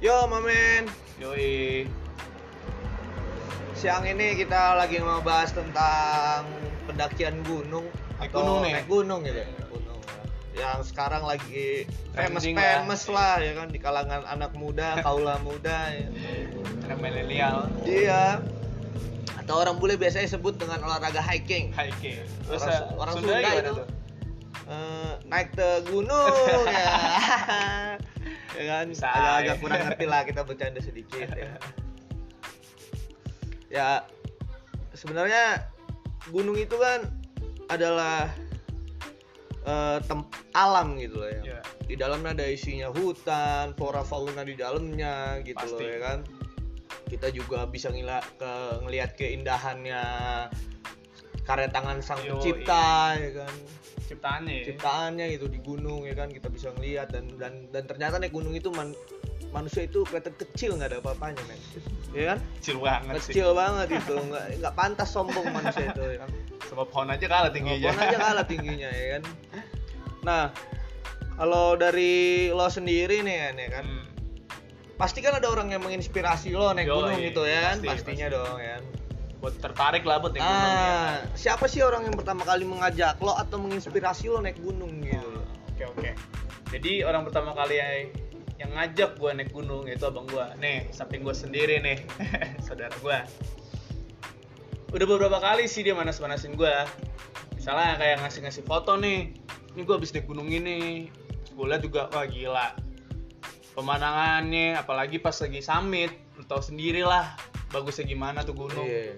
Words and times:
Yo, 0.00 0.24
Mamen. 0.26 0.88
Yoi. 1.20 1.84
Siang 3.76 4.04
ini 4.04 4.32
kita 4.34 4.72
lagi 4.74 4.96
mau 4.98 5.20
bahas 5.20 5.52
tentang 5.52 6.44
pendakian 6.84 7.40
gunung 7.44 7.84
Naik 8.16 8.28
atau 8.28 8.40
gunung 8.40 8.58
nih. 8.62 8.72
naik 8.74 8.88
gunung 8.88 9.20
gitu. 9.22 9.40
ya, 9.40 9.48
Gunung. 9.66 10.00
Yang 10.52 10.78
sekarang 10.86 11.22
lagi 11.24 11.84
famous 12.12 12.42
Trending 12.42 12.56
famous 12.56 13.02
lah. 13.08 13.36
lah. 13.36 13.36
ya 13.40 13.52
kan 13.54 13.68
di 13.68 13.78
kalangan 13.78 14.22
anak 14.26 14.52
muda, 14.54 14.96
kaula 15.06 15.36
muda 15.40 15.78
ya. 15.90 16.08
Anak 16.84 16.98
milenial. 16.98 17.68
Iya. 17.82 18.40
Atau 19.36 19.54
orang 19.58 19.76
bule 19.76 19.96
biasanya 19.96 20.28
sebut 20.30 20.56
dengan 20.56 20.80
olahraga 20.82 21.20
hiking. 21.22 21.72
Hiking. 21.72 22.20
Terus 22.46 22.60
Orang- 22.62 22.96
orang 22.98 23.14
Sunda 23.16 23.32
Sunda 23.34 23.50
itu. 23.54 23.72
tuh? 23.74 23.86
Eh, 24.70 25.12
naik 25.26 25.48
ke 25.52 25.68
gunung 25.84 26.64
ya. 26.64 26.88
ya 28.60 28.64
kan 28.68 28.86
agak-agak 28.92 29.56
kurang 29.64 29.80
ngerti 29.88 30.04
lah 30.04 30.20
kita 30.28 30.40
bercanda 30.44 30.80
sedikit 30.84 31.28
ya. 31.32 31.56
Ya 33.70 34.02
sebenarnya 34.98 35.70
gunung 36.34 36.58
itu 36.58 36.74
kan 36.74 37.06
adalah 37.70 38.26
eh, 39.62 39.98
tem- 40.02 40.26
alam 40.58 40.98
gitu 40.98 41.22
loh 41.22 41.30
ya. 41.30 41.42
Iya. 41.46 41.60
Di 41.86 41.94
dalamnya 41.94 42.34
ada 42.34 42.46
isinya 42.50 42.90
hutan, 42.90 43.70
flora 43.78 44.02
fauna 44.02 44.42
di 44.42 44.58
dalamnya 44.58 45.38
gitu 45.46 45.54
Pasti. 45.54 45.86
loh 45.86 45.86
ya 45.86 45.98
kan. 46.02 46.18
Kita 47.06 47.30
juga 47.30 47.62
bisa 47.70 47.94
ngila 47.94 48.18
ke 48.42 48.52
ngelihat 48.82 49.14
keindahannya 49.14 50.02
karya 51.46 51.68
tangan 51.70 51.98
sang 52.02 52.20
pencipta 52.22 53.18
ya 53.18 53.30
kan 53.42 53.54
Ciptaannya 54.10 54.52
ya. 54.52 54.64
ciptaannya 54.66 55.26
gitu 55.30 55.46
di 55.46 55.58
gunung 55.60 56.02
ya 56.02 56.12
kan 56.12 56.26
kita 56.26 56.46
bisa 56.46 56.68
ngeliat 56.72 57.08
dan 57.08 57.30
dan 57.36 57.70
dan 57.70 57.86
ternyata 57.86 58.18
naik 58.18 58.30
gunung 58.30 58.50
itu 58.52 58.66
man- 58.68 58.98
manusia 59.50 59.82
itu 59.82 60.02
kelihatan 60.02 60.34
kecil 60.36 60.74
nggak 60.74 60.88
ada 60.88 60.98
apa-apanya 60.98 61.42
men 61.44 61.58
ya 62.10 62.24
kan 62.28 62.38
Kecil 62.56 62.76
banget 62.80 63.14
sih. 63.16 63.32
kecil 63.32 63.48
banget 63.52 63.88
itu 63.92 64.14
nggak 64.16 64.44
nggak 64.58 64.74
pantas 64.74 65.08
sombong 65.08 65.46
manusia 65.48 65.88
itu 65.88 66.02
ya 66.04 66.18
kan 66.18 66.30
Sama 66.62 66.84
pohon 66.84 67.08
aja 67.08 67.26
kalah 67.26 67.50
tingginya. 67.50 67.88
Pohon 67.88 67.98
aja 68.00 68.18
kalah 68.20 68.44
tingginya 68.44 68.90
ya 68.90 69.06
kan 69.12 69.22
nah 70.20 70.42
kalau 71.34 71.72
dari 71.74 72.12
lo 72.48 72.66
sendiri 72.66 73.22
nih 73.22 73.36
ya 73.56 73.68
kan 73.72 73.86
Hmm. 73.86 74.04
pasti 74.98 75.18
kan 75.18 75.32
ada 75.32 75.48
orang 75.48 75.70
yang 75.70 75.80
menginspirasi 75.80 76.52
lo 76.52 76.70
naik 76.70 76.84
Yoi, 76.84 76.94
gunung 76.94 77.18
gitu 77.24 77.42
ya 77.42 77.60
kan 77.64 77.76
pasti, 77.76 77.88
pastinya 77.88 78.26
pasti. 78.26 78.36
dong 78.36 78.58
ya 78.58 78.70
kan 78.72 78.82
Buat 79.40 79.56
tertarik 79.56 80.04
lah 80.04 80.20
buat 80.20 80.36
naik 80.36 80.44
gunung 80.44 80.76
ya. 80.76 80.92
ah 80.92 81.16
siapa 81.32 81.64
sih 81.64 81.80
orang 81.80 82.04
yang 82.04 82.16
pertama 82.16 82.44
kali 82.44 82.68
mengajak 82.68 83.16
lo 83.24 83.32
atau 83.32 83.56
menginspirasi 83.56 84.28
lo 84.28 84.44
naik 84.44 84.60
gunung 84.60 85.00
gitu 85.00 85.40
Oke 85.72 85.84
oke. 85.88 86.10
Jadi 86.76 87.00
orang 87.08 87.24
pertama 87.24 87.56
kali 87.56 87.80
yang, 87.80 88.12
yang 88.60 88.70
ngajak 88.76 89.16
gue 89.16 89.30
naik 89.32 89.48
gunung 89.48 89.88
itu 89.88 90.04
abang 90.04 90.28
gue. 90.28 90.44
Nih 90.60 90.92
samping 90.92 91.24
gue 91.24 91.32
sendiri 91.32 91.80
nih, 91.80 92.04
saudara 92.68 92.92
gue. 93.00 93.18
Udah 94.92 95.06
beberapa 95.08 95.40
kali 95.40 95.64
sih 95.64 95.80
dia 95.80 95.96
manas-manasin 95.96 96.52
gue. 96.52 96.76
Misalnya 97.56 97.96
kayak 97.96 98.20
ngasih-ngasih 98.20 98.64
foto 98.68 99.00
nih. 99.00 99.32
Ini 99.72 99.80
gue 99.88 99.94
habis 99.96 100.12
naik 100.12 100.28
gunung 100.28 100.52
ini. 100.52 101.08
Gue 101.56 101.64
liat 101.64 101.80
juga 101.80 102.12
wah 102.12 102.28
gila. 102.28 102.76
Pemandangannya, 103.72 104.76
apalagi 104.76 105.16
pas 105.16 105.32
lagi 105.40 105.64
summit, 105.64 106.12
lu 106.36 106.44
tau 106.44 106.60
sendiri 106.60 107.00
lah 107.00 107.49
bagusnya 107.70 108.04
gimana 108.04 108.42
tuh 108.42 108.54
gunung. 108.56 108.84
Iya. 108.84 109.14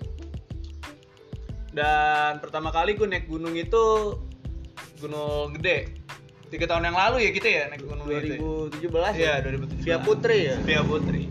Dan 1.72 2.38
pertama 2.38 2.68
kali 2.68 2.92
gue 2.92 3.08
naik 3.08 3.26
gunung 3.26 3.56
itu 3.56 4.16
Gunung 5.00 5.56
Gede. 5.58 5.98
Tiga 6.46 6.68
tahun 6.68 6.84
yang 6.84 6.94
lalu 6.94 7.24
ya 7.24 7.30
kita 7.32 7.48
ya 7.48 7.62
naik 7.66 7.82
gunung 7.82 8.06
itu. 8.06 8.68
2017 8.76 9.16
Iya, 9.16 9.40
ya? 9.40 9.44
2017. 9.80 9.82
Via 9.82 9.98
Putri 9.98 10.38
ya? 10.44 10.56
Via 10.60 10.82
Putri. 10.84 11.22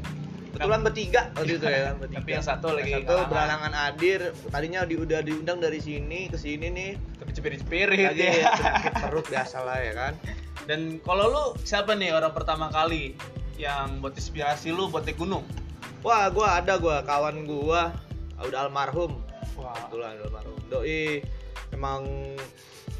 Kebetulan 0.51 0.81
bertiga 0.83 1.21
waktu 1.31 1.53
itu 1.55 1.65
ya 1.65 1.93
bertiga. 2.01 2.17
Tapi 2.19 2.29
yang 2.31 2.43
satu 2.43 2.67
lagi 2.73 2.89
Yang 2.89 2.97
satu 2.99 3.13
kalangan. 3.13 3.29
beralangan 3.29 3.73
hadir. 3.77 4.19
Tadinya 4.49 4.79
di, 4.83 4.95
udah 4.97 5.19
diundang 5.21 5.61
dari 5.61 5.77
sini 5.77 6.25
ke 6.27 6.35
sini 6.35 6.67
nih. 6.67 6.91
Tapi 7.21 7.31
cepirit-cepirit 7.31 8.07
Lagi 8.11 8.25
ya. 8.41 8.49
perut 8.97 9.25
biasa 9.29 9.57
lah 9.61 9.77
ya 9.77 9.93
kan. 9.93 10.13
Dan 10.65 10.97
kalau 10.99 11.25
lu 11.29 11.43
siapa 11.61 11.93
nih 11.93 12.11
orang 12.11 12.33
pertama 12.33 12.67
kali 12.67 13.13
yang 13.55 14.01
buat 14.01 14.13
inspirasi 14.13 14.73
lu 14.73 14.89
buat 14.89 15.05
naik 15.05 15.15
gunung? 15.15 15.45
Wah, 16.01 16.27
gua 16.29 16.57
ada 16.57 16.75
gua 16.75 17.01
kawan 17.01 17.45
gua 17.45 17.93
udah 18.41 18.65
almarhum. 18.65 19.21
Wah, 19.53 19.73
Kebetulan 19.85 20.17
almarhum. 20.19 20.57
Doi 20.67 21.21
emang 21.69 22.03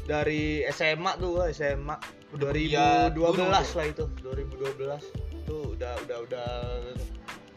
dari 0.04 0.62
SMA 0.70 1.18
tuh 1.18 1.36
gua 1.36 1.44
SMA 1.50 1.96
Udah 2.32 2.48
2012 2.48 3.12
penggiat 3.12 3.12
gunung 3.12 3.50
lah 3.50 3.62
tuh. 3.62 3.84
itu 3.84 4.04
2012 4.24 5.04
itu 5.36 5.56
udah 5.76 5.92
udah 6.00 6.18
udah 6.24 6.50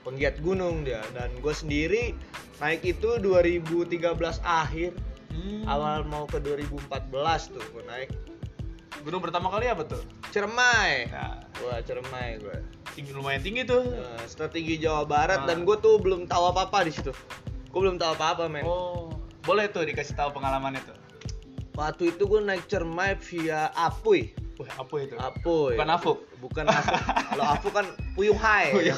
penggiat 0.02 0.36
gunung 0.40 0.84
dia 0.84 1.00
dan 1.14 1.32
gue 1.34 1.50
sendiri 1.50 2.12
naik 2.58 2.84
itu 2.84 3.18
2013 3.18 3.96
akhir 4.42 4.92
Hmm. 5.32 5.68
awal 5.68 6.04
mau 6.06 6.24
ke 6.24 6.40
2014 6.40 6.88
tuh 7.52 7.60
gue 7.60 7.84
naik 7.86 8.08
gunung 9.04 9.20
pertama 9.20 9.48
kali 9.48 9.68
apa 9.68 9.84
tuh? 9.84 10.00
Cermai 10.30 11.12
Nah, 11.12 11.44
gua 11.56 11.84
Cermai 11.84 12.40
gue 12.40 12.56
tinggi 12.96 13.12
lumayan 13.12 13.42
tinggi 13.42 13.62
tuh. 13.64 13.84
nah, 13.84 14.24
strategi 14.24 14.80
Jawa 14.80 15.04
Barat 15.04 15.44
Ah. 15.44 15.46
dan 15.46 15.62
gue 15.62 15.76
tuh 15.78 15.96
belum 15.98 16.26
tahu 16.26 16.44
apa 16.48 16.66
apa 16.66 16.80
di 16.82 16.92
situ 16.92 17.12
gue 17.68 17.80
belum 17.82 17.96
tahu 17.96 18.12
apa 18.14 18.26
apa 18.32 18.44
men 18.48 18.64
Oh, 18.64 19.12
boleh 19.42 19.68
tuh 19.68 19.84
dikasih 19.84 20.16
tahu 20.16 20.32
pengalaman 20.32 20.74
itu. 20.74 20.94
waktu 21.74 22.10
itu 22.10 22.24
gue 22.24 22.40
naik 22.42 22.66
Cermai 22.66 23.20
via 23.22 23.68
Apuy 23.70 24.32
Wah, 24.56 24.72
apa 24.80 24.94
itu? 24.98 25.16
Apuy 25.18 25.76
Bukan 25.76 25.90
Afuk. 25.92 26.18
bukan 26.40 26.66
Afuk 26.66 27.02
kalau 27.30 27.46
Afuk 27.46 27.74
kan 27.74 27.86
Puyung 28.16 28.40
Hai 28.40 28.72
Puyung. 28.72 28.96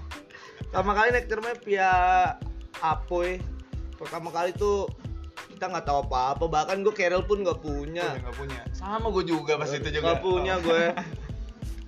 pertama 0.64 0.94
kali 0.94 1.08
naik 1.10 1.26
Cermai 1.26 1.54
via 1.60 1.90
Apuy 2.78 3.42
pertama 3.92 4.30
kali 4.30 4.54
tuh 4.54 4.86
kita 5.50 5.66
nggak 5.66 5.84
tahu 5.84 6.06
apa-apa 6.06 6.44
bahkan 6.46 6.80
gue 6.80 6.88
kerel 6.90 7.20
pun 7.20 7.42
nggak 7.42 7.58
punya 7.58 8.16
nggak 8.16 8.32
punya. 8.32 8.60
Sama 8.72 9.10
gue 9.10 9.26
juga 9.26 9.58
pas 9.58 9.68
itu 9.68 9.90
juga. 9.90 10.00
nggak 10.06 10.20
punya 10.22 10.54
gue 10.58 10.82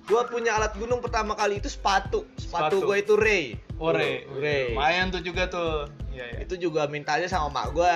gue 0.03 0.21
punya 0.27 0.51
alat 0.53 0.75
gunung 0.75 0.99
pertama 0.99 1.31
kali 1.31 1.57
itu 1.57 1.67
sepatu 1.67 2.27
sepatu, 2.35 2.75
Sepatu. 2.75 2.77
gue 2.83 2.97
itu 2.99 3.13
Ray 3.15 3.45
Oh, 3.75 3.89
Re. 3.89 4.23
Ray 4.31 4.71
Lumayan 4.71 5.09
tuh 5.09 5.19
juga 5.19 5.49
tuh. 5.49 5.89
Iya, 6.07 6.23
iya. 6.29 6.39
itu 6.41 6.55
juga 6.57 6.85
mintanya 6.85 7.25
sama 7.25 7.49
mak 7.49 7.73
gue 7.73 7.93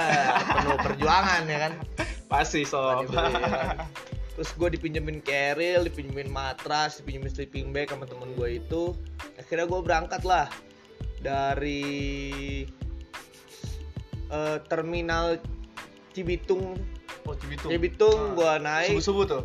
penuh 0.50 0.78
perjuangan 0.86 1.46
ya 1.46 1.58
kan 1.62 1.74
Pasti 2.28 2.66
sob. 2.66 3.06
Beli, 3.06 3.14
ya 3.14 3.88
terus 4.34 4.52
gue 4.52 4.70
dipinjemin 4.72 5.18
keril 5.20 5.82
dipinjemin 5.84 6.28
matras 6.28 7.00
dipinjemin 7.00 7.30
sleeping 7.30 7.66
bag 7.70 7.88
sama 7.88 8.04
temen 8.04 8.34
gue 8.34 8.58
itu 8.58 8.94
akhirnya 9.36 9.66
gue 9.66 9.80
berangkat 9.82 10.22
lah 10.24 10.46
dari 11.20 12.66
eh, 14.28 14.58
terminal 14.66 15.38
Cibitung 16.12 16.74
Oh, 17.24 17.36
Cibitung. 17.36 17.70
Cibitung 17.70 18.18
Ah. 18.18 18.34
gue 18.34 18.52
naik 18.62 18.90
Subuh-subuh 18.94 19.26
tuh. 19.26 19.44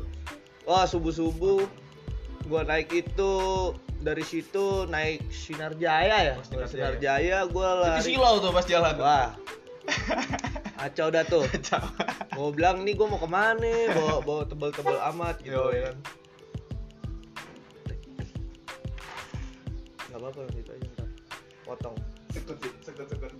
Wah 0.62 0.86
subuh 0.86 1.10
subuh 1.10 1.66
gua 2.46 2.62
naik 2.62 2.90
itu 2.90 3.32
dari 3.98 4.22
situ 4.22 4.84
naik 4.86 5.22
Sinar 5.30 5.74
Jaya 5.76 6.32
ya? 6.32 6.34
Oh, 6.34 6.42
Sinar 6.42 6.66
Sinar 6.66 6.94
Jaya. 6.98 7.20
Jaya 7.22 7.38
gua 7.46 7.68
Itu 7.68 7.82
lari. 7.82 8.02
silau 8.02 8.34
tuh 8.38 8.50
pas 8.50 8.66
jalan. 8.66 8.94
wah. 8.98 9.28
Acau 10.84 11.10
dah 11.10 11.22
tuh. 11.22 11.46
Mau 12.34 12.50
bilang 12.50 12.82
nih 12.82 12.94
gua 12.94 13.06
mau 13.08 13.18
ke 13.18 13.28
mana 13.28 13.74
bawa 13.92 14.14
bawa 14.20 14.42
tebel-tebel 14.44 14.98
amat 15.14 15.36
gitu 15.40 15.54
Yoi. 15.54 15.74
ya 15.74 15.82
kan. 15.86 15.96
Nggak 20.08 20.18
apa-apa 20.20 20.40
gitu 20.52 20.70
aja 20.70 20.86
ntar 20.92 21.08
potong. 21.64 21.96
Sekut 22.32 22.56
sekut 22.82 23.06
sekut. 23.08 23.32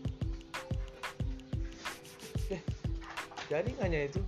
jadi 3.47 3.69
nggaknya 3.77 4.09
itu 4.09 4.21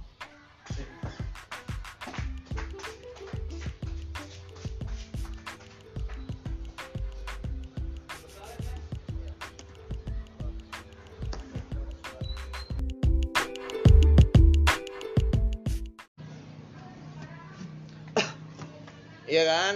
Kan? 19.47 19.75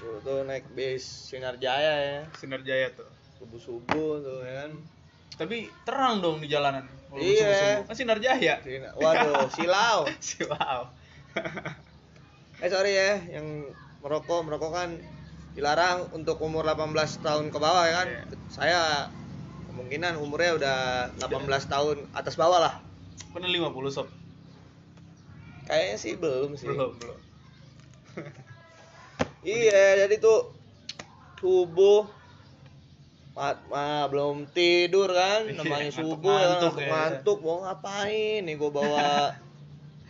Tuh, 0.00 0.16
tuh 0.24 0.38
naik 0.48 0.64
bis 0.72 1.04
Sinar 1.04 1.60
Jaya 1.60 1.94
ya. 2.00 2.18
Sinar 2.36 2.64
Jaya 2.64 2.88
tuh. 2.96 3.08
Subuh-subuh 3.40 4.20
tuh 4.20 4.38
ya 4.44 4.64
kan. 4.64 4.72
Tapi 5.40 5.72
terang 5.88 6.20
dong 6.20 6.40
di 6.40 6.48
jalanan. 6.48 6.84
Iya. 7.16 7.84
Kan 7.84 7.96
Sinar 7.96 8.18
Jaya. 8.20 8.60
Sinar- 8.60 8.96
Waduh, 8.96 9.48
silau. 9.52 10.08
Silau. 10.22 10.80
Eh 12.60 12.68
sorry 12.68 12.92
ya, 12.92 13.40
yang 13.40 13.72
merokok 14.04 14.44
merokok 14.44 14.76
kan 14.76 14.92
dilarang 15.56 16.12
untuk 16.12 16.36
umur 16.44 16.60
18 16.68 16.92
tahun 17.24 17.48
ke 17.48 17.56
bawah 17.56 17.88
ya 17.88 18.04
kan. 18.04 18.08
Iya. 18.12 18.22
Saya 18.52 18.80
kemungkinan 19.64 20.20
umurnya 20.20 20.60
udah 20.60 20.78
18 21.24 21.72
tahun 21.72 21.96
atas 22.12 22.36
bawah 22.36 22.60
lah. 22.60 22.74
Pernah 23.32 23.48
50 23.48 23.88
sob. 23.88 24.12
Kayaknya 25.64 25.96
sih 25.96 26.12
belum 26.20 26.52
sih. 26.60 26.68
Belum, 26.68 26.92
belum. 27.00 27.18
Iya, 29.40 30.04
jadi 30.04 30.20
tuh 30.20 30.52
subuh 31.40 32.04
ma, 33.32 33.56
ma- 33.72 34.04
belum 34.12 34.44
tidur 34.52 35.08
kan 35.08 35.48
Iya, 35.48 35.56
namanya 35.56 35.88
subuh 35.88 36.36
ya, 36.36 36.60
ngantuk 36.60 36.74
ya. 36.76 36.88
ngantuk 36.92 37.38
mau 37.40 37.64
ngapain 37.64 38.44
nih 38.44 38.54
gue 38.60 38.68
bawa 38.68 39.32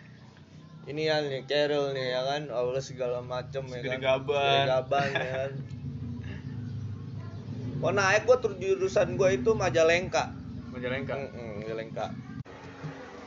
ini 0.91 1.07
ya 1.07 1.23
nih 1.23 1.47
Carol 1.47 1.95
nih 1.95 2.11
ya 2.11 2.21
kan 2.27 2.43
Allah 2.51 2.83
segala 2.83 3.23
macem 3.23 3.63
ya 3.71 3.79
Segede 3.79 4.03
kan 4.03 4.03
gaban. 4.03 4.63
Gaban 4.67 5.09
ya 5.15 5.31
kan. 5.39 5.53
Mau 7.79 7.95
naik 7.95 8.27
gue 8.27 8.37
tur 8.43 8.53
jurusan 8.59 9.15
gue 9.15 9.29
itu 9.31 9.51
Majalengka. 9.55 10.35
Majalengka? 10.75 11.15
Mm-mm, 11.15 11.63
Majalengka. 11.63 12.07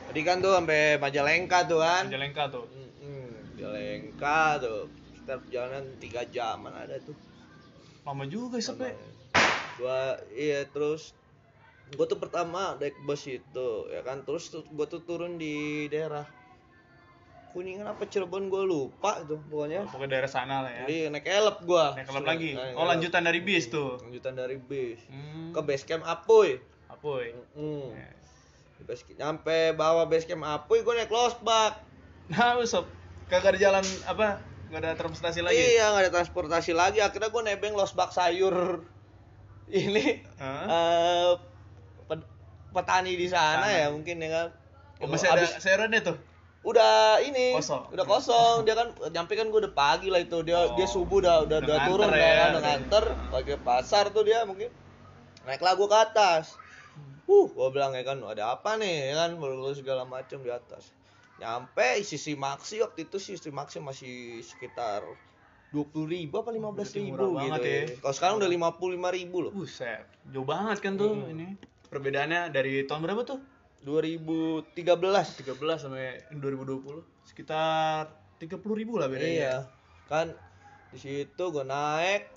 Tadi 0.04 0.20
kan 0.20 0.44
tuh 0.44 0.52
sampai 0.52 1.00
Majalengka 1.00 1.64
tuh 1.64 1.80
kan? 1.80 2.04
Majalengka 2.06 2.52
tuh. 2.52 2.68
Mm-mm, 2.68 3.56
Majalengka 3.56 4.60
tuh 4.60 4.84
kita 5.24 5.40
perjalanan 5.40 5.84
tiga 5.96 6.20
jaman 6.28 6.68
ada 6.76 7.00
tuh. 7.00 7.16
Lama 8.04 8.28
juga 8.28 8.60
sih 8.60 8.76
Pe. 8.76 8.92
gua 9.80 10.20
iya 10.36 10.68
terus 10.68 11.16
gua 11.96 12.04
tuh 12.04 12.20
pertama 12.20 12.76
naik 12.76 13.00
bus 13.08 13.24
itu 13.24 13.88
ya 13.88 14.04
kan? 14.04 14.20
Terus 14.28 14.52
tuh 14.52 14.60
gua 14.76 14.84
tuh 14.84 15.00
turun 15.00 15.40
di 15.40 15.88
daerah 15.88 16.28
kuningan 17.56 17.88
apa 17.88 18.04
Cirebon 18.04 18.52
gua 18.52 18.68
lupa 18.68 19.24
tuh 19.24 19.40
pokoknya. 19.48 19.88
Pokoknya 19.88 20.12
daerah 20.12 20.28
sana 20.28 20.60
lah 20.60 20.72
ya. 20.76 20.84
Jadi 20.84 20.98
naik 21.08 21.24
elep 21.24 21.56
gua. 21.64 21.96
Naik 21.96 22.04
kelab 22.12 22.24
lagi? 22.28 22.50
Naik 22.52 22.76
oh 22.76 22.84
elep. 22.84 22.90
lanjutan 22.92 23.22
dari 23.24 23.40
bis 23.40 23.64
tuh? 23.72 23.96
Lanjutan 24.04 24.36
dari 24.36 24.56
bis. 24.60 25.00
Hmm. 25.08 25.56
ke 25.56 25.60
base 25.64 25.88
camp 25.88 26.04
Apuy 26.04 26.60
Apoy. 26.92 27.32
Mm. 27.56 27.96
Ya. 27.96 28.12
Di 28.76 28.84
base 28.84 29.08
camp- 29.08 29.16
nyampe 29.16 29.72
bawah 29.72 30.04
base 30.04 30.28
camp 30.28 30.44
Apuy 30.44 30.84
gua 30.84 31.00
naik 31.00 31.08
losbak. 31.08 31.80
Nah 32.28 32.60
sob. 32.68 32.84
Kagak 33.32 33.56
ada 33.56 33.58
jalan 33.72 33.84
apa 34.04 34.52
gak 34.66 34.80
ada 34.80 34.92
transportasi 34.94 35.40
lagi? 35.40 35.56
Iya 35.56 35.84
nggak 35.88 36.02
ada 36.02 36.12
transportasi 36.12 36.72
lagi. 36.72 36.98
Akhirnya 36.98 37.28
gua 37.28 37.42
nebeng 37.42 37.72
losbak 37.72 38.10
sayur. 38.10 38.84
Ini 39.70 40.20
Hah? 40.36 40.64
eh 40.66 41.30
pet- 42.04 42.30
petani 42.70 43.14
di 43.14 43.26
sana 43.26 43.64
ya 43.66 43.88
mungkin 43.88 44.18
ya 44.18 44.30
kan. 44.30 44.48
Oh, 45.00 45.08
masih 45.08 45.26
ada 45.26 45.44
sayurannya 45.48 46.00
tuh? 46.00 46.16
Udah 46.64 47.20
ini 47.20 47.52
Kosong. 47.52 47.92
udah 47.92 48.04
kosong. 48.04 48.56
Dia 48.64 48.72
kan 48.72 48.88
nyampe 49.10 49.36
kan 49.36 49.48
gue 49.48 49.60
udah 49.60 49.72
pagi 49.72 50.08
lah 50.08 50.16
itu. 50.18 50.40
Dia 50.40 50.64
Oh. 50.64 50.72
dia 50.72 50.84
subuh 50.84 51.20
udah 51.20 51.44
udah, 51.44 51.58
Udah 51.60 51.76
turun 51.84 52.08
ya, 52.08 52.16
ya, 52.16 52.24
kan, 52.24 52.24
udah 52.24 52.48
udah. 52.50 52.62
nganter. 52.64 53.04
Pakai 53.28 53.56
pasar 53.58 54.04
tuh 54.08 54.24
dia 54.24 54.44
mungkin. 54.44 54.72
Naiklah 55.44 55.76
gue 55.76 55.84
ke 55.84 55.98
atas. 55.98 56.56
Uh 57.24 57.48
gue 57.48 57.68
bilang 57.68 57.92
ya 57.92 58.00
kan 58.00 58.16
ada 58.20 58.56
apa 58.56 58.76
nih? 58.76 59.12
Ya 59.12 59.16
kan 59.18 59.36
baru 59.36 59.72
segala 59.72 60.04
macam 60.04 60.40
di 60.40 60.48
atas 60.48 60.88
nyampe 61.34 61.98
sisi 62.02 62.38
maksi 62.38 62.78
waktu 62.80 63.10
itu 63.10 63.18
sisi 63.18 63.50
maksi 63.50 63.82
masih 63.82 64.38
sekitar 64.40 65.02
dua 65.68 65.84
puluh 65.90 66.06
ribu 66.14 66.38
apa 66.38 66.54
lima 66.54 66.70
belas 66.70 66.94
ribu 66.94 67.18
gitu 67.18 67.34
banget 67.34 67.60
ya. 67.60 67.74
ya. 67.82 67.98
Kalau 67.98 68.14
sekarang 68.14 68.34
udah 68.38 68.46
lima 68.46 68.68
puluh 68.78 68.94
lima 68.94 69.10
ribu 69.10 69.42
loh. 69.42 69.52
buset 69.52 70.06
jauh 70.30 70.46
banget 70.46 70.78
kan 70.78 70.94
tuh 70.94 71.10
Hmm. 71.10 71.34
ini 71.34 71.58
perbedaannya 71.90 72.54
dari 72.54 72.86
tahun 72.86 73.02
berapa 73.02 73.22
tuh 73.26 73.42
2013 73.82 74.80
13 75.44 75.76
sampai 75.76 76.22
2020 76.32 77.02
sekitar 77.26 78.08
30 78.38 78.48
ribu 78.72 78.96
lah 78.96 79.10
bedanya 79.10 79.34
Iya. 79.34 79.54
Kan 80.06 80.32
di 80.94 80.98
situ 81.02 81.44
gua 81.50 81.66
naik 81.66 82.30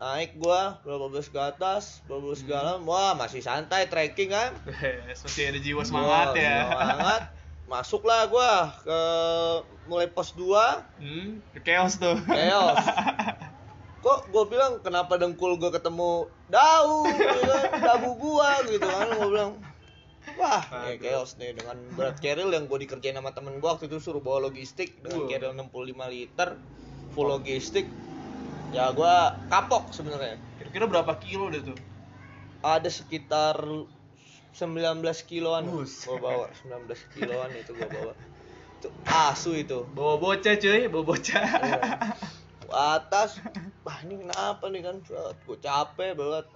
naik 0.00 0.34
gua 0.34 0.82
berapa 0.82 1.06
belas 1.06 1.30
ke 1.30 1.38
atas, 1.38 2.02
berapa 2.08 2.26
belas 2.26 2.42
ke 2.42 2.50
dalam, 2.50 2.82
wah 2.82 3.14
masih 3.14 3.38
santai 3.38 3.86
trekking 3.86 4.34
kan. 4.34 4.50
Masih 5.22 5.54
ada 5.54 5.60
jiwa 5.62 5.86
semangat 5.86 6.34
Wah, 6.34 6.42
ya 6.42 6.56
Semangat. 6.66 7.22
Masuklah 7.72 8.28
gua 8.28 8.68
ke 8.84 9.00
mulai 9.88 10.04
pos 10.12 10.36
2 10.36 10.44
hmm, 11.00 11.56
ke 11.56 11.60
chaos 11.64 11.96
tuh 11.96 12.20
chaos. 12.28 12.76
Kok 14.04 14.28
gua 14.28 14.44
bilang 14.44 14.72
kenapa 14.84 15.16
dengkul 15.16 15.56
gua 15.56 15.72
ketemu 15.72 16.28
daun, 16.52 17.08
gitu 17.16 17.40
kan, 17.48 17.62
dagu 17.80 18.12
gua 18.20 18.60
gitu 18.68 18.84
kan 18.84 19.08
gua 19.16 19.28
bilang 19.32 19.52
Wah, 20.38 20.62
Aduh. 20.62 20.92
nih 20.92 20.96
chaos 21.02 21.34
nih 21.40 21.50
dengan 21.56 21.74
berat 21.98 22.22
carrier 22.22 22.46
yang 22.46 22.70
gue 22.70 22.78
dikerjain 22.86 23.18
sama 23.18 23.34
temen 23.34 23.58
gue 23.58 23.66
waktu 23.66 23.90
itu 23.90 23.98
suruh 23.98 24.22
bawa 24.22 24.46
logistik 24.46 24.94
dengan 25.02 25.26
Wah. 25.26 25.28
carrier 25.28 25.50
65 25.50 26.14
liter 26.14 26.48
full 27.10 27.26
logistik. 27.26 27.90
Ya 28.70 28.92
gua 28.94 29.34
kapok 29.48 29.90
sebenarnya. 29.90 30.38
kira-kira 30.60 30.86
berapa 30.86 31.12
kilo 31.18 31.50
deh 31.50 31.60
tuh 31.60 31.76
Ada 32.62 32.86
sekitar 32.88 33.58
19 34.52 35.02
kiloan. 35.28 35.64
Gua 35.68 36.18
bawa, 36.20 36.46
19 36.64 37.16
kiloan 37.16 37.50
itu 37.56 37.72
gua 37.72 37.88
bawa. 37.88 38.12
Itu 38.78 38.88
asu 39.06 39.56
itu. 39.56 39.86
bawa 39.96 40.20
bocah 40.20 40.54
cuy 40.58 40.88
bawa 40.90 41.04
bocah. 41.04 41.42
Iya. 41.42 41.80
atas. 42.72 43.38
Wah 43.84 43.98
ini 44.04 44.24
kenapa 44.24 44.64
nih 44.72 44.82
kan? 44.82 44.96
Gue 45.44 45.58
capek 45.60 46.16
banget. 46.16 46.46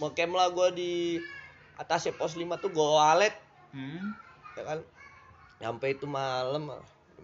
Ngecamp 0.00 0.32
lah 0.34 0.48
gue 0.50 0.68
di 0.74 0.92
atasnya 1.76 2.16
pos 2.16 2.34
5 2.34 2.48
tuh 2.58 2.70
gue 2.72 2.88
walet. 2.88 3.34
Hmm. 3.74 4.14
ya 4.54 4.62
kan? 4.62 4.78
Nyampe 5.60 5.86
itu 5.92 6.06
malam 6.08 6.72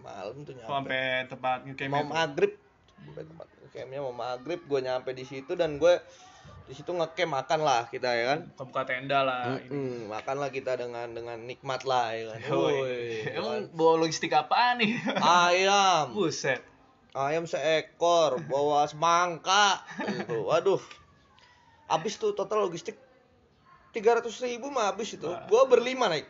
malam 0.01 0.35
tuh 0.45 0.53
nyampe. 0.55 0.69
Sampai 0.69 1.01
tempat 1.27 1.59
mau 1.89 2.05
maghrib. 2.05 2.53
Sampai 3.01 3.23
tempat 3.25 3.47
campnya 3.71 3.99
mau 4.03 4.15
maghrib. 4.15 4.59
Gue 4.67 4.79
nyampe 4.83 5.11
di 5.15 5.25
situ 5.25 5.57
dan 5.57 5.81
gue 5.81 5.99
di 6.71 6.77
situ 6.77 6.87
ngecamp 6.89 7.27
makan 7.33 7.59
lah 7.59 7.83
kita 7.85 8.07
ya 8.09 8.25
kan 8.29 8.39
buka-buka 8.49 8.81
tenda 8.87 9.19
lah 9.21 9.59
ini. 9.59 9.67
Mm-mm, 9.67 10.07
makan 10.07 10.35
lah 10.37 10.49
kita 10.49 10.71
dengan 10.73 11.11
dengan 11.11 11.35
nikmat 11.41 11.83
lah 11.83 12.15
ya 12.15 12.31
kan 12.31 12.39
Woi. 12.49 12.73
Woi, 12.73 12.95
ya 13.27 13.35
Emang 13.37 13.55
kan. 13.61 13.75
bawa 13.75 13.93
logistik 13.99 14.31
apaan 14.31 14.79
nih? 14.79 14.95
ayam 15.19 16.11
Buset. 16.15 16.63
ayam 17.11 17.43
seekor 17.43 18.39
bawa 18.41 18.87
semangka 18.87 19.83
gitu 19.99 20.47
waduh 20.47 20.79
habis 21.85 22.15
tuh 22.15 22.31
total 22.31 22.63
logistik 22.63 22.95
300 23.91 24.23
ribu 24.41 24.67
mah 24.67 24.87
habis 24.87 25.11
itu 25.11 25.27
Wah. 25.27 25.43
gua 25.45 25.67
berlima 25.67 26.07
naik 26.07 26.23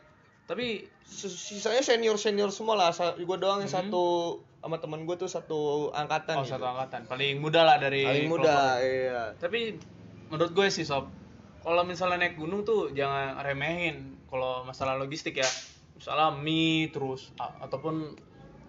Tapi 0.44 0.90
Sis- 1.04 1.38
sisanya 1.38 1.80
senior 1.80 2.18
senior 2.18 2.50
semua 2.50 2.74
lah 2.74 2.90
gua 3.20 3.38
doang 3.38 3.62
yang 3.62 3.70
Hmm. 3.70 3.78
satu 3.86 4.04
sama 4.58 4.78
temen 4.78 5.04
gue 5.04 5.16
tuh 5.16 5.26
satu 5.26 5.60
angkatan 5.92 6.34
oh 6.36 6.44
gitu. 6.44 6.54
satu 6.54 6.66
angkatan 6.68 7.02
paling 7.06 7.38
muda 7.38 7.62
lah 7.62 7.78
dari 7.78 8.02
paling 8.02 8.26
muda 8.28 8.78
iya 8.78 9.34
Tapi 9.36 9.74
menurut 10.32 10.52
gue 10.56 10.68
sih 10.72 10.88
sob, 10.88 11.12
kalau 11.60 11.84
misalnya 11.84 12.24
naik 12.24 12.40
gunung 12.40 12.64
tuh 12.64 12.90
jangan 12.96 13.36
remehin 13.44 14.16
kalau 14.32 14.64
masalah 14.64 14.96
logistik 14.96 15.38
ya. 15.38 15.50
Misalnya 15.92 16.32
mie 16.32 16.88
terus 16.90 17.36
a- 17.38 17.68
ataupun 17.68 18.16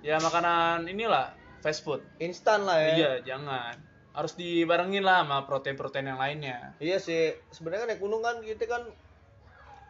ya 0.02 0.18
makanan 0.18 0.90
inilah 0.90 1.30
fast 1.62 1.86
food. 1.86 2.02
instan 2.18 2.66
lah 2.66 2.82
ya 2.82 2.90
Iya, 2.98 3.12
jangan. 3.32 3.78
Harus 4.12 4.34
dibarengin 4.36 5.06
lah 5.06 5.22
sama 5.24 5.46
protein-protein 5.46 6.10
yang 6.12 6.20
lainnya. 6.20 6.74
Iya 6.82 6.98
sih 6.98 7.32
sebenarnya 7.54 7.86
kan 7.86 7.88
naik 7.94 8.02
gunung 8.02 8.20
kan 8.20 8.42
kita 8.42 8.66
kan 8.68 8.82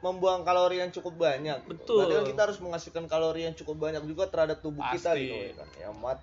membuang 0.03 0.43
kalori 0.43 0.83
yang 0.83 0.91
cukup 0.91 1.15
banyak 1.15 1.63
Betul. 1.65 2.05
Berarti 2.07 2.15
kan 2.19 2.27
kita 2.35 2.41
harus 2.51 2.59
menghasilkan 2.59 3.05
kalori 3.07 3.47
yang 3.49 3.55
cukup 3.55 3.79
banyak 3.89 4.03
juga 4.05 4.29
terhadap 4.29 4.59
tubuh 4.61 4.83
kita 4.91 5.15
Pasti. 5.15 5.25
gitu 5.31 5.35
ya 5.41 5.53
kan 5.57 5.69
ya 5.79 5.89
mat 5.95 6.19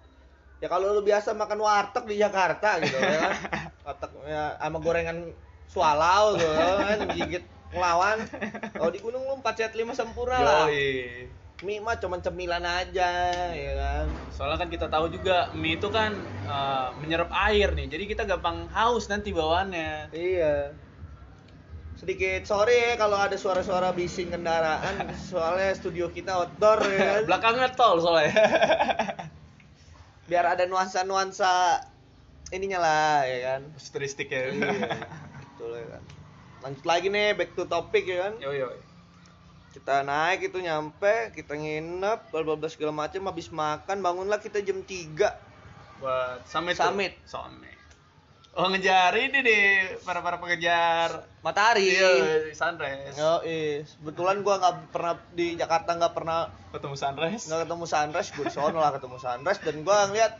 ya 0.59 0.67
kalau 0.67 0.91
lu 0.91 0.99
biasa 0.99 1.31
makan 1.31 1.59
warteg 1.63 2.03
di 2.11 2.15
Jakarta 2.19 2.83
gitu 2.83 2.99
ya 2.99 3.19
kan 3.23 3.33
ya 4.27 4.57
sama 4.59 4.77
gorengan 4.83 5.31
swallow 5.69 6.35
gitu 6.35 6.49
kan 6.81 6.99
gigit 7.13 7.45
ngelawan 7.69 8.17
kalau 8.73 8.89
di 8.89 8.99
gunung 8.99 9.23
lu 9.29 9.37
4 9.39 9.53
set 9.53 9.73
5 9.77 9.93
sempurna 9.93 10.41
lah 10.41 10.65
Yoi. 10.65 11.29
mie 11.61 11.77
mah 11.83 12.01
cuman 12.01 12.23
cemilan 12.23 12.65
aja 12.65 13.09
ya 13.53 13.73
kan 13.77 14.07
Soalnya 14.39 14.55
kan 14.55 14.71
kita 14.71 14.87
tahu 14.87 15.11
juga 15.11 15.51
mie 15.51 15.75
itu 15.75 15.91
kan 15.91 16.15
eh, 16.47 16.87
menyerap 17.03 17.27
air 17.51 17.75
nih. 17.75 17.91
Jadi 17.91 18.03
kita 18.07 18.23
gampang 18.23 18.71
haus 18.71 19.11
nanti 19.11 19.35
bawaannya. 19.35 20.15
Iya. 20.15 20.71
Sedikit 21.99 22.47
sorry 22.47 22.71
ya 22.71 22.93
kalau 22.95 23.19
ada 23.19 23.35
suara-suara 23.35 23.91
bising 23.91 24.31
kendaraan, 24.31 25.11
soalnya 25.27 25.75
studio 25.75 26.07
kita 26.07 26.39
outdoor 26.39 26.79
ya 26.87 27.19
kan. 27.19 27.21
Belakangnya 27.27 27.67
tol 27.75 27.99
soalnya. 27.99 28.31
Biar 30.31 30.55
ada 30.55 30.63
nuansa-nuansa 30.63 31.83
ininya 32.49 32.79
lah 32.81 33.25
ya 33.25 33.37
kan. 33.55 33.61
Futuristik 33.77 34.29
ya. 34.29 34.49
Iya. 34.49 35.05
Betul 35.55 35.71
ya 35.77 35.87
kan. 35.97 36.03
Lanjut 36.59 36.85
lagi 36.85 37.07
nih 37.07 37.37
back 37.37 37.55
to 37.55 37.63
topic 37.65 38.03
ya 38.05 38.29
kan. 38.29 38.33
Yo 38.41 38.51
yo. 38.53 38.69
Kita 39.69 40.01
naik 40.01 40.49
itu 40.49 40.57
nyampe, 40.57 41.29
kita 41.37 41.53
nginep, 41.53 42.33
bla 42.33 42.41
bla 42.41 42.57
bla 42.57 42.67
segala 42.67 42.89
macam 42.89 43.21
habis 43.29 43.53
makan 43.53 44.01
bangunlah 44.01 44.41
kita 44.41 44.65
jam 44.65 44.81
3. 44.81 46.01
Buat 46.01 46.41
summit. 46.49 46.73
tuh. 46.73 46.89
Summit. 47.29 47.77
Oh 48.57 48.65
ngejar 48.65 49.13
ini 49.13 49.45
deh 49.45 50.01
para 50.01 50.25
para 50.25 50.41
pengejar. 50.41 51.29
Matahari. 51.45 51.95
Iya, 51.95 52.49
sunrise. 52.51 53.13
Yo, 53.13 53.45
is. 53.45 53.93
Kebetulan 54.01 54.41
gua 54.41 54.57
nggak 54.57 54.75
pernah 54.89 55.13
di 55.37 55.53
Jakarta 55.53 55.93
nggak 55.95 56.13
pernah 56.17 56.49
Ketemu 56.73 56.95
sunrise. 56.97 57.45
nggak 57.45 57.61
ketemu 57.69 57.85
sunrise 57.85 58.29
gue 58.33 58.47
sono 58.49 58.81
lah 58.81 58.91
ketemu 58.97 59.17
sunrise 59.21 59.61
dan 59.61 59.75
gue 59.85 59.95
ngeliat 60.11 60.33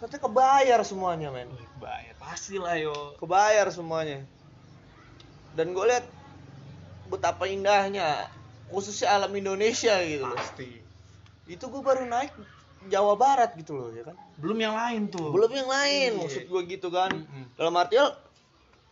ternyata 0.00 0.16
kebayar 0.18 0.80
semuanya 0.80 1.28
men 1.28 1.44
Wih, 1.50 1.68
Bayar 1.76 2.16
pasti 2.16 2.56
lah 2.56 2.72
yo. 2.74 3.12
kebayar 3.16 3.68
semuanya 3.68 4.24
dan 5.52 5.70
gue 5.70 5.84
lihat 5.84 6.06
betapa 7.06 7.44
indahnya 7.44 8.24
khususnya 8.66 9.12
alam 9.12 9.28
Indonesia 9.30 10.00
gitu 10.00 10.24
loh 10.24 10.34
Pasti. 10.34 10.80
itu 11.44 11.60
gue 11.60 11.82
baru 11.82 12.06
naik 12.06 12.32
Jawa 12.82 13.12
Barat 13.12 13.52
gitu 13.54 13.76
loh 13.76 13.90
ya 13.90 14.00
kan 14.02 14.16
belum 14.38 14.56
yang 14.56 14.72
lain 14.72 15.02
tuh 15.06 15.28
belum 15.28 15.52
yang 15.52 15.68
lain 15.68 16.10
Iya. 16.10 16.18
maksud 16.18 16.44
gue 16.46 16.60
gitu 16.66 16.88
kan 16.88 17.12
Mm-mm. 17.12 17.44
dalam 17.54 17.76
artian 17.76 18.08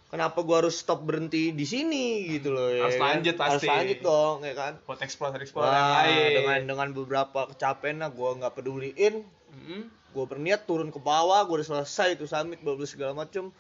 kenapa 0.09 0.41
gua 0.41 0.61
harus 0.61 0.77
stop 0.77 1.05
berhenti 1.05 1.53
di 1.53 1.65
sini 1.65 2.25
gitu 2.27 2.49
loh 2.51 2.69
ya 2.69 2.85
Harus 2.85 2.97
kan? 2.97 3.05
lanjut 3.07 3.35
pasti. 3.35 3.65
harus 3.65 3.65
lanjut 3.71 3.99
dong 4.03 4.37
ya 4.43 4.55
kan 4.55 4.73
buat 4.83 4.99
explore 4.99 5.37
explore 5.37 5.69
yang 5.69 5.79
Wah, 5.85 5.97
lain 6.03 6.29
dengan 6.35 6.59
dengan 6.67 6.89
beberapa 6.93 7.41
kecapean 7.47 7.97
lah 7.99 8.11
gue 8.11 8.31
nggak 8.35 8.53
peduliin 8.53 9.15
Mm-mm. 9.49 9.83
Gue 10.09 10.25
berniat 10.25 10.65
turun 10.65 10.89
ke 10.89 11.01
bawah 11.01 11.45
gue 11.45 11.61
udah 11.61 11.69
selesai 11.85 12.17
itu 12.17 12.25
summit 12.25 12.61
bla 12.65 12.79
segala 12.89 13.13
macem. 13.13 13.53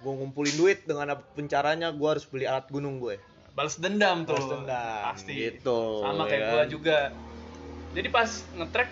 Gue 0.00 0.12
ngumpulin 0.16 0.56
duit 0.56 0.78
dengan 0.88 1.12
apa 1.12 1.22
pencaranya 1.36 1.92
gue 1.92 2.08
harus 2.08 2.24
beli 2.24 2.48
alat 2.48 2.66
gunung 2.72 2.98
gue 2.98 3.20
balas 3.54 3.76
dendam 3.76 4.24
tuh. 4.24 4.38
Balas 4.38 4.48
dendam, 4.48 5.02
pasti. 5.12 5.32
gitu, 5.36 5.80
sama 6.00 6.24
ya 6.24 6.28
kayak 6.30 6.40
kan? 6.40 6.52
gua 6.52 6.64
juga. 6.64 6.98
Jadi 7.90 8.08
pas 8.08 8.30
ngetrek 8.56 8.90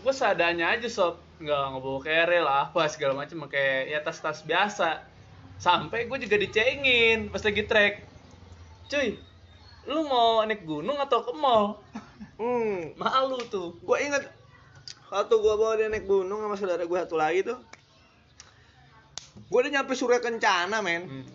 gue 0.00 0.12
seadanya 0.14 0.66
aja 0.74 0.88
sob. 0.88 1.20
Nggak 1.40 1.62
ngebawa 1.72 2.00
keril 2.04 2.46
apa 2.46 2.82
segala 2.92 3.12
macam 3.16 3.48
kayak 3.48 3.80
ya 3.88 3.98
tas-tas 4.04 4.44
biasa. 4.44 5.04
Sampai 5.60 6.08
gue 6.08 6.18
juga 6.20 6.36
dicengin 6.40 7.28
pas 7.28 7.44
lagi 7.44 7.64
trek 7.68 8.08
cuy 8.90 9.14
lu 9.86 10.02
mau 10.08 10.42
naik 10.44 10.66
gunung 10.66 10.98
atau 11.00 11.24
ke 11.24 11.32
mall? 11.36 11.80
Hmm. 12.40 12.96
Malu 12.96 13.40
tuh. 13.52 13.76
Gue 13.84 14.00
inget 14.00 14.24
waktu 15.10 15.34
gue 15.34 15.54
bawa 15.58 15.74
dia 15.74 15.90
naik 15.90 16.06
gunung 16.06 16.40
sama 16.40 16.54
saudara 16.54 16.86
gue 16.86 16.98
satu 16.98 17.18
lagi 17.18 17.42
tuh. 17.42 17.58
Gue 19.50 19.58
udah 19.66 19.72
nyampe 19.74 19.92
Surya 19.98 20.22
Kencana 20.22 20.78
men. 20.80 21.02
Hmm. 21.06 21.26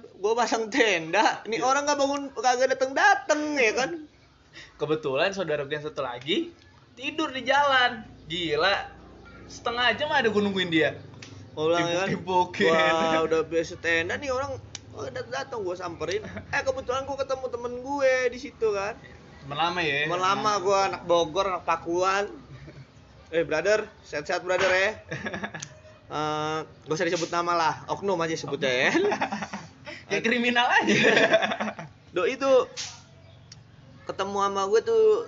gue 0.00 0.32
pasang 0.32 0.72
tenda. 0.72 1.44
Ini 1.44 1.60
orang 1.60 1.84
nggak 1.84 1.98
bangun 2.00 2.22
kagak 2.38 2.78
dateng 2.78 2.96
dateng 2.96 3.58
ya 3.58 3.72
kan? 3.76 3.90
Kebetulan 4.80 5.36
saudara 5.36 5.66
gue 5.66 5.74
yang 5.74 5.84
satu 5.84 6.00
lagi 6.00 6.54
tidur 6.96 7.28
di 7.34 7.44
jalan. 7.44 8.06
Gila. 8.30 8.94
Setengah 9.50 9.92
jam 9.98 10.08
ada 10.10 10.30
gue 10.30 10.42
nungguin 10.42 10.70
dia. 10.72 10.96
Gua 11.52 11.76
bilang 11.76 11.86
ya 11.88 11.96
kan? 12.06 12.08
Wah 12.24 13.20
udah 13.26 13.40
biasa 13.44 13.76
tenda 13.82 14.16
nih 14.16 14.32
orang. 14.32 14.56
Oh, 14.96 15.04
datang 15.12 15.28
datang 15.28 15.60
gue 15.60 15.76
samperin. 15.76 16.24
Eh 16.56 16.62
kebetulan 16.64 17.04
gue 17.04 17.16
ketemu 17.20 17.46
temen 17.52 17.72
gue 17.84 18.12
di 18.32 18.38
situ 18.40 18.66
kan? 18.72 18.96
Temen 19.44 19.58
lama 19.60 19.80
ya. 19.84 20.08
Temen 20.08 20.22
lama 20.24 20.50
gue 20.56 20.78
anak 20.88 21.02
Bogor 21.04 21.46
anak 21.52 21.68
Pakuan 21.68 22.45
eh 23.34 23.42
brother 23.42 23.86
sehat-sehat 24.06 24.42
brother 24.46 24.70
ya. 24.70 24.90
Eh, 26.06 26.58
gak 26.62 26.94
usah 26.94 27.02
disebut 27.02 27.34
nama 27.34 27.58
lah. 27.58 27.74
Oknum 27.90 28.14
aja 28.22 28.38
sebutnya 28.38 28.70
ya. 28.70 28.94
Kayak 30.06 30.22
kriminal 30.22 30.70
aja. 30.70 30.94
Do 32.14 32.30
itu 32.30 32.46
ketemu 34.06 34.38
sama 34.38 34.70
gue 34.70 34.80
tuh 34.86 35.26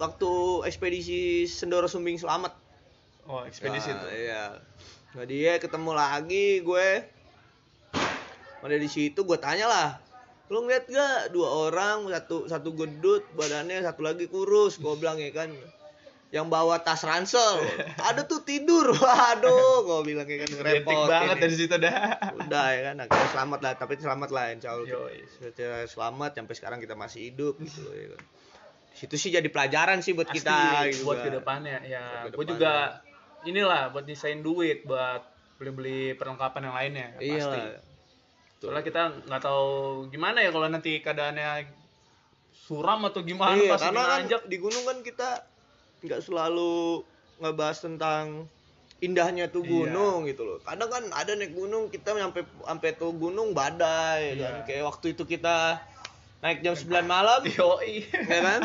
waktu 0.00 0.32
ekspedisi 0.64 1.44
Sendoro 1.44 1.92
Sumbing 1.92 2.16
Selamat. 2.16 2.56
Oh 3.28 3.44
ekspedisi 3.44 3.92
Nah, 3.92 4.00
tuh 4.00 4.10
iya. 4.16 4.44
Nah 5.12 5.24
dia 5.28 5.60
ketemu 5.60 5.92
lagi 5.92 6.64
gue 6.64 6.88
ada 8.64 8.76
di 8.80 8.88
situ 8.88 9.28
gue 9.28 9.36
tanya 9.36 9.68
lah. 9.68 9.88
Lu 10.48 10.64
ngeliat 10.64 10.88
gak? 10.88 11.36
Dua 11.36 11.68
orang 11.68 12.08
satu 12.08 12.48
satu 12.48 12.72
gendut 12.72 13.28
badannya 13.36 13.84
satu 13.84 14.00
lagi 14.00 14.24
kurus 14.24 14.80
gue 14.80 14.96
bilang 14.96 15.20
ya 15.20 15.28
kan 15.36 15.52
yang 16.34 16.50
bawa 16.50 16.82
tas 16.82 17.06
ransel. 17.06 17.62
Ada 18.10 18.26
tuh 18.26 18.42
tidur. 18.42 18.90
Waduh 18.98 19.86
gue 19.86 19.98
bilang 20.10 20.26
ya 20.26 20.42
kan 20.42 20.50
repot 20.66 21.06
banget 21.06 21.36
dari 21.38 21.54
situ 21.54 21.78
dah. 21.78 22.18
Udah 22.34 22.66
ya 22.74 22.80
kan 22.90 23.06
akhirnya 23.06 23.28
selamat 23.30 23.60
lah 23.62 23.72
tapi 23.78 23.92
selamat 24.02 24.30
lah 24.34 24.44
insya 24.50 24.74
Allah. 24.74 25.14
Selamat 25.86 26.30
sampai 26.34 26.54
sekarang 26.58 26.78
kita 26.82 26.98
masih 26.98 27.30
hidup 27.30 27.54
gitu 27.62 27.86
loh, 27.86 27.94
ya 27.94 28.06
kan. 28.18 28.20
Di 28.90 28.96
situ 28.98 29.14
sih 29.14 29.30
jadi 29.30 29.46
pelajaran 29.46 30.02
sih 30.02 30.18
buat 30.18 30.26
Pasti, 30.26 30.42
kita 30.42 30.58
gitu 30.90 31.06
buat 31.06 31.22
kan. 31.22 31.26
ke 31.30 31.30
depannya 31.38 31.78
ya. 31.86 32.26
Gue 32.34 32.46
juga 32.50 32.98
inilah 33.46 33.94
buat 33.94 34.02
nyisain 34.02 34.42
duit 34.42 34.82
buat 34.82 35.22
beli-beli 35.54 36.18
perlengkapan 36.18 36.66
yang 36.66 36.74
lainnya 36.74 37.08
iya. 37.22 37.38
pasti. 37.38 37.60
Soalnya 38.58 38.82
kita 38.82 39.02
nggak 39.30 39.42
tahu 39.44 39.70
gimana 40.10 40.42
ya 40.42 40.50
kalau 40.50 40.66
nanti 40.66 40.98
keadaannya 40.98 41.70
suram 42.50 43.06
atau 43.06 43.22
gimana 43.22 43.60
iya, 43.60 43.70
pas 43.70 43.86
karena 43.86 44.02
kan 44.08 44.24
di 44.48 44.56
gunung 44.56 44.82
kan 44.88 44.98
kita 45.04 45.53
nggak 46.04 46.20
selalu 46.20 47.00
ngebahas 47.40 47.78
tentang 47.80 48.46
indahnya 49.00 49.48
tuh 49.48 49.60
Iya. 49.60 49.70
gunung 49.90 50.24
gitu 50.24 50.44
loh. 50.44 50.58
Kadang 50.60 50.88
kan 50.88 51.04
ada 51.10 51.32
naik 51.34 51.52
gunung 51.52 51.88
kita 51.88 52.14
sampai 52.14 52.44
sampai 52.44 52.90
tuh 52.94 53.12
gunung 53.12 53.52
badai 53.52 54.36
Iya. 54.36 54.40
kan. 54.40 54.54
Kayak 54.64 54.84
waktu 54.86 55.06
itu 55.12 55.24
kita 55.24 55.80
naik 56.40 56.60
jam 56.60 56.72
9 56.72 57.04
malam 57.04 57.40
yoi 57.56 58.04
ya 58.06 58.38
kan? 58.40 58.60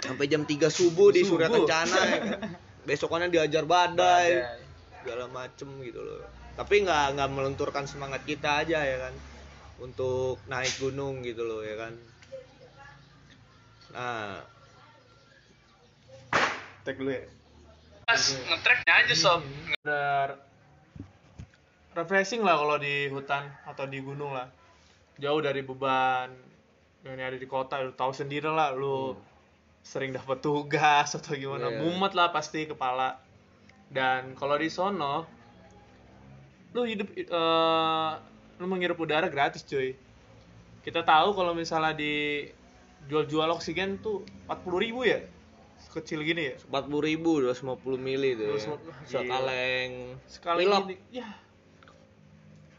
Sampai 0.00 0.26
jam 0.26 0.42
3 0.42 0.68
subuh 0.68 1.08
di. 1.08 1.24
Surya 1.24 1.48
Kencana 1.48 1.98
ya 2.02 2.18
kan. 2.18 2.40
Besokannya 2.84 3.28
diajar 3.30 3.64
badai, 3.64 4.28
Badai. 4.36 4.60
segala 5.00 5.24
macem 5.28 5.68
gitu 5.80 6.00
loh. 6.00 6.20
Tapi 6.54 6.84
nggak 6.84 7.16
nggak 7.16 7.30
melenturkan 7.30 7.84
semangat 7.84 8.20
kita 8.24 8.60
aja 8.60 8.84
ya 8.84 8.96
kan 9.00 9.14
untuk 9.80 10.38
naik 10.44 10.76
gunung 10.76 11.20
gitu 11.20 11.42
loh 11.42 11.64
ya 11.64 11.76
kan. 11.76 11.92
Nah, 13.90 14.42
Tek 16.84 17.00
dulu 17.00 17.10
ya. 17.16 17.24
Pas 18.04 18.20
ngetreknya 18.20 18.92
aja 19.04 19.14
sob. 19.16 19.40
Bener 19.80 20.36
refreshing 21.94 22.42
lah 22.42 22.58
kalau 22.58 22.76
di 22.76 23.08
hutan 23.08 23.48
atau 23.64 23.88
di 23.88 23.98
gunung 24.04 24.34
lah. 24.34 24.50
Jauh 25.16 25.40
dari 25.40 25.62
beban 25.62 26.28
yang 27.04 27.20
ada 27.20 27.36
di 27.36 27.44
kota 27.44 27.84
lu 27.84 27.92
tahu 27.92 28.16
sendiri 28.16 28.48
lah 28.48 28.72
lu 28.72 29.12
sering 29.84 30.16
dapat 30.16 30.40
tugas 30.40 31.12
atau 31.20 31.36
gimana 31.36 31.68
Iya. 31.68 31.84
mumet 31.84 32.16
lah 32.16 32.32
pasti 32.32 32.64
kepala 32.64 33.20
dan 33.92 34.32
kalau 34.32 34.56
di 34.56 34.72
sono 34.72 35.28
lu 36.72 36.88
hidup 36.88 37.12
eh, 37.12 38.12
lu 38.56 38.64
menghirup 38.64 38.96
udara 38.96 39.28
gratis 39.28 39.60
cuy 39.68 39.92
kita 40.80 41.04
tahu 41.04 41.36
kalau 41.36 41.52
misalnya 41.52 41.92
di 41.92 42.48
jual-jual 43.04 43.52
oksigen 43.52 44.00
tuh 44.00 44.24
40.000 44.48 44.84
ribu 44.88 45.04
ya 45.04 45.20
kecil 45.94 46.26
gini 46.26 46.50
ya? 46.50 46.56
40 46.66 46.90
ribu 47.06 47.38
250 47.38 47.94
mili 47.96 48.34
tuh. 48.34 48.58
ya. 48.58 48.74
250, 48.74 49.06
sekaleng 49.06 49.90
sekali 50.26 50.66
ini 50.66 50.96
ya 51.14 51.28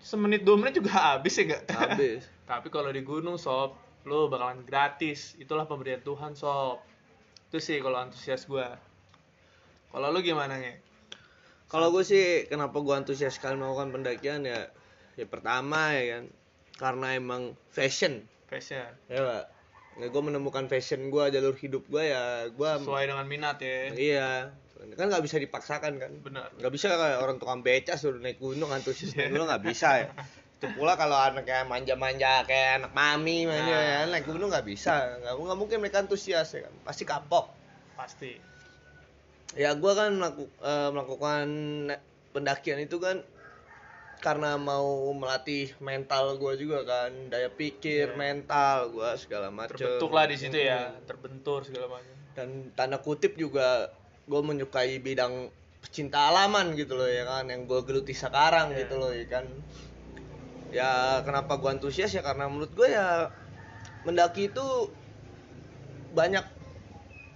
semenit 0.05 0.45
dua 0.45 0.61
menit 0.61 0.77
juga 0.77 1.17
habis 1.17 1.33
ya 1.33 1.49
enggak 1.49 1.63
habis. 1.73 2.21
Tapi 2.51 2.67
kalau 2.69 2.93
di 2.93 3.01
gunung 3.01 3.41
sob 3.41 3.73
lo 4.05 4.29
bakalan 4.29 4.61
gratis. 4.61 5.33
Itulah 5.41 5.65
pemberian 5.65 5.97
Tuhan 6.05 6.37
sob. 6.37 6.77
Itu 7.49 7.57
sih 7.57 7.81
kalau 7.81 7.97
antusias 8.05 8.45
gua. 8.45 8.77
Kalau 9.89 10.13
lu 10.13 10.21
gimana 10.21 10.61
nge? 10.61 10.77
Kalau 11.65 11.89
gue 11.89 12.05
sih 12.05 12.45
kenapa 12.45 12.77
gue 12.77 12.93
antusias 12.93 13.41
sekali 13.41 13.57
melakukan 13.57 13.89
pendakian 13.89 14.45
ya 14.45 14.69
ya 15.17 15.25
pertama 15.25 15.97
ya 15.97 16.21
kan 16.21 16.23
karena 16.77 17.07
emang 17.17 17.57
fashion. 17.73 18.29
Fashion. 18.45 18.85
Ya 19.09 19.25
pak 19.25 19.54
ya, 19.95 20.07
gue 20.07 20.21
menemukan 20.21 20.65
fashion 20.67 21.07
gue 21.07 21.23
jalur 21.29 21.55
hidup 21.55 21.83
gue 21.87 22.03
ya 22.05 22.47
gue 22.47 22.69
sesuai 22.81 23.05
dengan 23.07 23.25
minat 23.25 23.57
ya. 23.59 23.91
Iya. 23.91 24.29
Kan 24.95 25.09
nggak 25.09 25.23
bisa 25.23 25.39
dipaksakan 25.39 25.97
kan? 25.97 26.11
Benar. 26.21 26.51
Nggak 26.59 26.71
bisa 26.71 26.91
kayak 26.91 27.19
orang 27.19 27.37
tukang 27.39 27.63
beca 27.63 27.95
suruh 27.95 28.19
naik 28.19 28.37
gunung 28.37 28.69
antusias 28.69 29.15
naik 29.15 29.31
gunung 29.33 29.47
nggak 29.47 29.63
bisa 29.65 29.89
ya. 30.03 30.09
Itu 30.55 30.71
pula 30.71 30.95
kalau 30.95 31.17
anak 31.17 31.43
kayak 31.43 31.67
manja-manja 31.67 32.45
kayak 32.45 32.83
anak 32.83 32.91
mami 32.93 33.43
manja 33.43 33.75
Nah. 33.75 33.81
ya 33.81 33.99
naik 34.07 34.27
gunung 34.27 34.51
nggak 34.51 34.67
bisa. 34.67 35.19
Nggak 35.19 35.33
nggak 35.35 35.57
mungkin 35.57 35.77
mereka 35.81 36.03
antusias 36.05 36.53
ya 36.53 36.69
kan? 36.69 36.73
Pasti 36.85 37.03
kapok. 37.03 37.49
Pasti. 37.95 38.35
Ya 39.55 39.71
gue 39.73 39.91
kan 39.95 40.11
melaku- 40.15 40.51
eh, 40.59 40.89
melakukan 40.91 41.47
pendakian 42.35 42.83
itu 42.83 42.99
kan 42.99 43.23
karena 44.25 44.57
mau 44.57 45.05
melatih 45.13 45.69
mental 45.77 46.41
gue 46.41 46.57
juga 46.57 46.81
kan 46.81 47.13
daya 47.29 47.45
pikir 47.45 48.09
Iya. 48.09 48.17
mental 48.17 48.89
gue 48.89 49.09
segala 49.21 49.53
macam 49.53 49.77
terbentuk 49.77 50.09
lah 50.09 50.25
di 50.25 50.33
situ 50.33 50.57
ya 50.57 50.97
terbentur 51.05 51.61
segala 51.61 51.93
macam 51.93 52.09
dan 52.33 52.49
tanda 52.73 52.97
kutip 52.97 53.37
juga 53.37 53.93
gue 54.25 54.41
menyukai 54.41 54.97
bidang 54.97 55.53
pecinta 55.77 56.33
alaman 56.33 56.73
gitu 56.73 56.97
loh 56.97 57.05
ya 57.05 57.21
kan 57.23 57.45
yang 57.45 57.69
gue 57.69 57.77
geluti 57.85 58.17
sekarang 58.17 58.73
Iya. 58.73 58.77
gitu 58.81 58.97
loh 58.97 59.13
ya 59.13 59.25
kan. 59.29 59.45
Ya 60.73 60.91
kenapa 61.21 61.61
gue 61.61 61.69
antusias 61.69 62.09
ya 62.09 62.19
karena 62.19 62.49
menurut 62.49 62.73
gue 62.73 62.89
ya 62.89 63.29
mendaki 64.03 64.49
itu 64.49 64.89
banyak 66.11 66.41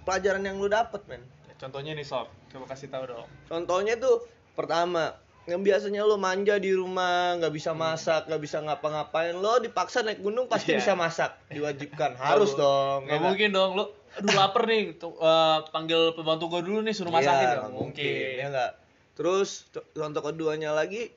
pelajaran 0.02 0.42
yang 0.42 0.58
lu 0.58 0.66
dapet 0.66 1.06
men. 1.06 1.22
Ya, 1.46 1.54
contohnya 1.56 1.94
nih 1.94 2.02
sob. 2.02 2.26
Coba 2.50 2.74
kasih 2.74 2.90
tahu 2.90 3.06
dong. 3.06 3.30
Contohnya 3.46 3.94
tuh 3.94 4.26
pertama 4.52 5.14
yang 5.50 5.60
biasanya 5.60 6.00
lo 6.00 6.14
manja 6.14 6.54
di 6.56 6.70
rumah 6.70 7.34
nggak 7.36 7.50
bisa 7.50 7.70
masak 7.72 8.24
nggak 8.24 8.38
bisa 8.38 8.58
ngapa-ngapain 8.60 9.34
lo 9.34 9.58
dipaksa 9.58 10.00
naik 10.00 10.18
gunung 10.18 10.46
pasti 10.46 10.70
Iya. 10.70 10.78
bisa 10.78 10.92
masak. 10.94 11.34
Diwajibkan. 11.48 12.14
Harus 12.16 12.50
Nggak- 12.50 12.62
dong 12.62 12.98
nggak 13.02 13.10
ya 13.10 13.16
kan? 13.16 13.26
mungkin 13.26 13.48
dong 13.50 13.70
lu 13.74 13.84
aduh 14.10 14.34
lapar 14.34 14.62
nih 14.64 14.94
tuh, 14.96 15.14
eh, 15.16 15.58
panggil 15.68 16.10
pembantu 16.12 16.46
gua 16.48 16.60
dulu 16.60 16.78
nih 16.80 16.90
suruh 16.90 17.10
masakin. 17.10 17.30
Iya, 17.32 17.46
nggak 17.48 17.58
nggak 17.60 17.74
mungkin. 17.76 18.30
ya 18.32 18.46
nggak? 18.48 18.70
Terus 19.12 19.48
co- 19.68 19.86
contoh 19.92 20.22
keduanya 20.24 20.70
lagi 20.70 21.10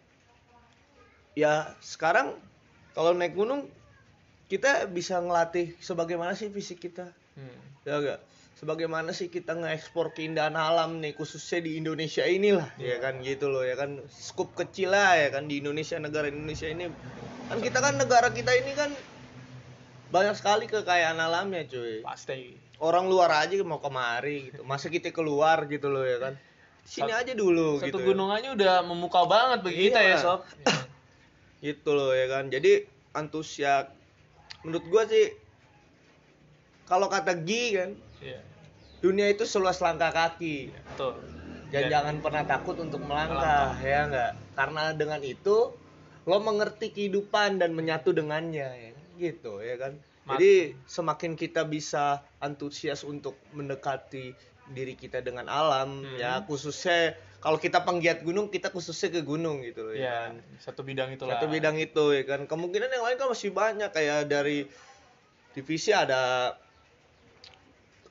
ya 1.33 1.53
sekarang 1.79 2.33
kalau 2.91 3.11
naik 3.11 3.33
gunung 3.33 3.69
kita 4.45 4.85
bisa 4.87 5.17
ngelatih 5.17 5.73
sebagaimana 5.79 6.33
sih 6.33 6.47
fisik 6.47 6.77
kita. 6.79 7.09
Hmm. 7.33 7.57
ya 7.81 7.97
enggak 7.97 8.19
sebagaimana 8.53 9.11
sih 9.11 9.27
kita 9.27 9.53
ngekspor 9.53 10.13
keindahan 10.13 10.53
alam 10.53 10.99
nih 10.99 11.13
khususnya 11.13 11.59
di 11.59 11.75
Indonesia 11.75 12.23
inilah 12.23 12.69
ya 12.77 12.97
kan 12.97 13.19
gitu 13.21 13.49
loh 13.49 13.61
ya 13.61 13.73
kan. 13.73 13.99
Skup 14.07 14.53
kecil 14.53 14.91
lah 14.91 15.17
ya 15.17 15.29
kan 15.29 15.49
di 15.49 15.59
Indonesia 15.59 15.97
negara 15.97 16.29
Indonesia 16.29 16.67
ini. 16.67 16.87
Kan 17.47 17.59
kita 17.59 17.79
kan 17.79 17.97
negara 17.97 18.29
kita 18.29 18.51
ini 18.53 18.71
kan 18.73 18.91
banyak 20.09 20.35
sekali 20.37 20.65
kekayaan 20.65 21.17
alamnya 21.17 21.65
cuy. 21.65 22.05
Pasti. 22.05 22.53
Orang 22.77 23.07
luar 23.07 23.31
aja 23.33 23.55
mau 23.63 23.79
kemari 23.79 24.51
gitu. 24.51 24.61
Masa 24.63 24.87
kita 24.87 25.09
keluar 25.09 25.65
gitu 25.65 25.87
loh 25.87 26.03
ya 26.03 26.19
kan. 26.19 26.33
Sini 26.83 27.09
Sat- 27.09 27.23
aja 27.23 27.33
dulu 27.33 27.79
satu 27.79 27.87
gitu. 27.87 27.97
ya. 28.03 28.05
gunung 28.11 28.29
aja 28.29 28.51
udah 28.51 28.83
memukau 28.83 29.23
banget 29.23 29.63
bagi 29.63 29.87
kita 29.87 30.03
Iya. 30.03 30.13
ya 30.13 30.17
sob 30.19 30.39
gitu 31.63 31.89
loh 31.95 32.11
ya 32.11 32.27
kan. 32.27 32.51
Jadi 32.51 32.83
antusias 33.15 33.87
menurut 34.63 34.83
gua 34.87 35.03
sih 35.07 35.31
kalau 36.83 37.07
kata 37.07 37.39
Gi 37.39 37.63
kan 37.73 37.89
Iya, 38.23 38.39
dunia 38.99 39.27
itu 39.27 39.43
seluas 39.43 39.77
langkah 39.77 40.09
kaki. 40.09 40.71
Betul. 40.71 41.19
Dan 41.67 41.89
Dan- 41.89 41.91
jangan 41.91 42.15
pernah 42.21 42.43
takut 42.45 42.77
untuk 42.77 43.03
melangkah 43.03 43.75
ya 43.81 44.07
enggak 44.07 44.31
karena 44.53 44.83
dengan 44.93 45.19
itu 45.19 45.73
lo 46.23 46.37
mengerti 46.39 46.87
kehidupan 46.89 47.59
dan 47.59 47.75
menyatu 47.75 48.15
dengannya 48.15 48.67
ya. 48.71 48.91
Gitu 49.19 49.59
ya 49.59 49.75
kan? 49.75 49.93
Mat- 50.23 50.39
jadi 50.39 50.79
semakin 50.87 51.35
kita 51.35 51.67
bisa 51.67 52.23
antusias 52.39 53.03
untuk 53.03 53.35
mendekati 53.51 54.31
diri 54.71 54.95
kita 54.95 55.19
dengan 55.19 55.51
alam 55.51 56.07
Hmm. 56.07 56.15
ya 56.15 56.39
khususnya 56.47 57.11
kalau 57.43 57.59
kita 57.59 57.83
penggiat 57.83 58.23
gunung 58.23 58.47
kita 58.47 58.71
khususnya 58.71 59.11
ke 59.11 59.19
gunung 59.19 59.59
gitu 59.59 59.83
loh 59.83 59.91
ya 59.91 59.99
ya 59.99 60.15
kan? 60.31 60.33
satu 60.63 60.79
bidang 60.79 61.11
itulah. 61.11 61.35
Satu 61.35 61.51
bidang 61.51 61.75
itu 61.75 62.03
ya 62.15 62.23
kan? 62.23 62.47
Kemungkinan 62.47 62.87
yang 62.87 63.03
lain 63.03 63.19
kan 63.19 63.27
masih 63.27 63.51
banyak 63.51 63.91
kayak 63.91 64.31
dari 64.31 64.63
divisi 65.51 65.91
ada 65.91 66.55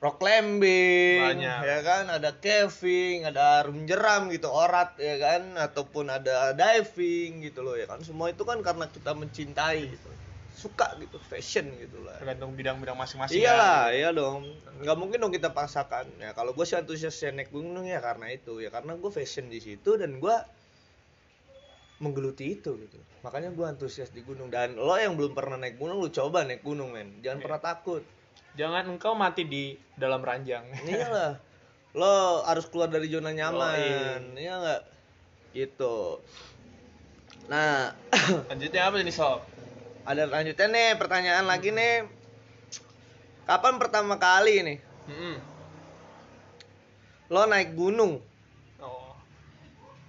rock 0.03 0.19
climbing 0.19 1.23
Banyak. 1.23 1.59
ya 1.63 1.79
kan 1.79 2.11
ada 2.11 2.35
caving 2.35 3.23
ada 3.23 3.63
arum 3.63 3.87
jeram 3.87 4.27
gitu 4.27 4.51
orat 4.51 4.99
ya 4.99 5.15
kan 5.15 5.55
ataupun 5.55 6.11
ada 6.11 6.51
diving 6.51 7.39
gitu 7.39 7.63
loh 7.63 7.79
ya 7.79 7.87
kan 7.87 8.03
semua 8.03 8.27
itu 8.27 8.43
kan 8.43 8.59
karena 8.59 8.91
kita 8.91 9.15
mencintai 9.15 9.87
gitu 9.87 10.11
suka 10.53 10.91
gitu 10.99 11.17
fashion 11.23 11.71
gitu 11.79 12.03
lah 12.03 12.19
tergantung 12.19 12.51
bidang-bidang 12.51 12.93
masing-masing 12.93 13.41
Iyalah, 13.41 13.89
kan. 13.89 13.97
iya 13.97 14.09
dong. 14.11 14.43
Nggak 14.79 14.95
mungkin 14.95 15.17
dong 15.17 15.33
kita 15.33 15.49
paksakan. 15.49 16.05
Ya 16.21 16.31
kalau 16.31 16.53
gue 16.53 16.61
sih 16.61 16.77
antusias 16.77 17.17
naik 17.25 17.49
gunung 17.49 17.83
ya 17.83 17.97
karena 17.99 18.29
itu 18.29 18.61
ya 18.61 18.69
karena 18.69 18.93
gue 18.93 19.09
fashion 19.09 19.49
di 19.49 19.57
situ 19.57 19.97
dan 19.97 20.21
gue 20.21 20.35
menggeluti 21.97 22.53
itu 22.53 22.75
gitu. 22.75 22.99
Makanya 23.23 23.49
gue 23.49 23.65
antusias 23.65 24.11
di 24.11 24.21
gunung 24.21 24.51
dan 24.51 24.75
lo 24.75 24.93
yang 24.93 25.15
belum 25.15 25.31
pernah 25.31 25.55
naik 25.55 25.75
gunung 25.75 25.97
lu 25.97 26.11
coba 26.11 26.43
naik 26.43 26.61
gunung 26.61 26.91
men. 26.91 27.23
Jangan 27.23 27.39
Iya. 27.39 27.43
pernah 27.43 27.61
takut. 27.63 28.03
Jangan 28.53 28.85
engkau 28.87 29.13
mati 29.13 29.43
di 29.43 29.63
dalam 29.93 30.19
ranjang 30.19 30.65
Iyalah. 30.89 31.37
Lo 31.93 32.41
harus 32.41 32.65
keluar 32.67 32.89
dari 32.89 33.05
zona 33.05 33.29
nyaman. 33.29 33.77
Yoi. 34.33 34.41
Iya 34.41 34.53
nggak? 34.57 34.81
Gitu. 35.53 36.17
Nah, 37.45 37.93
lanjutnya 38.49 38.81
apa 38.83 38.97
ini 38.97 39.11
sob 39.11 39.45
ada 40.03 40.25
lanjutnya 40.25 40.67
nih 40.67 40.89
pertanyaan 40.95 41.45
lagi 41.45 41.69
nih. 41.69 42.03
Kapan 43.43 43.75
pertama 43.75 44.15
kali 44.15 44.63
nih 44.63 44.77
Mm-mm. 45.03 45.35
lo 47.27 47.43
naik 47.43 47.73
gunung? 47.73 48.23
oh 48.79 49.11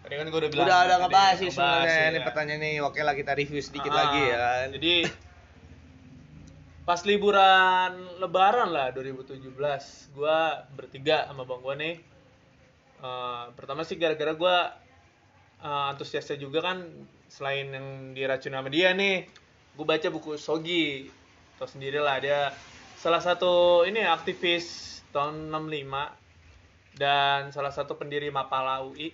tadi 0.01 0.15
kan 0.15 0.29
gue 0.29 0.39
udah 0.39 0.51
bilang 0.51 0.67
Udah 0.67 0.79
ada 0.85 0.95
ngebahas 0.99 1.37
sih 1.37 1.49
ngebahas, 1.49 1.83
sebenarnya 1.83 1.99
ya. 1.99 2.09
ini 2.09 2.19
pertanyaan 2.23 2.63
ini. 2.63 2.79
Oke 2.79 3.01
lah 3.01 3.13
kita 3.13 3.33
review 3.33 3.59
sedikit 3.59 3.91
Ah, 3.91 3.97
lagi 4.01 4.23
ya 4.23 4.37
kan. 4.39 4.67
Jadi 4.73 4.95
pas 6.85 7.01
liburan 7.09 7.97
lebaran 8.21 8.69
lah 8.69 8.93
2017, 8.93 10.13
gua 10.13 10.69
bertiga 10.77 11.25
sama 11.29 11.49
bang 11.49 11.61
gua 11.65 11.75
nih. 11.77 11.97
eh, 13.05 13.45
pertama 13.57 13.85
sih 13.85 13.97
gara-gara 13.97 14.33
gua 14.37 14.57
eh, 15.65 15.85
antusiasnya 15.93 16.37
juga 16.37 16.61
kan 16.61 16.85
selain 17.35 17.67
yang 17.73 18.15
diracun 18.15 18.55
sama 18.55 18.71
dia 18.71 18.95
nih, 18.95 19.27
gue 19.75 19.87
baca 19.87 20.07
buku 20.07 20.39
Sogi. 20.39 21.11
Tau 21.59 21.67
sendiri 21.67 21.99
lah 21.99 22.23
dia 22.23 22.55
salah 22.99 23.19
satu 23.19 23.83
ini 23.83 24.07
aktivis 24.07 24.99
tahun 25.11 25.51
65 25.51 26.99
dan 26.99 27.51
salah 27.51 27.75
satu 27.75 27.99
pendiri 27.99 28.31
Mapala 28.31 28.87
UI. 28.87 29.11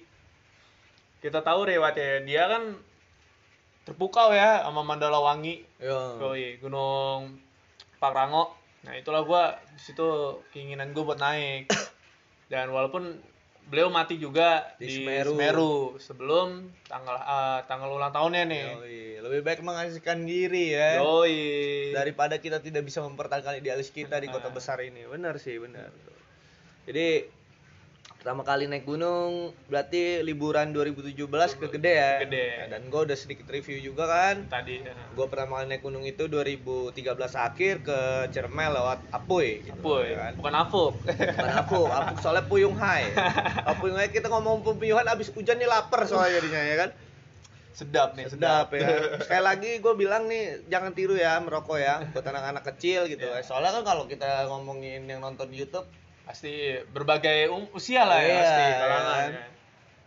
Kita 1.20 1.40
tahu 1.40 1.68
riwayatnya 1.68 2.24
dia 2.24 2.44
kan 2.48 2.76
terpukau 3.85 4.33
ya 4.33 4.64
sama 4.64 4.85
Mandala 4.85 5.20
Wangi 5.20 5.64
Yo. 5.80 6.20
Yoi, 6.20 6.61
Gunung 6.61 7.49
Pangrango. 8.00 8.56
Nah, 8.80 8.96
itulah 8.96 9.20
gua 9.22 9.42
di 9.70 9.78
situ 9.78 10.08
keinginan 10.50 10.90
gue 10.90 11.04
buat 11.04 11.20
naik. 11.20 11.68
Dan 12.50 12.72
walaupun 12.72 13.20
beliau 13.70 13.86
mati 13.86 14.18
juga 14.18 14.66
Di 14.74 14.88
di, 14.88 14.94
Semeru. 14.98 15.30
Semeru. 15.30 15.74
sebelum 16.00 16.48
tanggal 16.82 17.14
eh, 17.14 17.60
tanggal 17.68 17.92
ulang 17.92 18.10
tahunnya 18.10 18.42
nih. 18.44 18.64
Yoi. 18.74 19.00
Lebih 19.20 19.40
baik 19.44 19.60
mengasihkan 19.60 20.24
diri 20.24 20.74
ya. 20.74 20.98
Yoi. 20.98 21.92
Daripada 21.92 22.40
kita 22.40 22.58
tidak 22.58 22.82
bisa 22.82 22.98
mempertahankan 23.00 23.60
idealis 23.60 23.92
kita 23.92 24.16
di 24.16 24.26
kota 24.26 24.48
Ah. 24.48 24.54
besar 24.56 24.80
ini. 24.80 25.04
Benar 25.04 25.36
sih, 25.36 25.60
benar. 25.60 25.92
Jadi 26.88 27.28
pertama 28.20 28.44
kali 28.44 28.68
naik 28.68 28.85
gunung 28.85 29.56
berarti 29.72 30.20
liburan 30.20 30.76
2017 30.76 31.16
ke 31.56 31.66
Gede 31.72 31.92
ya. 31.96 32.12
Gede. 32.20 32.46
Nah, 32.52 32.66
dan 32.76 32.83
gue 32.92 33.00
udah 33.09 33.16
sedikit 33.16 33.48
review 33.48 33.80
juga 33.80 34.04
kan. 34.04 34.44
tadi 34.44 34.85
eh, 34.85 34.92
Gue 35.16 35.24
pertama 35.33 35.56
kali 35.56 35.72
naik 35.72 35.80
gunung 35.80 36.04
itu 36.04 36.28
2013 36.28 37.00
akhir 37.16 37.80
ke 37.80 37.98
Cermel 38.28 38.76
lewat 38.76 39.00
Apuy 39.09 39.64
gitu, 39.64 40.04
ya? 40.04 40.12
ya 40.12 40.16
kan. 40.20 40.33
Bukan 40.37 40.52
Afuk. 40.52 40.94
Bukan 41.00 41.48
apuk, 41.64 41.88
apuk 41.88 42.16
soalnya 42.20 42.44
puyung 42.44 42.76
hai. 42.76 43.09
Puyung 43.80 43.96
hai 43.96 44.12
kita 44.12 44.28
ngomong 44.28 44.68
puyungan 44.68 45.09
abis 45.09 45.33
hujan 45.33 45.56
nih 45.56 45.64
lapar 45.64 46.04
soalnya 46.04 46.44
jadinya 46.44 46.61
ya 46.61 46.76
kan. 46.76 46.90
sedap 47.72 48.12
nih, 48.12 48.28
Sedap 48.28 48.68
ya. 48.76 48.85
Sekali 49.24 49.40
lagi 49.46 49.70
gue 49.80 49.94
bilang 49.96 50.28
nih 50.28 50.68
jangan 50.68 50.92
tiru 50.92 51.16
ya 51.16 51.40
merokok 51.40 51.80
ya 51.80 52.04
buat 52.12 52.26
anak-anak 52.28 52.68
kecil 52.68 53.09
gitu. 53.09 53.24
Iya. 53.24 53.40
Soalnya 53.40 53.80
kan 53.80 53.96
kalau 53.96 54.04
kita 54.04 54.44
ngomongin 54.52 55.09
yang 55.09 55.24
nonton 55.24 55.48
di 55.48 55.64
YouTube, 55.64 55.88
Pasti 56.30 56.54
berbagai 56.86 57.50
um- 57.50 57.66
usia 57.72 58.06
lah 58.06 58.22
ya 58.22 58.28
Iya, 58.28 58.38
pasti 58.38 58.62
iya 58.62 58.76
kalangan. 58.78 59.30
kan. 59.34 59.50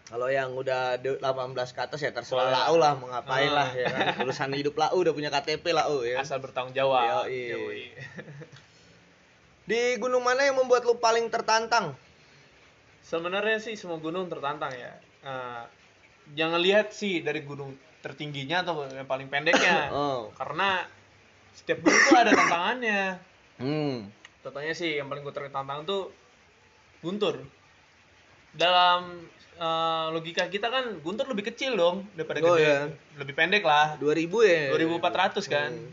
kalau 0.03 0.27
yang 0.29 0.49
udah 0.53 0.81
de- 0.95 1.17
18 1.17 1.73
ke 1.73 1.79
atas 1.81 1.99
ya 1.99 2.11
terserah 2.11 2.45
Boleh. 2.45 2.55
lau 2.55 2.75
lah 2.77 2.93
mau 2.93 3.07
ngapain 3.09 3.49
Ah. 3.49 3.55
lah 3.57 3.69
ya 3.73 3.85
kan. 3.87 4.05
Urusan 4.21 4.53
hidup 4.53 4.77
lau 4.77 4.95
udah 4.95 5.11
punya 5.11 5.27
KTP 5.27 5.65
lau 5.69 5.99
ya. 6.01 6.17
Asal 6.17 6.39
bertanggung 6.39 6.71
jawab. 6.71 7.27
Yoi. 7.27 7.91
Di 9.65 9.95
gunung 9.95 10.21
mana 10.21 10.43
yang 10.43 10.55
membuat 10.55 10.83
lu 10.83 10.95
paling 10.97 11.27
tertantang? 11.27 11.95
Sebenarnya 13.01 13.59
sih 13.59 13.75
semua 13.75 13.97
gunung 13.97 14.27
tertantang 14.27 14.71
ya. 14.71 14.91
Eh, 15.21 15.63
jangan 16.33 16.59
lihat 16.59 16.91
sih 16.91 17.19
dari 17.19 17.41
gunung 17.41 17.71
tertingginya 17.99 18.61
atau 18.61 18.83
yang 18.85 19.03
paling 19.03 19.27
pendeknya. 19.27 19.87
Oh. 19.91 20.31
Karena 20.33 20.83
setiap 21.51 21.79
gunung 21.79 21.99
tuh 22.01 22.17
ada 22.17 22.31
tantangannya. 22.31 23.01
Hmm. 23.55 24.07
Contohnya 24.43 24.75
sih 24.75 24.99
yang 24.99 25.07
paling 25.07 25.23
gue 25.23 25.31
tertantang 25.31 25.81
tuh 25.83 26.11
Guntur. 26.99 27.39
Dalam 28.53 29.23
eh, 29.55 30.05
logika 30.11 30.45
kita 30.45 30.67
kan 30.67 30.99
Guntur 30.99 31.25
lebih 31.25 31.47
kecil 31.47 31.73
dong 31.73 32.05
daripada 32.13 32.39
Oh, 32.41 32.53
gede. 32.53 32.61
iya. 32.61 32.77
Lebih 33.17 33.33
pendek 33.33 33.63
lah. 33.63 33.95
2000 33.97 34.43
ya. 34.43 34.63
2400 34.71 35.47
kan. 35.47 35.71
Hmm. 35.71 35.91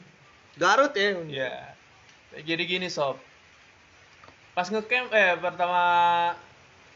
Garut 0.54 0.92
ya. 0.92 1.10
Iya. 1.24 1.52
Jadi 2.36 2.62
gini 2.64 2.86
sob. 2.86 3.16
Pas 4.50 4.66
ngecamp 4.66 5.10
eh 5.10 5.38
pertama 5.38 5.82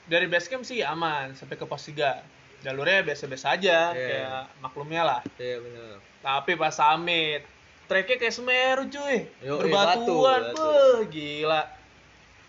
dari 0.05 0.27
base 0.27 0.47
camp 0.47 0.63
sih 0.63 0.83
aman 0.83 1.33
sampai 1.33 1.55
ke 1.55 1.65
pos 1.65 1.87
3. 1.87 2.19
Jalurnya 2.61 3.05
biasa-biasa 3.05 3.47
aja 3.55 3.93
Iya. 3.93 3.95
kayak 3.95 4.43
maklumnya 4.59 5.03
lah. 5.03 5.21
Iya 5.37 5.61
benar. 5.61 5.97
Tapi 6.21 6.53
pas 6.55 6.73
summit 6.73 7.43
treknya 7.87 8.17
kayak 8.17 8.35
Semeru 8.35 8.85
cuy. 8.89 9.29
Yo, 9.45 9.61
Berbatuan. 9.61 10.01
batu, 10.01 10.15
batu. 10.25 10.57
Beuh, 10.57 10.99
gila. 11.09 11.63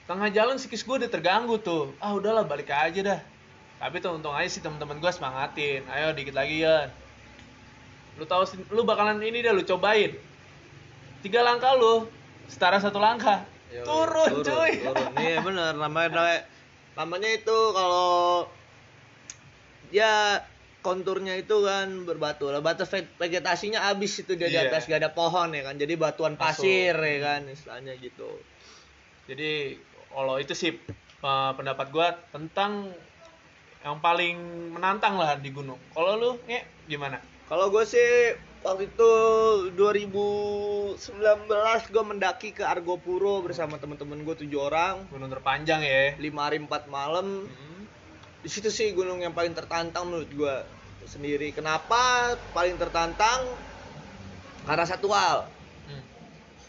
Tengah 0.06 0.30
jalan 0.30 0.58
sikis 0.62 0.86
gue 0.86 0.96
udah 1.02 1.10
terganggu 1.10 1.58
tuh. 1.58 1.92
Ah 1.98 2.14
udahlah 2.14 2.46
balik 2.46 2.70
aja 2.70 3.00
dah. 3.02 3.20
Tapi 3.82 4.00
tuh 4.00 4.16
untung 4.16 4.32
aja 4.32 4.48
sih 4.48 4.62
teman-teman 4.62 5.02
gue 5.02 5.12
semangatin. 5.12 5.82
Ayo 5.90 6.14
dikit 6.14 6.38
lagi 6.38 6.62
ya. 6.62 6.94
Lu 8.16 8.24
tahu 8.24 8.46
lu 8.72 8.86
bakalan 8.86 9.20
ini 9.20 9.42
dah 9.42 9.52
lu 9.52 9.66
cobain. 9.66 10.14
Tiga 11.26 11.42
langkah 11.42 11.74
lu 11.74 12.06
setara 12.46 12.78
satu 12.78 13.02
langkah. 13.02 13.44
Yo, 13.74 13.82
turun, 13.82 14.46
cuy. 14.46 14.72
Turun. 14.78 15.10
Iya 15.18 15.42
namanya 15.42 15.74
namanya, 15.74 16.46
namanya 16.96 17.30
itu 17.34 17.58
kalau 17.74 18.46
ya 19.90 20.46
konturnya 20.86 21.34
itu 21.34 21.58
kan 21.60 22.06
berbatu 22.06 22.48
lah 22.48 22.62
batas 22.62 22.86
ve- 22.88 23.10
vegetasinya 23.16 23.82
habis 23.84 24.14
itu 24.16 24.38
dia 24.38 24.46
di 24.46 24.54
Iya. 24.54 24.70
atas 24.70 24.86
gak 24.86 25.02
ada 25.02 25.10
pohon 25.12 25.50
ya 25.50 25.66
kan 25.66 25.76
jadi 25.76 25.98
batuan 25.98 26.38
Masuk. 26.38 26.62
pasir 26.62 26.94
ya 26.94 27.18
kan 27.20 27.42
istilahnya 27.48 27.98
gitu 27.98 28.30
Jadi 29.26 29.74
kalau 30.08 30.38
itu 30.38 30.54
sih 30.54 30.78
eh, 31.20 31.52
pendapat 31.52 31.90
gua 31.90 32.14
tentang 32.30 32.94
yang 33.82 33.98
paling 34.00 34.38
menantang 34.72 35.14
lah 35.14 35.34
di 35.36 35.50
gunung. 35.50 35.78
Kalau 35.92 36.14
lu, 36.16 36.32
nge, 36.44 36.62
gimana? 36.86 37.18
kalau 37.46 37.70
gue 37.70 37.86
sih 37.86 38.34
waktu 38.60 38.90
itu 38.90 39.12
2019 39.76 41.46
gue 41.88 42.04
mendaki 42.04 42.50
ke 42.52 42.64
Argopuro 42.64 43.40
bersama 43.40 43.78
teman-teman 43.78 44.18
gue 44.20 44.36
tujuh 44.36 44.60
orang 44.60 45.06
gunung 45.08 45.30
terpanjang 45.30 45.82
ya 45.82 46.18
lima 46.18 46.42
hari 46.44 46.58
empat 46.58 46.88
malam 46.88 47.46
Hmm. 47.46 47.82
di 48.42 48.50
situ 48.50 48.70
sih 48.70 48.90
gunung 48.92 49.20
yang 49.20 49.34
paling 49.34 49.54
tertantang 49.54 50.06
menurut 50.08 50.30
gue 50.32 50.56
sendiri 51.06 51.50
kenapa 51.50 52.34
paling 52.52 52.76
tertantang 52.76 53.46
karena 54.62 54.84
satu 54.84 55.10
hal 55.10 55.46
Hmm. 55.86 56.02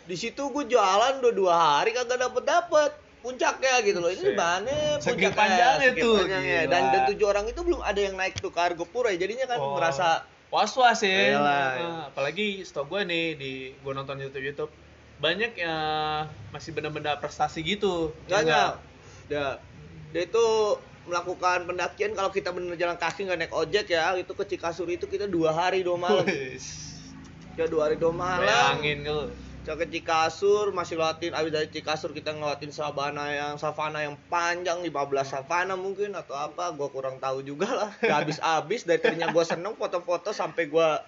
di 0.04 0.12
situ 0.14 0.42
gue 0.46 0.64
jualan 0.66 1.18
dua 1.18 1.32
dua 1.32 1.54
hari 1.56 1.90
kagak 1.90 2.20
dapet 2.20 2.44
dapet 2.44 2.90
puncaknya 3.18 3.80
gitu 3.80 3.98
loh 3.98 4.08
ini 4.08 4.32
mana 4.32 5.00
puncaknya 5.00 5.30
panjangnya 5.32 5.88
saking 5.90 6.04
tuh, 6.04 6.16
panjangnya. 6.20 6.60
gila. 6.62 6.70
dan 6.70 6.82
dan 6.86 7.00
tujuh 7.08 7.26
orang 7.26 7.44
itu 7.46 7.60
belum 7.60 7.80
ada 7.80 7.96
yang 7.98 8.14
naik 8.14 8.38
tuh 8.38 8.50
ke 8.50 8.60
Argopuro 8.62 9.08
ya 9.08 9.16
jadinya 9.16 9.46
kan 9.46 9.58
Oh. 9.58 9.74
merasa 9.74 10.22
was-was 10.46 11.02
ya. 11.02 11.34
Nah, 11.34 11.66
apalagi 12.06 12.62
stok 12.62 12.86
gue 12.86 13.02
nih 13.02 13.24
di 13.34 13.52
gue 13.74 13.92
nonton 13.92 14.14
YouTube 14.16 14.46
YouTube 14.46 14.72
banyak 15.16 15.56
ya 15.56 15.76
masih 16.48 16.70
benda-benda 16.70 17.16
prestasi 17.16 17.60
gitu 17.60 18.12
Ya 18.26 18.38
Banyak. 18.38 18.70
Dia, 19.26 19.58
dia 20.12 20.22
itu 20.22 20.46
melakukan 21.06 21.70
pendakian 21.70 22.12
kalau 22.12 22.34
kita 22.34 22.50
bener 22.50 22.74
jalan 22.74 22.98
kaki 22.98 23.24
nggak 23.24 23.38
naik 23.46 23.54
ojek 23.54 23.86
ya 23.88 24.12
itu 24.18 24.34
ke 24.34 24.44
Cikasur 24.44 24.90
itu 24.90 25.06
kita 25.06 25.30
dua 25.30 25.54
hari 25.54 25.86
dua 25.86 25.96
malam. 25.96 26.26
Ya 27.56 27.64
dua 27.70 27.88
hari 27.88 27.96
dua 27.96 28.12
malam. 28.12 28.44
Bayangin 28.44 29.06
lu. 29.06 29.30
Ke 29.66 29.82
Cikasur 29.82 30.70
masih 30.70 30.94
lewatin 30.94 31.34
abis 31.34 31.50
dari 31.50 31.66
Cikasur 31.70 32.14
kita 32.14 32.30
ngelewatin 32.34 32.70
savana 32.70 33.34
yang 33.34 33.58
savana 33.58 33.98
yang 34.02 34.14
panjang 34.30 34.78
15 34.78 34.92
savana 35.26 35.74
mungkin 35.74 36.14
atau 36.14 36.38
apa 36.38 36.70
gua 36.74 36.86
kurang 36.90 37.18
tahu 37.18 37.42
juga 37.42 37.66
lah. 37.70 37.90
Gak 37.98 38.26
habis-habis 38.26 38.86
dari 38.86 39.02
tadinya 39.02 39.34
gua 39.34 39.42
seneng 39.42 39.74
foto-foto 39.74 40.30
sampai 40.30 40.70
gua 40.70 41.02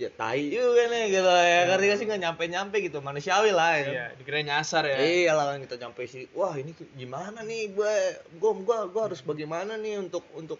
ya 0.00 0.08
tai 0.10 0.48
juga 0.48 0.88
nih 0.88 1.12
gitu 1.12 1.28
ya 1.28 1.60
gak 1.68 1.94
sih 1.94 2.06
nggak 2.08 2.22
nyampe-nyampe 2.24 2.76
gitu 2.80 2.98
manusiawi 2.98 3.52
lah 3.52 3.76
ya 3.76 3.84
iya 3.84 4.04
dikira 4.16 4.40
nyasar 4.40 4.88
ya 4.88 4.96
Iya 4.96 5.32
lah 5.36 5.52
kan 5.52 5.60
kita 5.60 5.76
nyampe 5.78 6.08
sih. 6.08 6.24
Wah 6.32 6.56
ini 6.56 6.72
gimana 6.96 7.44
nih 7.44 7.68
gue, 7.70 7.94
gue, 8.32 8.52
gue, 8.58 8.78
gue 8.88 9.02
harus 9.02 9.20
bagaimana 9.20 9.76
nih 9.76 10.00
untuk 10.00 10.24
untuk. 10.32 10.56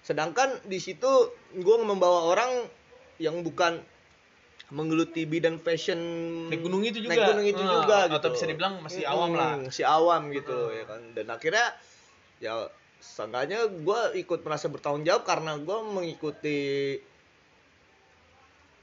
Sedangkan 0.00 0.62
di 0.64 0.78
situ 0.78 1.10
gue 1.52 1.76
membawa 1.82 2.30
orang 2.30 2.70
yang 3.18 3.42
bukan 3.42 3.82
menggeluti 4.70 5.26
bidang 5.26 5.58
fashion 5.58 5.98
Naik 6.46 6.62
gunung 6.62 6.86
itu 6.86 7.02
juga. 7.02 7.10
naik 7.10 7.26
gunung 7.26 7.46
itu 7.48 7.58
Ah, 7.58 7.70
juga 7.74 7.96
atau 8.06 8.30
gitu. 8.30 8.38
bisa 8.38 8.44
dibilang 8.46 8.74
masih 8.78 9.02
Mm-mm, 9.02 9.12
awam 9.12 9.30
lah. 9.34 9.50
masih 9.58 9.82
awam 9.84 10.22
gitu 10.30 10.54
Mm. 10.54 10.76
ya 10.78 10.84
kan 10.86 11.00
dan 11.10 11.26
akhirnya 11.28 11.66
ya 12.38 12.52
seenggaknya 12.96 13.66
gue 13.66 14.00
ikut 14.16 14.40
merasa 14.40 14.70
bertanggung 14.70 15.02
jawab 15.02 15.26
karena 15.26 15.58
gue 15.58 15.78
mengikuti 15.82 16.60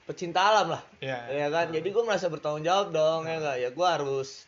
pecinta 0.08 0.39
alam 0.41 0.67
lah 0.72 0.82
Iya. 0.98 1.20
ya 1.30 1.48
kan 1.52 1.67
jadi 1.70 1.84
gue 1.84 2.02
merasa 2.02 2.26
bertanggung 2.26 2.63
jawab 2.63 2.89
dong 2.89 3.28
ya 3.28 3.38
enggak 3.38 3.58
ya 3.60 3.70
gue 3.70 3.88
harus 3.88 4.48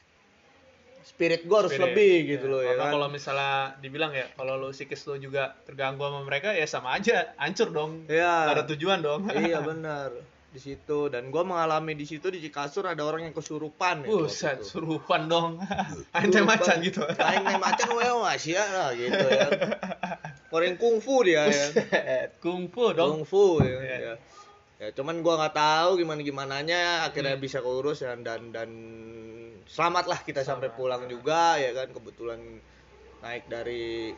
spirit 1.02 1.41
gue 1.43 1.58
harus 1.58 1.74
Spirit. 1.74 1.91
lebih 1.91 2.15
gitu 2.30 2.45
Ya, 2.45 2.52
loh 2.52 2.62
ya 2.62 2.74
kan 2.76 2.88
kalau 2.93 3.08
misalnya 3.10 3.54
dibilang 3.78 4.12
ya 4.12 4.30
kalau 4.34 4.56
lu 4.56 4.69
psikis 4.69 5.04
lu 5.04 5.17
juga 5.17 5.58
terganggu 5.63 6.00
sama 6.00 6.22
mereka 6.24 6.54
ya 6.54 6.63
sama 6.63 6.95
aja 6.95 7.34
hancur 7.36 7.69
dong 7.69 8.08
Iya. 8.08 8.34
Nggak 8.45 8.56
ada 8.56 8.65
tujuan 8.67 9.00
dong 9.02 9.22
iya 9.43 9.60
benar 9.60 10.15
di 10.50 10.58
situ 10.58 11.13
dan 11.13 11.30
gue 11.30 11.43
mengalami 11.45 11.93
di 11.93 12.10
situ 12.10 12.26
di 12.28 12.41
Cikasur 12.41 12.89
ada 12.89 13.06
orang 13.06 13.22
yang 13.22 13.36
kesurupan 13.38 14.02
ya, 14.02 14.10
waktu 14.10 14.26
Buset, 14.26 14.58
surupan 14.65 15.30
dong. 15.30 15.62
Anjay 16.17 16.41
macan 16.41 16.82
gitu. 16.82 17.06
Aing 17.22 17.45
main 17.45 17.62
macan 17.62 17.86
weh 17.93 18.10
masih 18.17 18.58
lah 18.58 18.89
gitu 18.98 19.13
ya. 19.30 19.45
Orang 20.50 20.82
kungfu 20.82 21.22
dia 21.22 21.45
ya. 21.45 21.65
Kungfu 22.41 22.98
dong. 22.98 23.22
Kungfu 23.22 23.62
ya. 23.62 23.78
Iya. 23.78 23.98
ya. 24.02 24.13
Ya, 24.79 24.95
cuman 24.95 25.19
gua 25.19 25.35
nggak 25.35 25.55
tahu 25.59 25.99
gimana 25.99 26.23
gimananya 26.23 27.03
akhirnya 27.03 27.35
bisa 27.35 27.59
keurus 27.59 27.99
dan 27.99 28.23
dan 28.23 28.55
dan 28.55 28.69
selamat 29.67 30.05
lah 30.07 30.19
kita 30.23 30.39
sampai 30.39 30.71
Selamat. 30.71 30.79
pulang 30.79 31.03
juga 31.11 31.59
ya 31.59 31.75
kan 31.75 31.91
kebetulan 31.91 32.39
naik 33.19 33.51
dari 33.51 34.15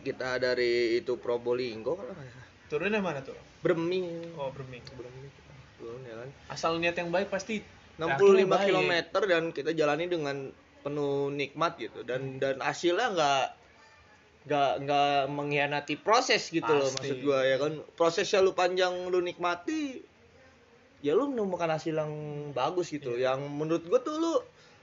kita 0.00 0.40
dari 0.40 0.96
itu 0.96 1.20
Probolinggo 1.20 2.00
kan 2.00 2.16
Turunnya 2.64 3.04
mana 3.04 3.20
tuh? 3.20 3.36
Breming 3.60 4.36
Oh, 4.40 4.48
Breming. 4.56 4.80
Breming 4.96 5.28
kita 5.28 5.52
turun 5.76 6.00
ya 6.00 6.14
kan 6.24 6.28
Asal 6.48 6.80
niat 6.80 6.96
yang 6.96 7.12
baik 7.12 7.28
pasti 7.28 7.60
65 8.00 8.08
akhirnya 8.08 8.44
baik. 8.48 8.68
km 8.72 8.92
dan 9.28 9.44
kita 9.52 9.70
jalani 9.76 10.08
dengan 10.08 10.36
penuh 10.80 11.28
nikmat 11.28 11.76
gitu 11.76 12.04
dan 12.04 12.40
dan 12.40 12.60
hasilnya 12.60 13.12
nggak 13.12 13.44
nggak 14.44 14.72
nggak 14.84 15.16
mengkhianati 15.32 15.94
proses 16.04 16.52
gitu 16.52 16.68
loh 16.68 16.92
Pasti. 16.92 17.00
maksud 17.00 17.18
gua 17.24 17.40
ya 17.48 17.56
kan 17.56 17.72
prosesnya 17.96 18.44
lu 18.44 18.52
panjang 18.52 18.92
lu 19.08 19.24
nikmati 19.24 20.04
ya 21.00 21.16
lu 21.16 21.32
menemukan 21.32 21.72
hasil 21.72 21.96
yang 21.96 22.12
bagus 22.52 22.92
gitu 22.92 23.16
Iya. 23.16 23.32
yang 23.36 23.48
menurut 23.48 23.88
gua 23.88 24.04
tuh 24.04 24.20
lu 24.20 24.34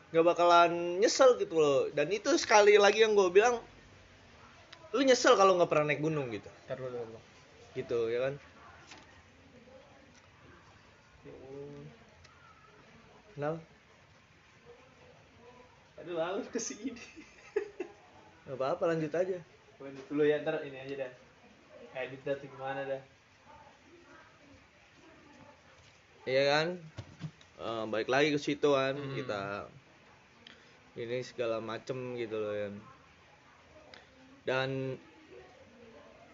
nggak 0.10 0.26
bakalan 0.26 0.98
nyesel 0.98 1.38
gitu 1.38 1.62
loh 1.62 1.80
dan 1.94 2.10
itu 2.10 2.34
sekali 2.42 2.74
lagi 2.82 3.06
yang 3.06 3.14
gua 3.14 3.30
bilang 3.30 3.62
lu 4.98 5.02
nyesel 5.06 5.38
kalau 5.38 5.54
nggak 5.62 5.70
pernah 5.70 5.94
naik 5.94 6.02
gunung 6.02 6.34
gitu 6.34 6.50
dulu. 6.74 7.18
gitu 7.78 8.00
ya 8.10 8.30
kan 8.30 8.36
Kenapa? 13.32 13.64
Aduh, 16.04 16.20
lalu 16.20 16.44
ke 16.52 16.60
sini. 16.60 16.92
Gak 18.44 18.60
apa-apa 18.60 18.92
lanjut 18.92 19.08
aja 19.16 19.40
Lanjut 19.82 20.06
dulu 20.14 20.24
ya, 20.30 20.38
ntar 20.46 20.62
ini 20.62 20.78
aja 20.78 20.96
dah. 21.06 21.12
Edit 21.98 22.22
dah 22.22 22.38
gimana 22.38 22.82
dah. 22.86 23.02
Iya 26.30 26.44
kan? 26.54 26.68
Eh, 27.62 27.84
balik 27.90 28.10
lagi 28.10 28.30
ke 28.30 28.40
situ 28.40 28.70
kan 28.78 28.94
Hmm. 28.94 29.14
kita 29.18 29.42
ini 30.98 31.26
segala 31.26 31.58
macem 31.58 32.14
gitu 32.14 32.38
loh 32.38 32.54
ya. 32.54 32.70
Dan 34.46 34.98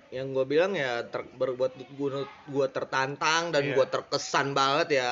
yang 0.08 0.32
gue 0.32 0.46
bilang 0.48 0.72
ya 0.72 1.04
ter, 1.04 1.28
berbuat 1.36 1.76
gue 1.76 2.10
gua 2.48 2.68
tertantang 2.72 3.52
dan 3.52 3.64
Iya. 3.68 3.76
gua 3.76 3.88
terkesan 3.92 4.56
banget 4.56 5.04
ya 5.04 5.12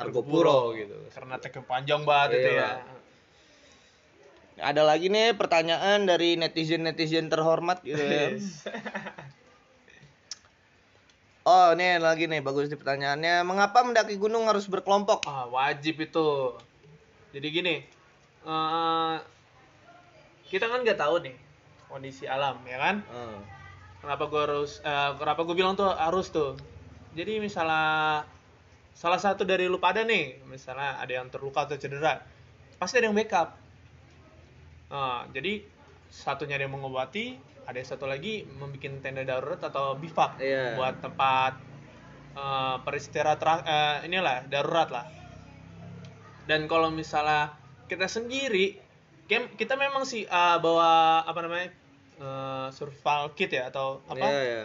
Argopuro 0.00 0.72
gitu. 0.72 0.96
Karena 1.12 1.36
tag 1.36 1.52
panjang 1.68 2.00
banget 2.04 2.40
itu 2.40 2.50
Iya. 2.56 2.80
ya. 2.80 3.01
Ada 4.60 4.82
lagi 4.84 5.08
nih 5.08 5.32
pertanyaan 5.36 6.04
dari 6.04 6.36
netizen 6.36 6.84
netizen 6.84 7.32
terhormat 7.32 7.80
gitu 7.84 8.00
ya. 8.00 8.36
Oh, 11.42 11.74
ini 11.74 11.98
lagi 11.98 12.30
nih 12.30 12.38
bagus 12.38 12.70
nih 12.70 12.78
pertanyaannya. 12.78 13.42
Mengapa 13.42 13.82
mendaki 13.82 14.14
gunung 14.14 14.46
harus 14.46 14.70
berkelompok? 14.70 15.26
Ah, 15.26 15.50
wajib 15.50 15.98
itu. 15.98 16.54
Jadi 17.34 17.46
gini, 17.50 17.82
eh 18.46 19.16
kita 20.46 20.70
kan 20.70 20.86
nggak 20.86 21.00
tahu 21.02 21.18
nih 21.26 21.34
kondisi 21.90 22.30
alam, 22.30 22.62
ya 22.62 22.78
kan? 22.78 22.96
Eh. 23.02 23.38
Kenapa 23.98 24.30
gue 24.30 24.38
harus, 24.38 24.78
eh, 24.86 25.10
kenapa 25.18 25.42
gue 25.42 25.56
bilang 25.58 25.74
tuh 25.74 25.90
harus 25.90 26.30
tuh. 26.30 26.54
Jadi 27.18 27.42
misalnya 27.42 28.22
salah 28.94 29.18
satu 29.18 29.42
dari 29.42 29.66
lu 29.66 29.82
pada 29.82 30.06
nih, 30.06 30.46
misalnya 30.46 31.02
ada 31.02 31.10
yang 31.10 31.26
terluka 31.26 31.66
atau 31.66 31.74
cedera, 31.74 32.22
pasti 32.78 33.02
ada 33.02 33.10
yang 33.10 33.18
backup. 33.18 33.61
Nah, 34.92 35.24
jadi 35.32 35.64
satunya 36.12 36.60
ada 36.60 36.68
yang 36.68 36.76
mengobati, 36.76 37.40
ada 37.64 37.80
yang 37.80 37.88
satu 37.88 38.04
lagi 38.04 38.44
membuat 38.44 39.00
tenda 39.00 39.24
darurat 39.24 39.56
atau 39.58 39.96
bivak 39.96 40.36
Iya. 40.36 40.76
buat 40.76 41.00
tempat 41.00 41.56
eh, 42.36 42.76
peristirahatan 42.84 43.58
eh, 43.64 43.96
inilah 44.08 44.44
darurat 44.52 44.88
lah. 44.92 45.06
Dan 46.44 46.68
kalau 46.68 46.92
misalnya 46.92 47.56
kita 47.88 48.04
sendiri, 48.04 48.76
kita 49.28 49.74
memang 49.80 50.04
sih 50.04 50.28
eh, 50.28 50.56
bawa 50.60 51.24
apa 51.24 51.40
namanya 51.40 51.68
eh, 52.20 52.66
survival 52.76 53.32
kit 53.32 53.48
ya 53.48 53.72
atau 53.72 54.04
apa 54.04 54.20
Iya, 54.20 54.40
iya. 54.44 54.62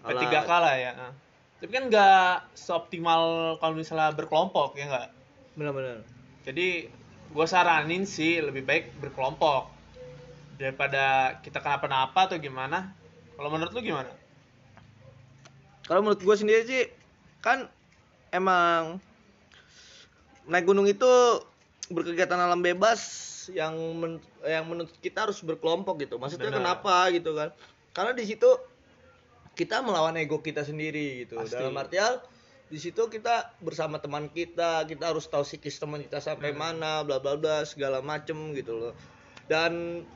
P3K 0.00 0.48
Alat. 0.48 0.60
lah 0.64 0.74
ya. 0.80 0.92
Nah. 0.96 1.12
Tapi 1.60 1.68
kan 1.76 1.92
nggak 1.92 2.56
seoptimal 2.56 3.22
kalau 3.60 3.76
misalnya 3.76 4.16
berkelompok 4.16 4.72
ya 4.80 4.88
nggak. 4.88 5.08
Benar-benar. 5.60 6.00
Jadi 6.40 6.88
gue 7.30 7.46
saranin 7.46 8.02
sih 8.02 8.42
lebih 8.42 8.66
baik 8.66 8.90
berkelompok 8.98 9.70
daripada 10.58 11.36
kita 11.40 11.62
kenapa-napa 11.62 12.26
atau 12.26 12.36
gimana. 12.36 12.92
Kalau 13.38 13.48
menurut 13.48 13.72
lu 13.72 13.80
gimana? 13.80 14.10
Kalau 15.86 16.04
menurut 16.04 16.20
gue 16.20 16.36
sendiri 16.36 16.62
sih 16.66 16.82
kan 17.40 17.70
emang 18.34 19.00
naik 20.44 20.66
gunung 20.66 20.84
itu 20.84 21.08
berkegiatan 21.90 22.36
alam 22.36 22.60
bebas 22.60 23.00
yang 23.50 23.74
men- 23.96 24.22
yang 24.44 24.68
menurut 24.68 24.92
kita 25.00 25.26
harus 25.26 25.40
berkelompok 25.40 26.04
gitu. 26.04 26.20
Maksudnya 26.20 26.52
Benar. 26.52 26.60
kenapa 26.60 27.08
gitu 27.14 27.34
kan? 27.34 27.50
Karena 27.96 28.12
di 28.14 28.28
situ 28.28 28.46
kita 29.56 29.82
melawan 29.82 30.14
ego 30.18 30.38
kita 30.42 30.62
sendiri 30.62 31.26
gitu. 31.26 31.40
Pasti. 31.40 31.56
Dalam 31.58 31.74
artian 31.74 32.20
di 32.70 32.78
situ 32.78 33.02
kita 33.06 33.34
bersama 33.58 33.98
teman 33.98 34.30
kita, 34.30 34.86
kita 34.86 35.10
harus 35.10 35.26
tahu 35.26 35.42
psikis 35.42 35.76
teman 35.76 36.00
kita 36.00 36.18
sampai 36.18 36.50
Hmm. 36.50 36.60
mana, 36.60 36.92
bla 37.02 37.18
bla 37.18 37.34
bla 37.34 37.62
segala 37.62 37.98
macem 38.00 38.54
gitu 38.54 38.72
loh. 38.72 38.92
Dan 39.44 40.06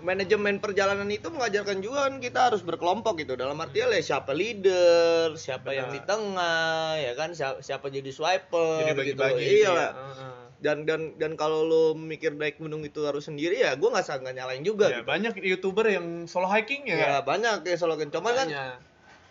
manajemen 0.00 0.58
perjalanan 0.58 1.06
itu 1.06 1.28
mengajarkan 1.28 1.78
juga 1.78 2.08
kan 2.08 2.18
kita 2.18 2.50
harus 2.50 2.60
berkelompok 2.60 3.22
gitu 3.22 3.36
dalam 3.36 3.54
artian 3.54 3.86
ya 3.86 4.02
siapa 4.02 4.32
leader 4.32 5.36
siapa 5.36 5.70
yang 5.70 5.88
di 5.88 6.00
Benar. 6.00 6.10
tengah 6.10 6.58
ya 6.98 7.12
kan 7.14 7.30
siapa, 7.30 7.62
siapa 7.62 7.86
jadi 7.86 8.10
swiper 8.10 8.82
Jadi 8.82 8.90
gitu 8.90 8.98
bagi-bagi 8.98 9.38
iya 9.38 9.52
gitu 9.54 9.70
ya. 9.70 9.78
lah 9.78 9.90
Heeh. 9.94 10.34
dan 10.58 10.76
dan 10.82 11.00
dan 11.18 11.32
kalau 11.36 11.62
lo 11.62 11.84
mikir 11.94 12.34
naik 12.34 12.58
gunung 12.58 12.82
itu 12.82 12.98
harus 13.02 13.30
sendiri 13.30 13.62
ya 13.62 13.74
gue 13.74 13.86
nggak 13.86 14.02
sangka 14.02 14.34
nyalain 14.34 14.62
juga 14.62 14.90
Ya, 14.90 14.98
gitu. 14.98 15.06
banyak 15.06 15.34
youtuber 15.38 15.86
yang 15.86 16.26
solo 16.26 16.50
hiking 16.50 16.82
ya. 16.82 16.98
ya 16.98 17.14
banyak 17.22 17.62
ya 17.62 17.76
slogan 17.76 18.10
cuman 18.10 18.32
kan. 18.34 18.48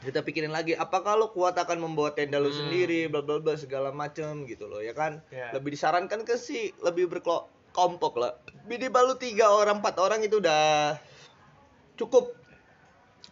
Kita 0.02 0.20
pikirin 0.20 0.50
lagi 0.50 0.74
apakah 0.74 1.14
lo 1.14 1.30
kuat 1.30 1.54
akan 1.56 1.78
membawa 1.80 2.12
tenda 2.12 2.36
lo 2.36 2.48
Hmm. 2.48 2.58
sendiri 2.60 3.06
bla 3.06 3.22
bla 3.22 3.38
bla 3.38 3.54
segala 3.54 3.90
macem 3.92 4.44
gitu 4.44 4.66
loh 4.66 4.80
ya 4.80 4.92
kan 4.92 5.22
Ya. 5.28 5.50
lebih 5.52 5.72
disarankan 5.72 6.22
ke 6.22 6.36
sih 6.36 6.74
lebih 6.80 7.06
berkelompok 7.08 8.14
lah 8.16 8.34
minimal 8.66 9.04
lu 9.08 9.16
tiga 9.16 9.48
orang 9.48 9.78
empat 9.78 9.96
orang 9.98 10.20
itu 10.20 10.38
udah 10.38 10.98
cukup 11.96 12.34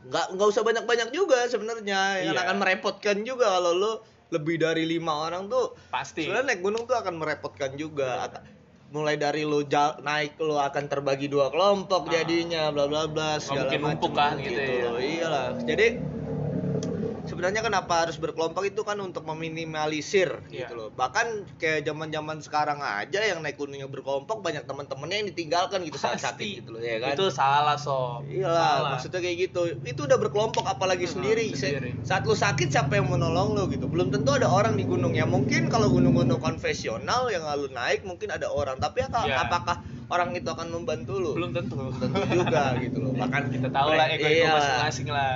nggak 0.01 0.25
nggak 0.31 0.47
usah 0.47 0.61
banyak 0.61 0.85
banyak 0.85 1.09
juga 1.09 1.43
sebenarnya 1.45 2.23
yang 2.23 2.33
Iya. 2.33 2.43
akan 2.45 2.55
merepotkan 2.57 3.17
juga 3.21 3.49
kalau 3.51 3.73
lo 3.73 3.93
lebih 4.29 4.61
dari 4.61 4.85
lima 4.85 5.25
orang 5.25 5.49
tuh 5.49 5.73
Pasti. 5.89 6.23
sebenarnya 6.23 6.53
naik 6.53 6.61
gunung 6.61 6.85
tuh 6.85 6.95
akan 6.95 7.17
merepotkan 7.17 7.73
juga 7.75 8.29
Ak- 8.29 8.45
mulai 8.89 9.17
dari 9.17 9.41
lo 9.41 9.65
naik 9.99 10.37
lo 10.39 10.55
akan 10.55 10.85
terbagi 10.85 11.27
dua 11.27 11.49
kelompok 11.49 12.05
Ah. 12.05 12.11
jadinya 12.15 12.69
bla 12.69 12.85
bla 12.85 13.05
bla 13.05 13.37
segala 13.37 13.69
macem 13.73 14.11
kan 14.11 14.37
gitu 14.37 14.53
ya. 14.53 14.85
loh. 14.87 14.97
iyalah 14.97 15.47
jadi 15.61 15.97
sebenarnya 17.29 17.61
kenapa 17.61 18.03
harus 18.03 18.17
berkelompok 18.17 18.65
itu 18.65 18.81
kan 18.81 18.97
untuk 18.97 19.21
meminimalisir 19.23 20.41
Iya. 20.49 20.65
gitu 20.65 20.73
loh 20.73 20.89
bahkan 20.91 21.27
kayak 21.55 21.83
zaman 21.83 22.09
zaman 22.09 22.37
sekarang 22.39 22.79
aja 22.79 23.21
yang 23.21 23.39
naik 23.39 23.55
gunungnya 23.55 23.85
berkelompok 23.85 24.41
banyak 24.41 24.65
teman-temannya 24.65 25.15
yang 25.17 25.29
ditinggalkan 25.29 25.79
gitu 25.83 25.95
saat 25.95 26.17
sakit 26.17 26.63
gitu 26.63 26.69
loh 26.71 26.81
ya 26.81 26.97
kan 26.97 27.13
Itu 27.13 27.29
salah 27.29 27.75
sob. 27.75 28.25
Iyalah, 28.25 28.55
Salah. 28.79 28.89
maksudnya 28.91 29.19
kayak 29.19 29.37
gitu. 29.45 29.61
Itu 29.83 30.01
udah 30.01 30.17
berkelompok 30.17 30.65
apalagi 30.65 31.03
Mm-mm, 31.03 31.13
sendiri. 31.13 31.47
sendiri. 31.51 31.89
Saat 32.01 32.23
lu 32.23 32.33
sakit 32.33 32.67
siapa 32.67 32.95
yang 32.95 33.05
menolong 33.05 33.53
lu 33.53 33.67
gitu. 33.67 33.85
Belum 33.85 34.09
tentu 34.09 34.31
ada 34.31 34.47
orang 34.47 34.73
di 34.73 34.83
gunung 34.83 35.11
ya. 35.11 35.25
Mungkin 35.25 35.67
kalau 35.67 35.89
gunung-gunung 35.89 36.39
konvensional 36.39 37.27
yang 37.27 37.43
lu 37.53 37.67
naik 37.69 38.01
mungkin 38.01 38.29
ada 38.29 38.47
orang, 38.47 38.77
tapi 38.77 39.03
apa- 39.03 39.25
Ya. 39.25 39.43
apakah 39.43 39.79
orang 40.07 40.31
itu 40.33 40.47
akan 40.47 40.71
membantu 40.71 41.19
lu? 41.19 41.31
belum 41.35 41.51
tentu. 41.51 41.75
tentu 41.93 42.19
juga 42.31 42.73
gitu 42.77 42.97
loh. 42.99 43.11
Bahkan 43.21 43.41
Kita 43.51 43.67
tahu 43.69 43.89
lah 43.91 44.05
ego-ego 44.07 44.39
Iya. 44.39 44.51
masing-masing 44.53 45.07
lah. 45.09 45.33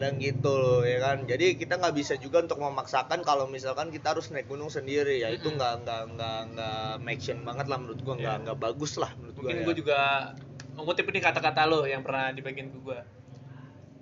Kadang 0.00 0.16
gitu 0.16 0.48
loh 0.48 0.80
ya 0.80 0.96
kan. 0.98 1.28
Jadi 1.28 1.60
kita 1.60 1.76
nggak 1.76 1.92
bisa 1.92 2.16
juga 2.16 2.40
untuk 2.40 2.56
memaksakan 2.56 3.20
kalau 3.20 3.44
misalkan 3.44 3.92
kita 3.92 4.16
harus 4.16 4.32
naik 4.32 4.48
gunung 4.48 4.72
sendiri 4.72 5.20
ya 5.20 5.28
itu 5.28 5.44
nggak 5.46 5.84
nggak 5.84 6.02
nggak 6.16 6.38
nggak 6.56 6.80
make 7.04 7.20
sense 7.20 7.44
banget 7.44 7.68
lah 7.68 7.76
menurut 7.76 8.00
gua 8.00 8.16
nggak 8.16 8.32
Iya. 8.32 8.42
nggak 8.48 8.58
bagus 8.58 8.96
lah 8.96 9.12
menurut 9.20 9.36
Mungkin 9.36 9.56
gua. 9.60 9.68
ya. 9.68 9.76
juga 9.76 9.98
mengutip 10.72 11.04
ini 11.04 11.20
kata-kata 11.20 11.68
lo 11.68 11.84
yang 11.84 12.00
pernah 12.00 12.32
dibagiin 12.32 12.72
ke 12.72 12.80
gue. 12.80 12.98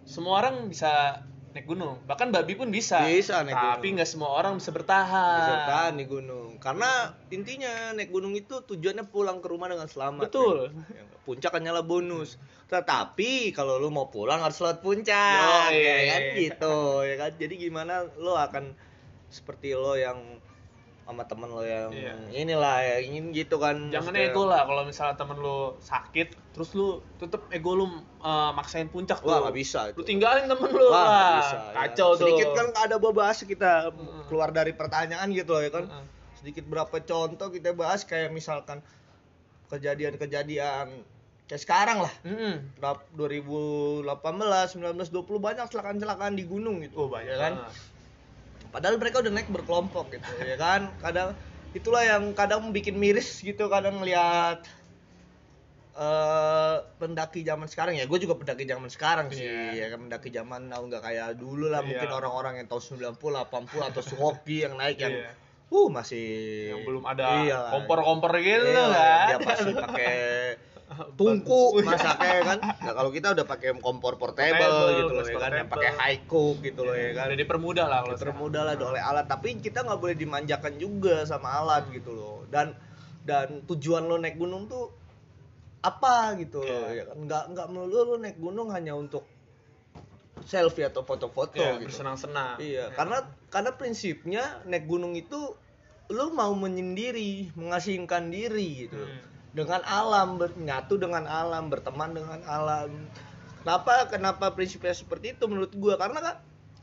Semua 0.07 0.39
orang 0.39 0.71
bisa 0.71 1.19
naik 1.49 1.65
gunung, 1.65 1.97
bahkan 2.05 2.29
babi 2.29 2.53
pun 2.55 2.69
bisa. 2.69 3.03
Bisa 3.09 3.41
naik 3.41 3.57
Tapi 3.57 3.89
gunung. 3.89 3.95
nggak 3.99 4.09
semua 4.09 4.31
orang 4.37 4.61
bisa 4.61 4.71
bertahan. 4.71 5.39
Bisa 5.41 5.53
bertahan 5.57 5.93
di 5.97 6.05
gunung. 6.05 6.51
Karena 6.61 6.91
intinya 7.33 7.97
naik 7.97 8.13
gunung 8.13 8.37
itu 8.37 8.61
tujuannya 8.63 9.09
pulang 9.09 9.41
ke 9.41 9.49
rumah 9.49 9.73
dengan 9.73 9.89
selamat. 9.89 10.29
Betul. 10.29 10.71
Ya, 10.93 11.05
Puncak 11.25 11.57
hanyalah 11.57 11.85
bonus. 11.85 12.37
Tetapi 12.69 13.57
kalau 13.57 13.81
lu 13.81 13.89
mau 13.89 14.13
pulang 14.13 14.45
harus 14.45 14.61
lewat 14.61 14.85
puncak, 14.85 15.73
Yoi. 15.73 15.81
ya 15.81 15.97
kan 16.13 16.23
gitu, 16.37 16.77
ya 17.05 17.17
kan. 17.17 17.33
Jadi 17.41 17.55
gimana 17.57 18.05
lo 18.21 18.37
akan 18.37 18.77
seperti 19.33 19.73
lo 19.73 19.97
yang 19.97 20.21
sama 21.09 21.25
temen 21.25 21.49
lo 21.49 21.65
yang 21.65 21.89
Iya. 21.89 22.13
inilah 22.37 22.77
ya 22.79 22.97
ingin 23.01 23.33
gitu 23.33 23.57
kan. 23.57 23.89
Jangan 23.89 24.13
Maksudnya- 24.13 24.29
ego 24.29 24.45
lah 24.45 24.61
kalau 24.63 24.85
misalnya 24.85 25.17
temen 25.17 25.41
lo 25.41 25.59
sakit, 25.81 26.53
terus 26.53 26.69
lu 26.73 26.89
tetep 27.17 27.49
ego 27.49 27.73
lu 27.73 27.89
uh, 28.21 28.53
maksain 28.53 28.87
puncak 28.87 29.25
Wah 29.25 29.41
tuh. 29.41 29.49
nggak 29.49 29.57
bisa 29.57 29.81
Lu 29.89 29.93
itu. 29.97 30.01
tinggalin 30.05 30.45
temen 30.45 30.69
lu. 30.69 30.85
Wah, 30.85 30.93
Wah, 30.93 31.09
nggak 31.09 31.41
bisa. 31.41 31.57
ya. 31.57 31.73
kacau 31.75 32.09
tuh. 32.13 32.21
Sedikit 32.23 32.49
kan 32.53 32.67
ada 32.79 32.95
bahas 33.01 33.41
kita 33.41 33.89
keluar 34.29 34.53
dari 34.53 34.73
pertanyaan 34.73 35.33
gitu 35.33 35.51
loh 35.51 35.65
ya 35.65 35.73
kan. 35.73 35.89
Sedikit 36.37 36.69
berapa 36.69 36.93
contoh 37.01 37.49
kita 37.49 37.73
bahas 37.73 38.05
kayak 38.05 38.29
misalkan 38.29 38.85
kejadian-kejadian 39.67 40.93
kayak 41.45 41.63
sekarang 41.63 41.99
lah. 41.99 42.13
Rap- 42.79 43.09
2018, 43.13 44.13
19, 44.77 45.09
20 45.09 45.41
banyak 45.41 45.67
celakaan-celakaan 45.67 46.35
di 46.35 46.45
gunung 46.45 46.79
gitu 46.79 46.95
Oh, 46.99 47.09
banyak 47.09 47.33
ya 47.33 47.41
kan. 47.41 47.53
Padahal 48.69 48.97
mereka 48.97 49.21
udah 49.21 49.33
naik 49.33 49.49
berkelompok 49.49 50.13
gitu 50.13 50.31
ya 50.41 50.57
kan 50.57 50.93
kadang 50.99 51.33
itulah 51.73 52.01
yang 52.01 52.33
kadang 52.33 52.69
bikin 52.71 52.97
miris 52.97 53.41
gitu 53.41 53.69
kadang 53.69 54.01
ngeliat 54.01 54.65
eh 55.99 56.77
pendaki 56.97 57.43
zaman 57.43 57.67
sekarang 57.67 57.99
ya 57.99 58.07
gue 58.07 58.19
juga 58.19 58.39
pendaki 58.39 58.63
zaman 58.63 58.87
sekarang 58.87 59.35
sih 59.35 59.43
Iya. 59.43 59.75
ya 59.75 59.87
kan 59.91 60.07
pendaki 60.07 60.31
zaman 60.31 60.71
now 60.71 60.79
nggak 60.81 61.03
kayak 61.03 61.35
dulu 61.35 61.67
lah 61.67 61.83
mungkin 61.83 62.07
Iya. 62.07 62.15
orang-orang 62.15 62.63
yang 62.63 62.69
tahun 62.71 63.03
90 63.19 63.19
80 63.19 63.83
atau 63.83 64.01
Suwoki 64.01 64.63
yang 64.63 64.79
naik 64.79 65.03
yang 65.03 65.11
Iya. 65.11 65.31
uh 65.69 65.89
masih 65.91 66.27
yang 66.71 66.81
belum 66.87 67.03
ada 67.03 67.27
kompor-kompor 67.75 68.31
gitu 68.39 68.63
Iya, 68.63 68.85
kan. 68.87 69.27
dia 69.27 69.39
pasti 69.43 69.71
pakai 69.75 70.17
tungku. 71.15 71.79
Masaknya 71.81 72.39
kan? 72.43 72.59
Nah, 72.61 72.93
kalau 72.95 73.11
kita 73.11 73.33
udah 73.33 73.45
pakai 73.45 73.77
kompor 73.79 74.17
portable, 74.17 74.57
Portable, 74.57 74.89
gitu 74.97 75.13
loh 75.13 75.25
ya 75.25 75.39
kan? 75.39 75.51
yang 75.55 75.71
pakai 75.71 75.91
high 75.95 76.21
cook 76.25 76.57
gitu 76.61 76.81
loh 76.83 76.95
ya 76.95 77.11
kan? 77.13 77.31
Udah 77.31 77.39
dipermudah 77.39 77.87
lah 77.87 77.99
kalau 78.03 78.17
termudah 78.17 78.63
lah 78.65 78.75
oleh 78.75 79.03
alat. 79.03 79.27
Tapi 79.27 79.59
kita 79.59 79.83
nggak 79.83 79.99
boleh 79.99 80.15
dimanjakan 80.15 80.75
juga 80.77 81.23
sama 81.23 81.55
alat 81.55 81.87
gitu 81.91 82.11
loh. 82.11 82.43
Dan 82.49 82.75
dan 83.23 83.61
tujuan 83.65 84.05
lo 84.05 84.17
naik 84.17 84.35
gunung 84.35 84.67
tuh 84.67 84.89
apa 85.79 86.35
gitu 86.37 86.59
loh 86.59 86.89
Iya. 86.89 86.97
ya 86.97 87.05
kan? 87.07 87.17
Nggak 87.23 87.45
nggak 87.53 87.67
melulu 87.69 87.99
lo 88.05 88.17
naik 88.17 88.37
gunung 88.37 88.69
hanya 88.69 88.93
untuk 88.93 89.23
selfie 90.41 90.87
atau 90.87 91.03
foto-foto 91.03 91.59
Iya, 91.59 91.77
gitu. 91.77 91.91
bersenang-senang. 91.91 92.57
iya 92.59 92.89
Ya. 92.89 92.95
karena 92.95 93.19
karena 93.49 93.71
prinsipnya 93.75 94.43
naik 94.65 94.87
gunung 94.87 95.13
itu 95.13 95.55
lo 96.09 96.33
mau 96.33 96.55
menyendiri 96.55 97.53
mengasingkan 97.53 98.33
diri 98.33 98.87
gitu 98.87 98.97
Hmm. 98.97 99.38
Dengan 99.59 99.83
alam 99.83 100.39
bernyatu 100.39 100.95
dengan 100.95 101.27
alam 101.27 101.67
berteman 101.67 102.15
dengan 102.15 102.39
alam. 102.47 102.95
Kenapa 103.67 104.07
kenapa 104.07 104.47
prinsipnya 104.55 104.95
seperti 104.95 105.35
itu 105.35 105.51
menurut 105.51 105.75
gua? 105.75 105.99
Karena 105.99 106.23
kan 106.23 106.37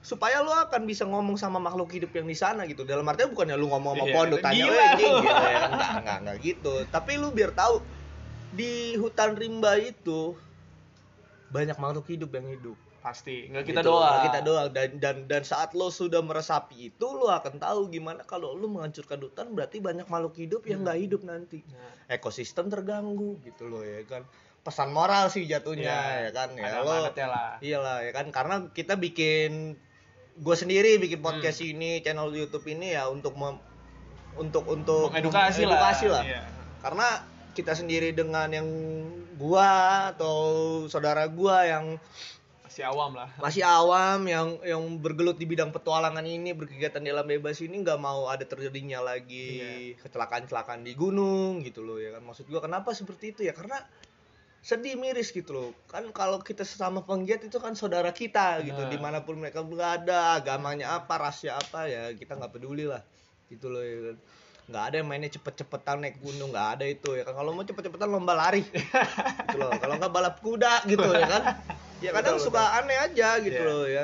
supaya 0.03 0.43
lo 0.43 0.51
akan 0.51 0.83
bisa 0.83 1.07
ngomong 1.07 1.39
sama 1.39 1.57
makhluk 1.57 1.89
hidup 1.95 2.11
yang 2.11 2.27
di 2.27 2.35
sana 2.35 2.67
gitu. 2.67 2.83
Dalam 2.83 3.07
artinya 3.07 3.31
bukannya 3.31 3.55
lu 3.55 3.71
ngomong 3.71 3.95
sama 3.95 4.05
Iya, 4.05 4.13
pohon 4.13 4.27
lu 4.27 4.37
tanya 4.43 4.55
gila. 4.59 4.69
"Weh, 4.75 4.83
anjing," 4.91 5.13
lu. 5.15 5.23
gitu 5.23 5.45
ya. 5.47 5.57
Kan 5.63 5.71
nggak 5.71 5.91
nggak 6.03 6.17
nggak 6.27 6.37
gitu. 6.43 6.73
Tapi 6.91 7.11
lu 7.15 7.27
biar 7.31 7.51
tahu 7.55 7.75
di 8.51 8.71
hutan 8.99 9.39
rimba 9.39 9.79
itu 9.79 10.35
banyak 11.49 11.79
makhluk 11.79 12.05
hidup 12.11 12.29
yang 12.35 12.47
hidup 12.51 12.77
pasti. 13.05 13.45
Nggak 13.45 13.65
kita 13.67 13.79
Gitu, 13.79 13.87
doang. 13.87 14.01
nggak 14.09 14.25
kita 14.25 14.39
doang. 14.41 14.67
Dan 14.71 14.89
dan 14.97 15.15
dan 15.25 15.41
saat 15.41 15.71
lo 15.71 15.87
sudah 15.89 16.19
meresapi 16.19 16.89
itu 16.89 17.05
lo 17.05 17.29
akan 17.29 17.55
tahu 17.55 17.87
gimana 17.87 18.25
kalau 18.25 18.51
lo 18.51 18.65
menghancurkan 18.65 19.21
hutan 19.21 19.53
berarti 19.53 19.77
banyak 19.77 20.09
makhluk 20.09 20.33
hidup 20.35 20.65
yang 20.65 20.81
nggak 20.81 20.97
hidup 20.99 21.21
nanti. 21.21 21.61
Nah, 21.69 22.09
ekosistem 22.09 22.65
terganggu 22.65 23.37
gitu 23.39 23.69
loh 23.69 23.79
ya 23.79 24.01
kan. 24.03 24.25
Pesan 24.59 24.89
moral 24.89 25.29
sih 25.29 25.45
jatuhnya 25.45 25.85
Iya, 25.85 26.19
ya 26.25 26.31
kan 26.33 26.49
ya. 26.51 26.81
Lo 26.81 27.05
lah. 27.05 27.61
iyalah 27.61 28.01
ya 28.01 28.11
kan. 28.11 28.33
Karena 28.33 28.65
kita 28.67 28.97
bikin 28.97 29.77
gue 30.35 30.55
sendiri 30.57 30.97
bikin 30.97 31.21
Hmm. 31.21 31.29
podcast 31.31 31.61
ini 31.61 32.01
channel 32.01 32.27
YouTube 32.29 32.65
ini 32.65 32.91
ya 32.91 33.07
untuk 33.07 33.37
mem- 33.37 33.61
untuk 34.35 34.67
untuk 34.67 35.13
mengedukasi 35.13 35.63
lah. 35.63 35.95
lah. 36.11 36.23
Iya. 36.25 36.41
karena 36.81 37.07
kita 37.55 37.71
sendiri 37.71 38.11
dengan 38.11 38.51
yang 38.51 38.67
gua 39.35 39.69
atau 40.11 40.37
saudara 40.85 41.23
gua 41.25 41.63
yang 41.63 41.95
masih 42.75 42.91
awam 42.91 43.11
lah. 43.15 43.31
Masih 43.47 43.63
awam 43.63 44.19
yang 44.27 44.47
yang 44.67 44.83
bergelut 44.99 45.39
di 45.39 45.47
bidang 45.47 45.71
petualangan 45.71 46.27
ini 46.27 46.51
berkegiatan 46.51 46.99
di 46.99 47.07
alam 47.07 47.23
bebas 47.23 47.63
ini 47.63 47.79
nggak 47.79 47.95
mau 47.95 48.27
ada 48.27 48.43
terjadinya 48.43 48.99
lagi 48.99 49.95
Iya. 49.95 50.03
kecelakaan-kecelakaan 50.03 50.83
di 50.83 50.91
gunung 50.91 51.63
gitu 51.63 51.87
loh 51.87 52.03
ya 52.03 52.11
kan? 52.11 52.27
Maksud 52.27 52.51
gua 52.51 52.59
kenapa 52.59 52.91
seperti 52.91 53.31
itu 53.31 53.47
ya? 53.47 53.55
Karena 53.55 53.79
sedih 54.59 54.99
miris 54.99 55.31
gitu 55.31 55.55
loh. 55.55 55.71
Kan 55.87 56.11
kalau 56.11 56.43
kita 56.43 56.67
sesama 56.67 56.99
penggiat 57.07 57.47
itu 57.47 57.63
kan 57.63 57.79
saudara 57.79 58.11
kita 58.11 58.59
gitu 58.67 58.83
di 58.91 58.99
mana 58.99 59.23
pun 59.23 59.39
mereka 59.39 59.63
berada 59.63 60.35
agamanya 60.35 60.99
apa 60.99 61.15
rasnya 61.15 61.55
apa 61.55 61.87
ya 61.87 62.11
kita 62.11 62.35
nggak 62.35 62.59
peduli 62.59 62.83
lah 62.83 62.99
gitu 63.47 63.71
loh 63.71 63.87
ya 63.87 64.11
kan? 64.11 64.17
Nggak 64.67 64.83
ada 64.83 64.95
yang 64.99 65.07
mainnya 65.07 65.31
cepet-cepetan 65.31 66.03
naik 66.03 66.19
gunung 66.19 66.51
nggak 66.51 66.67
ada 66.75 66.85
itu 66.91 67.15
ya 67.15 67.23
kan? 67.23 67.39
Kalau 67.39 67.55
mau 67.55 67.63
cepet-cepetan 67.63 68.11
lomba 68.11 68.35
lari 68.35 68.67
gitu 69.47 69.63
loh. 69.63 69.71
Kalau 69.79 69.95
nggak 69.95 70.11
balap 70.11 70.43
kuda 70.43 70.83
gitu 70.91 71.07
ya 71.15 71.23
kan 71.39 71.43
ya 72.05 72.11
kadang 72.11 72.37
Betul, 72.37 72.45
suka 72.45 72.63
aneh 72.77 72.97
aja 72.97 73.29
gitu 73.39 73.57
Iya. 73.57 73.67
loh 73.67 73.85
ya. 73.85 74.03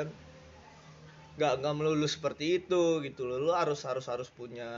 Nggak 1.32 1.64
nggak 1.64 1.74
melulu 1.74 2.04
seperti 2.04 2.60
itu 2.60 2.82
gitu 3.00 3.24
loh. 3.24 3.40
Lu 3.40 3.52
harus 3.52 3.80
harus 3.82 4.04
harus 4.04 4.28
punya 4.28 4.68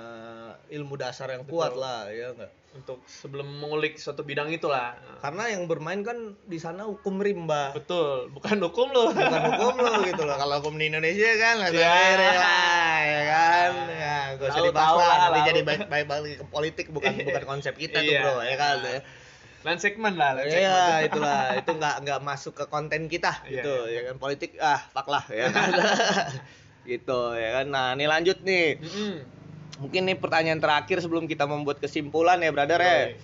ilmu 0.69 0.95
dasar 0.95 1.27
yang 1.29 1.43
kuat 1.43 1.73
Betul. 1.73 1.83
lah 1.83 2.01
ya 2.09 2.31
nggak? 2.31 2.53
Untuk 2.75 2.99
sebelum 3.07 3.47
mengulik 3.59 3.99
suatu 3.99 4.23
bidang 4.23 4.51
itulah 4.51 4.99
karena 5.19 5.47
yang 5.47 5.67
bermain 5.67 6.03
kan 6.03 6.15
di 6.45 6.59
sana 6.59 6.87
hukum 6.87 7.19
rimba. 7.19 7.71
Betul 7.71 8.31
bukan 8.31 8.59
hukum 8.61 8.87
loh 8.91 9.11
bukan 9.11 9.43
hukum 9.51 9.75
lo 9.79 9.93
gitu 10.05 10.23
loh. 10.23 10.37
Kalau 10.37 10.55
hukum 10.59 10.75
di 10.77 10.91
Indonesia 10.91 11.31
kan 11.39 11.55
lah 11.59 11.69
Ya. 11.71 11.91
sendiri 11.91 12.29
lah 12.31 12.99
ya 13.03 13.23
kan? 13.27 13.71
Ya 13.91 14.17
gak 14.35 14.49
usah 14.51 14.63
dibahas 14.65 14.95
lah 14.97 15.17
nanti 15.27 15.41
jadi 15.49 15.61
baik 15.63 15.81
baik 15.87 16.07
balik 16.07 16.35
ke 16.39 16.45
politik 16.47 16.87
bukan 16.91 17.13
bukan 17.19 17.45
konsep 17.49 17.75
kita 17.75 17.99
tuh 17.99 18.11
Iya. 18.11 18.23
bro 18.23 18.43
ya 18.43 18.57
kan? 18.57 18.77
Ya. 18.79 18.99
Lain 19.65 19.81
segmen 19.81 20.15
lah, 20.21 20.37
lain 20.37 20.53
segmen. 20.53 20.69
Iya, 20.69 20.85
itulah. 21.09 21.41
Itu 21.57 21.71
nggak 21.81 21.97
nggak 22.05 22.21
masuk 22.21 22.53
ke 22.53 22.65
konten 22.69 23.09
kita 23.09 23.41
Iya, 23.49 23.65
gitu, 23.65 23.75
iya. 23.89 24.05
ya 24.05 24.13
kan 24.13 24.17
politik 24.21 24.51
ah, 24.61 24.81
pak 24.93 25.07
lah 25.09 25.25
ya 25.33 25.49
kan. 25.49 25.69
gitu 26.93 27.21
ya 27.33 27.49
kan. 27.61 27.67
Nah, 27.73 27.97
ini 27.97 28.05
lanjut 28.05 28.45
nih. 28.45 28.77
Mm-mm. 28.77 29.15
Mungkin 29.81 30.07
nih 30.07 30.17
pertanyaan 30.21 30.61
terakhir 30.61 31.01
sebelum 31.03 31.27
kita 31.27 31.49
membuat 31.49 31.81
kesimpulan 31.81 32.39
ya, 32.45 32.53
brother 32.55 32.79
ya. 32.79 33.17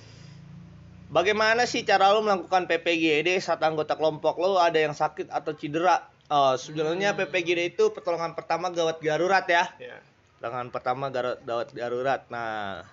Bagaimana 1.10 1.66
sih 1.66 1.82
cara 1.82 2.14
lo 2.14 2.22
melakukan 2.22 2.70
PPGD 2.70 3.38
saat 3.42 3.58
anggota 3.66 3.98
kelompok 3.98 4.38
lo 4.38 4.62
ada 4.62 4.78
yang 4.78 4.94
sakit 4.94 5.30
atau 5.30 5.54
cedera? 5.58 6.06
Oh, 6.30 6.54
sebenarnya 6.54 7.12
Hmm. 7.12 7.26
PPGD 7.26 7.74
itu 7.74 7.90
pertolongan 7.90 8.38
pertama 8.38 8.70
gawat 8.70 9.02
darurat 9.02 9.42
ya. 9.50 9.66
Iya. 9.82 9.98
Pertolongan 10.38 10.70
pertama 10.70 11.10
gawat 11.10 11.74
darurat. 11.74 12.22
Nah, 12.30 12.86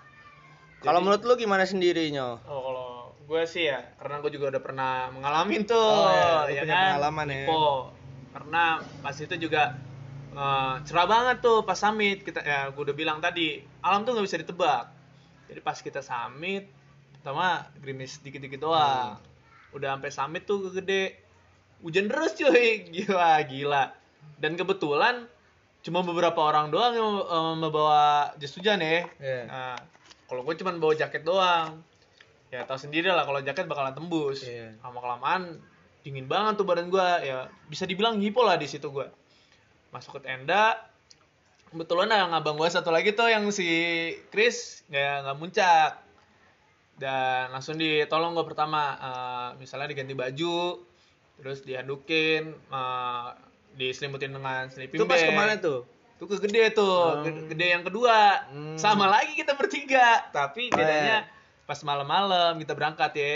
kalau 0.82 1.06
menurut 1.06 1.22
lo 1.22 1.38
gimana 1.38 1.70
sendirinya? 1.70 2.42
Oh 2.50 2.60
kalau 2.66 2.97
gue 3.28 3.42
sih 3.44 3.68
ya, 3.68 3.84
karena 4.00 4.24
gue 4.24 4.32
juga 4.32 4.56
udah 4.56 4.62
pernah 4.64 4.92
mengalami 5.12 5.68
tuh, 5.68 5.76
Oh, 5.76 6.48
lu 6.48 6.56
ya 6.56 6.64
punya 6.64 6.72
kan? 6.72 6.84
pengalaman 6.96 7.28
ya. 7.28 7.44
Karena 8.32 8.64
pas 9.04 9.16
itu 9.20 9.36
juga 9.36 9.76
eh, 10.32 10.74
cerah 10.88 11.08
banget 11.10 11.38
tuh 11.44 11.68
pas 11.68 11.76
summit 11.76 12.24
kita 12.24 12.40
ya 12.40 12.72
gue 12.72 12.84
udah 12.88 12.96
bilang 12.96 13.20
tadi 13.20 13.60
alam 13.84 14.08
tuh 14.08 14.16
nggak 14.16 14.26
bisa 14.26 14.40
ditebak. 14.40 14.84
Jadi 15.52 15.60
pas 15.60 15.76
kita 15.76 16.00
summit, 16.00 16.72
pertama 17.20 17.68
gerimis 17.84 18.24
dikit-dikit 18.24 18.64
doang. 18.64 19.20
Udah 19.76 20.00
sampai 20.00 20.12
summit 20.12 20.44
tuh 20.44 20.72
gede, 20.72 21.20
hujan 21.84 22.08
deras 22.08 22.32
cuy, 22.32 22.84
gila 22.96 23.44
gila. 23.44 23.92
Dan 24.40 24.56
kebetulan 24.56 25.28
cuma 25.84 26.00
beberapa 26.00 26.40
orang 26.40 26.72
doang 26.72 26.94
yang 26.96 27.12
eh, 27.28 27.56
membawa 27.60 28.32
jas 28.40 28.56
hujan 28.56 28.80
ya. 28.80 29.04
Iya. 29.20 29.42
Nah, 29.52 29.76
kalau 30.32 30.48
gue 30.48 30.56
cuma 30.56 30.72
bawa 30.76 30.96
jaket 30.96 31.28
doang. 31.28 31.84
Ya 32.48 32.64
tahu 32.64 32.80
sendiri 32.80 33.08
lah 33.08 33.24
kalau 33.24 33.40
jaket 33.40 33.66
bakalan 33.66 33.92
tembus. 33.92 34.42
Iya. 34.42 34.80
Lama 34.80 35.00
kelamaan 35.00 35.60
dingin 36.02 36.26
banget 36.26 36.56
tuh 36.56 36.66
badan 36.66 36.88
gue. 36.88 37.08
Ya 37.22 37.38
bisa 37.68 37.84
dibilang 37.84 38.18
hipo 38.18 38.42
lah 38.42 38.56
di 38.56 38.66
situ 38.66 38.88
gue. 38.88 39.08
Masuk 39.90 40.18
ke 40.18 40.26
tenda. 40.26 40.80
Kebetulan 41.68 42.08
ada 42.08 42.32
abang 42.32 42.56
gue 42.56 42.66
satu 42.66 42.90
lagi 42.90 43.12
tuh 43.12 43.28
yang 43.28 43.44
si 43.50 43.68
Chris 44.30 44.88
nggak 44.88 45.16
nggak 45.24 45.38
muncak. 45.38 45.92
Dan 46.96 47.52
langsung 47.52 47.78
ditolong 47.78 48.34
gue 48.34 48.42
pertama, 48.44 48.98
eh, 48.98 49.50
misalnya 49.58 49.86
diganti 49.86 50.18
baju, 50.18 50.82
terus 51.38 51.62
dihandukin, 51.62 52.50
eh, 52.50 53.28
diselimutin 53.78 54.34
dengan 54.34 54.66
sleeping 54.66 54.98
Itu 54.98 55.06
pas 55.06 55.22
bag. 55.22 55.30
ke 55.30 55.34
mana 55.36 55.54
tuh? 55.62 55.86
Itu 56.18 56.26
ke 56.26 56.42
gede 56.42 56.74
tuh, 56.74 57.22
Hmm. 57.22 57.46
Gede- 57.46 57.70
yang 57.70 57.86
kedua. 57.86 58.50
Hmm. 58.50 58.74
Sama 58.74 59.06
lagi 59.06 59.38
kita 59.38 59.54
bertiga, 59.54 60.26
tapi 60.32 60.74
Oh, 60.74 60.74
bedanya 60.74 61.22
iya. 61.22 61.37
Pas 61.68 61.80
malam-malam 61.84 62.56
kita 62.64 62.74
berangkat 62.74 63.12
ya. 63.20 63.34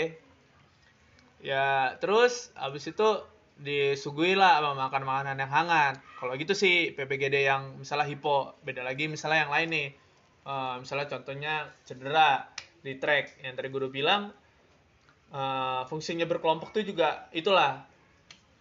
Ya, 1.42 1.66
terus 2.00 2.50
habis 2.56 2.88
itu 2.88 3.22
disuguhi 3.60 4.34
lah 4.34 4.58
sama 4.58 4.88
makan 4.88 5.02
makanan 5.04 5.36
yang 5.36 5.52
hangat. 5.52 5.94
Kalau 6.16 6.32
gitu 6.40 6.56
sih 6.56 6.96
PPGD 6.96 7.44
yang 7.44 7.76
misalnya 7.76 8.08
hipo, 8.08 8.56
beda 8.64 8.80
lagi 8.82 9.06
misalnya 9.06 9.46
yang 9.46 9.52
lain 9.52 9.68
nih. 9.68 9.88
Eh, 10.42 10.74
misalnya 10.82 11.06
contohnya 11.06 11.70
cedera 11.86 12.50
di 12.82 12.98
track 12.98 13.38
yang 13.46 13.54
tadi 13.54 13.70
udah 13.70 13.90
bilang 13.92 14.22
eh, 15.30 15.82
fungsinya 15.86 16.26
berkelompok 16.26 16.74
tuh 16.74 16.82
juga 16.82 17.30
itulah 17.30 17.86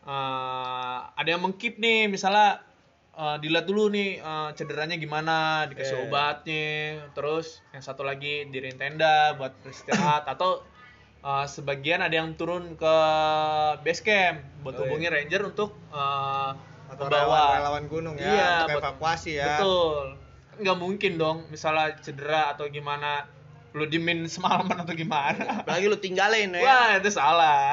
eh, 0.05 0.99
ada 1.17 1.29
yang 1.29 1.41
mengkip 1.41 1.81
nih 1.81 2.05
misalnya 2.05 2.62
eh, 3.12 3.38
dilihat 3.38 3.65
dulu 3.65 3.88
nih 3.88 4.17
eh, 4.17 4.50
cederanya 4.54 4.95
gimana 4.95 5.65
dikasih 5.67 5.95
Oke. 5.97 6.06
obatnya 6.08 6.69
terus 7.12 7.60
yang 7.69 7.82
satu 7.82 8.02
lagi 8.02 8.47
dirin 8.47 8.76
tenda 8.76 9.36
buat 9.36 9.56
beristirahat 9.60 10.24
atau 10.34 10.63
eh, 11.21 11.45
sebagian 11.45 12.00
ada 12.00 12.15
yang 12.15 12.34
turun 12.34 12.76
ke 12.76 12.95
base 13.80 14.02
camp 14.02 14.39
buat 14.62 14.74
Oh, 14.74 14.78
iya. 14.78 14.88
hubungi 14.88 15.08
ranger 15.08 15.41
untuk 15.45 15.71
eh, 15.89 16.52
Atau 16.91 17.08
membawa 17.08 17.24
relawan, 17.24 17.56
relawan 17.56 17.86
gunung 17.88 18.15
ya, 18.15 18.28
Iya, 18.28 18.45
untuk 18.52 18.67
buat- 18.67 18.84
evakuasi 18.84 19.32
ya. 19.39 19.45
Betul. 19.56 20.04
Nggak 20.60 20.78
mungkin 20.78 21.12
dong, 21.15 21.38
misalnya 21.47 21.95
cedera 21.97 22.52
atau 22.52 22.67
gimana, 22.67 23.24
lu 23.71 23.88
dimin 23.88 24.28
semalaman 24.28 24.84
atau 24.84 24.91
gimana. 24.91 25.63
Apalagi 25.63 25.88
lu 25.88 25.95
tinggalin 25.95 26.52
ya. 26.52 26.60
Wah, 26.60 26.89
itu 27.00 27.08
salah. 27.08 27.71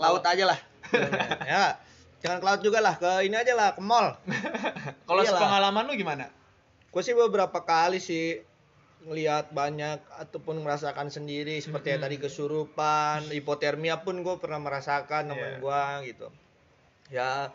Laut 0.00 0.24
aja 0.24 0.48
lah. 0.48 0.58
ya. 1.44 1.76
Jangan 2.22 2.38
ke 2.38 2.46
laut 2.46 2.60
juga 2.62 2.78
lah, 2.78 2.94
ke 2.96 3.26
ini 3.26 3.34
aja 3.34 3.52
lah, 3.52 3.74
ke 3.74 3.82
mall. 3.82 4.14
Kalau 5.10 5.20
Iyalah. 5.20 5.34
sepengalaman 5.36 5.84
lu 5.84 5.94
gimana? 5.94 6.30
Gue 6.88 7.02
sih 7.02 7.12
beberapa 7.12 7.58
kali 7.60 7.98
sih 7.98 8.38
ngelihat 9.02 9.50
banyak 9.50 9.98
ataupun 10.16 10.62
merasakan 10.62 11.10
sendiri 11.10 11.58
seperti 11.58 11.90
yang 11.90 11.98
Mm-mm. 11.98 12.14
tadi 12.14 12.22
kesurupan, 12.22 13.26
hipotermia 13.28 13.98
pun 13.98 14.22
gue 14.22 14.38
pernah 14.38 14.62
merasakan 14.62 15.26
Iya. 15.26 15.30
temen 15.30 15.52
gue 15.58 15.82
gitu. 16.06 16.26
Ya 17.10 17.50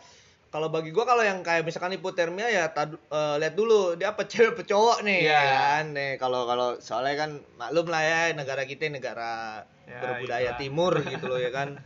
kalau 0.48 0.68
bagi 0.68 0.92
gue 0.92 1.06
kalau 1.06 1.22
yang 1.22 1.40
kayak 1.42 1.64
misalkan 1.64 1.92
hipotermia 1.94 2.48
ya 2.48 2.68
tadu- 2.70 3.00
eh, 3.06 3.36
lihat 3.38 3.54
dulu 3.54 3.96
dia 3.96 4.12
apa 4.12 4.24
cewek 4.24 4.52
apa 4.54 4.64
cowok 4.64 4.98
nih 5.02 5.20
Iya. 5.24 5.32
ya 5.32 5.44
kan 5.46 5.86
nih 5.92 6.12
kalau 6.18 6.44
kalau 6.44 6.76
soalnya 6.78 7.16
kan 7.18 7.32
maklum 7.56 7.88
lah 7.88 8.00
ya 8.00 8.22
negara 8.34 8.64
kita 8.64 8.88
negara 8.88 9.64
Ya, 9.84 10.04
berbudaya 10.04 10.52
iyalah. 10.52 10.60
timur 10.60 10.94
gitu 11.02 11.26
loh 11.26 11.40
ya 11.40 11.48
kan 11.50 11.80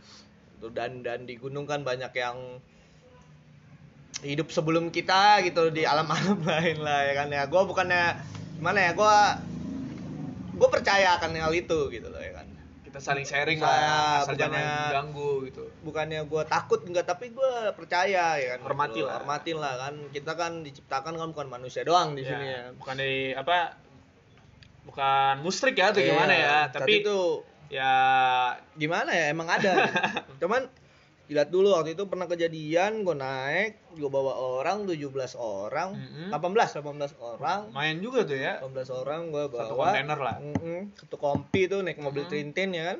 dan 0.68 1.02
dan 1.02 1.22
di 1.22 1.34
gunung 1.36 1.66
kan 1.66 1.82
banyak 1.82 2.10
yang 2.12 2.58
hidup 4.22 4.48
sebelum 4.48 4.88
kita 4.88 5.42
gitu 5.42 5.68
di 5.68 5.82
alam-alam 5.82 6.38
lain 6.48 6.78
lah 6.78 7.00
ya 7.02 7.14
kan 7.16 7.28
ya 7.28 7.42
gue 7.44 7.62
bukannya 7.62 8.04
gimana 8.56 8.78
ya 8.80 8.92
gue 8.92 9.14
gue 10.54 10.68
percaya 10.68 11.16
akan 11.16 11.34
hal 11.36 11.52
itu 11.52 11.78
gitu 11.88 12.06
loh 12.06 12.18
ya 12.18 12.32
kan 12.32 12.46
Kita 12.84 13.00
saling 13.00 13.24
sharing 13.24 13.56
lah, 13.56 14.20
asal 14.20 14.36
jangan 14.36 14.52
bukannya- 14.52 14.92
ganggu 14.92 15.32
gitu. 15.44 15.64
bukannya 15.82 16.20
gue 16.22 16.42
takut 16.44 16.80
enggak 16.84 17.08
tapi 17.08 17.32
gue 17.32 17.50
percaya 17.72 18.36
ya 18.36 18.48
kan 18.52 18.60
Hormati 18.62 18.94
Gitu. 18.94 19.08
lah. 19.08 19.14
hormatin 19.16 19.56
lah 19.56 19.74
kan 19.80 19.94
kita 20.08 20.32
kan 20.34 20.52
diciptakan 20.60 21.12
kan 21.14 21.28
bukan 21.30 21.48
manusia 21.48 21.82
doang 21.82 22.12
di 22.12 22.20
Ya, 22.20 22.28
sini 22.28 22.46
ya 22.46 22.62
Bukan 22.74 22.94
di 22.94 23.32
apa? 23.32 23.80
Bukan 24.82 25.34
musrik 25.40 25.72
ya 25.74 25.88
atau 25.88 25.98
Iya, 25.98 26.08
gimana 26.10 26.32
ya, 26.34 26.56
tapi 26.68 27.00
itu 27.00 27.18
ya 27.70 27.92
gimana 28.74 29.08
ya 29.10 29.24
emang 29.30 29.48
ada 29.48 29.72
gitu. 29.88 29.96
cuman 30.42 30.68
dilihat 31.24 31.48
dulu 31.48 31.72
waktu 31.72 31.92
itu 31.92 32.04
pernah 32.04 32.26
kejadian 32.26 33.02
gue 33.02 33.14
naik 33.14 33.78
gue 33.92 34.06
bawa 34.06 34.32
orang 34.34 34.84
17 34.84 35.06
orang 35.34 35.94
Mm-mm. 35.94 36.28
18 36.28 36.82
18 36.82 36.82
orang 37.16 37.60
main 37.70 37.96
juga 37.98 38.22
tuh 38.22 38.36
ya. 38.36 38.58
18 38.58 38.68
orang 38.96 39.20
gue 39.28 39.44
bawa 39.46 39.62
Satu 39.62 39.74
kontainer 39.76 40.18
lah. 40.18 40.36
Mm-mm, 40.38 40.80
satu 40.94 41.16
kompi 41.16 41.66
tuh 41.66 41.80
naik 41.80 41.98
mobil 41.98 42.22
Mm. 42.22 42.30
trintin 42.30 42.70
ya 42.70 42.84
kan 42.86 42.98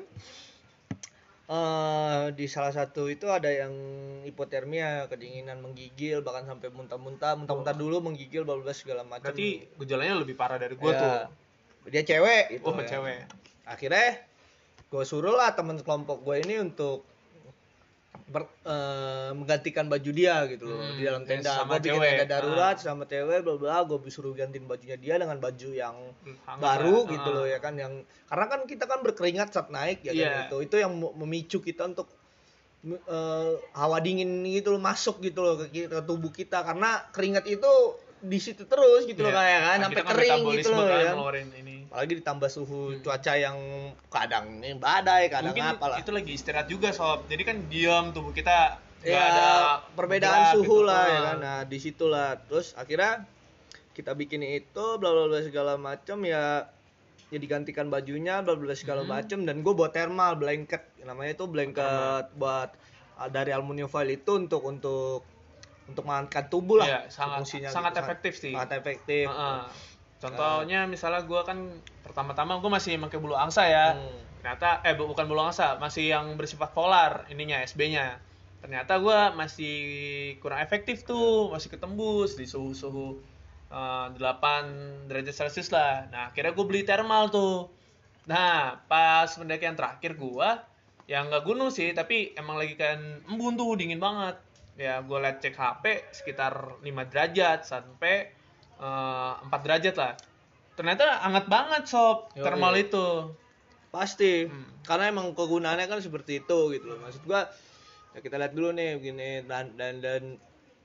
eh 1.45 2.23
di 2.31 2.47
salah 2.47 2.71
satu 2.71 3.05
itu 3.05 3.27
ada 3.27 3.51
yang 3.51 3.75
hipotermia 4.23 5.05
kedinginan 5.05 5.59
menggigil 5.59 6.23
bahkan 6.23 6.47
sampai 6.47 6.71
muntah-muntah 6.71 7.35
muntah-muntah 7.35 7.75
dulu 7.75 7.99
menggigil 8.01 8.41
bla 8.41 8.55
bla 8.55 8.71
segala 8.71 9.03
macam 9.03 9.27
Berarti 9.27 9.67
gejalanya 9.75 10.15
lebih 10.15 10.33
parah 10.33 10.55
dari 10.55 10.73
gua 10.73 10.89
Ya, 10.89 10.97
tuh. 10.97 11.11
dia 11.85 12.01
cewek 12.01 12.43
gitu 12.49 12.63
Oh, 12.63 12.73
ya. 12.73 12.87
cewek. 12.87 13.19
akhirnya 13.65 14.23
gue 14.85 15.03
suruh 15.03 15.33
lah 15.33 15.51
teman 15.51 15.75
kelompok 15.77 16.21
gue 16.21 16.39
ini 16.39 16.63
untuk 16.63 17.03
ber- 18.33 18.49
eh, 18.63 19.29
menggantikan 19.31 19.85
baju 19.85 20.09
dia 20.11 20.35
gitu 20.47 20.65
loh 20.65 20.81
Hmm, 20.81 20.97
di 20.97 21.03
dalam 21.03 21.21
ya, 21.21 21.27
tenda 21.29 21.51
sama 21.53 21.69
gue 21.71 21.77
bikin 21.79 21.93
cewek. 21.93 22.09
tenda 22.11 22.27
darurat 22.27 22.73
Ah. 22.73 22.81
sama 22.81 23.03
cewek 23.05 23.39
bla 23.39 23.55
bla 23.55 23.77
gue 23.83 23.97
disuruh 24.01 24.33
gantiin 24.33 24.65
bajunya 24.65 24.97
dia 24.97 25.15
dengan 25.15 25.37
baju 25.37 25.69
yang 25.71 25.95
Hangat 26.43 26.57
baru 26.59 26.97
lah. 26.99 27.11
gitu 27.11 27.29
Ah. 27.29 27.35
loh 27.35 27.45
ya 27.45 27.59
kan 27.59 27.73
yang 27.75 27.93
karena 28.25 28.45
kan 28.47 28.61
kita 28.65 28.83
kan 28.83 28.99
berkeringat 28.99 29.49
saat 29.49 29.69
naik 29.69 30.01
ya 30.01 30.11
Iya. 30.11 30.25
kan 30.25 30.41
itu 30.43 30.57
itu 30.63 30.75
yang 30.77 30.91
mem- 30.91 31.13
memicu 31.15 31.59
kita 31.59 31.85
untuk 31.87 32.09
eh, 32.83 33.51
hawa 33.73 33.97
dingin 33.97 34.27
gitu 34.43 34.69
loh 34.69 34.81
masuk 34.81 35.21
gitu 35.21 35.39
loh 35.39 35.55
ke, 35.55 35.87
ke 35.87 35.99
tubuh 36.01 36.27
kita 36.29 36.61
karena 36.61 36.99
keringat 37.09 37.47
itu 37.47 37.71
di 38.23 38.39
situ 38.39 38.63
terus 38.63 39.03
gitu 39.03 39.19
loh 39.19 39.29
Iya. 39.29 39.37
kayak 39.37 39.59
kan 39.59 39.67
Nah, 39.69 39.83
sampai 39.85 39.99
kan 39.99 40.11
kering 40.15 40.41
gitu 40.55 40.69
loh 40.69 40.79
kan 40.79 40.87
ya 40.89 41.03
kan. 41.03 41.13
ngeluarin 41.13 41.49
ini. 41.53 41.75
apalagi 41.85 42.13
ditambah 42.17 42.49
suhu 42.49 42.81
Hmm. 42.89 42.99
cuaca 43.01 43.33
yang 43.35 43.57
kadang 44.07 44.45
ini 44.57 44.73
badai 44.75 45.23
kadang 45.27 45.51
Mungkin 45.51 45.67
apa 45.69 45.85
lah 45.85 45.97
itu 45.99 46.09
lagi 46.09 46.31
istirahat 46.31 46.65
juga 46.65 46.89
sob. 46.89 47.27
Jadi 47.27 47.43
kan 47.43 47.57
diam 47.67 48.09
tubuh 48.09 48.31
kita 48.31 48.81
ya 48.99 49.19
ada 49.21 49.47
perbedaan 49.91 50.55
suhu 50.55 50.63
gitu. 50.79 50.87
lah 50.87 51.03
ya 51.03 51.13
Ah. 51.13 51.21
kan 51.21 51.37
nah 51.37 51.59
di 51.61 51.77
situlah 51.77 52.39
terus 52.41 52.71
akhirnya 52.73 53.27
kita 53.91 54.11
bikin 54.11 54.41
itu 54.41 54.85
bla 54.95 55.11
bla 55.11 55.27
bla 55.27 55.39
segala 55.39 55.75
macam 55.75 56.23
ya 56.23 56.65
ya 57.27 57.37
digantikan 57.37 57.87
bajunya 57.87 58.39
bla 58.39 58.55
bla 58.55 58.73
segala 58.73 59.01
Hmm. 59.01 59.11
macam 59.11 59.39
dan 59.41 59.59
gue 59.59 59.73
bawa 59.73 59.89
thermal 59.89 60.33
blanket 60.33 60.81
namanya 60.99 61.35
itu 61.35 61.45
blanket 61.45 62.25
buat 62.33 62.71
uh, 63.15 63.27
dari 63.27 63.51
aluminium 63.51 63.85
foil 63.85 64.07
itu 64.07 64.39
untuk 64.39 64.63
untuk 64.63 65.21
untuk 65.85 66.03
menghangatkan 66.07 66.47
tubuh 66.47 66.79
lah 66.79 66.87
Iya, 66.87 66.99
sangat 67.11 67.43
fungsinya 67.43 67.69
sangat 67.69 67.91
gitu. 67.93 68.01
efektif 68.07 68.33
sih. 68.39 68.53
sangat 68.55 68.71
efektif 68.79 69.25
Heeh. 69.27 69.63
Contohnya 70.23 70.87
misalnya 70.87 71.27
gua 71.27 71.43
kan 71.43 71.83
pertama-tama 71.99 72.55
gua 72.63 72.79
masih 72.79 72.95
pakai 72.95 73.19
bulu 73.19 73.35
angsa 73.35 73.67
ya. 73.67 73.91
Hmm. 73.99 74.23
Ternyata 74.39 74.79
eh 74.87 74.95
bu- 74.95 75.11
bukan 75.11 75.27
bulu 75.27 75.43
angsa, 75.43 75.75
masih 75.79 76.15
yang 76.15 76.39
bersifat 76.39 76.71
polar 76.71 77.27
ininya 77.27 77.59
SB-nya. 77.59 78.23
Ternyata 78.63 78.95
gua 79.03 79.35
masih 79.35 79.75
kurang 80.39 80.63
efektif 80.63 81.03
tuh, 81.03 81.51
masih 81.51 81.67
ketembus 81.67 82.39
di 82.39 82.47
suhu-suhu 82.47 83.19
eh, 83.67 84.07
8 84.15 84.63
derajat 85.11 85.35
Celcius 85.35 85.73
lah. 85.75 86.07
Nah, 86.07 86.31
akhirnya 86.31 86.53
gue 86.53 86.61
beli 86.63 86.85
thermal 86.85 87.27
tuh. 87.27 87.73
Nah, 88.23 88.79
pas 88.87 89.27
pendakian 89.27 89.75
terakhir 89.75 90.15
gua 90.15 90.63
yang 91.03 91.27
nggak 91.27 91.43
gunung 91.43 91.67
sih, 91.67 91.91
tapi 91.91 92.31
emang 92.37 92.55
lagi 92.55 92.79
kan 92.79 92.95
embun 93.27 93.59
tuh 93.59 93.75
dingin 93.75 93.99
banget. 93.99 94.39
Ya, 94.73 94.97
gua 95.05 95.21
liat 95.21 95.37
cek 95.37 95.53
HP 95.53 95.83
sekitar 96.09 96.81
5 96.81 97.11
derajat 97.11 97.61
sampai 97.65 98.33
eh, 98.81 99.33
4 99.45 99.65
derajat 99.65 99.95
lah. 99.97 100.13
Ternyata 100.73 101.21
hangat 101.21 101.45
banget 101.45 101.83
sob 101.85 102.33
Yoi. 102.33 102.41
thermal 102.41 102.73
itu. 102.73 103.07
Pasti. 103.93 104.49
Hmm. 104.49 104.65
Karena 104.81 105.13
emang 105.13 105.37
kegunaannya 105.37 105.85
kan 105.85 106.01
seperti 106.01 106.41
itu 106.41 106.73
gitu 106.73 106.85
loh. 106.89 106.97
Maksud 107.05 107.21
gua 107.29 107.45
ya 108.13 108.19
kita 108.21 108.37
lihat 108.41 108.53
dulu 108.57 108.73
nih 108.73 108.97
begini 108.97 109.29
dan 109.45 109.73
dan 109.77 110.01
dan 110.01 110.37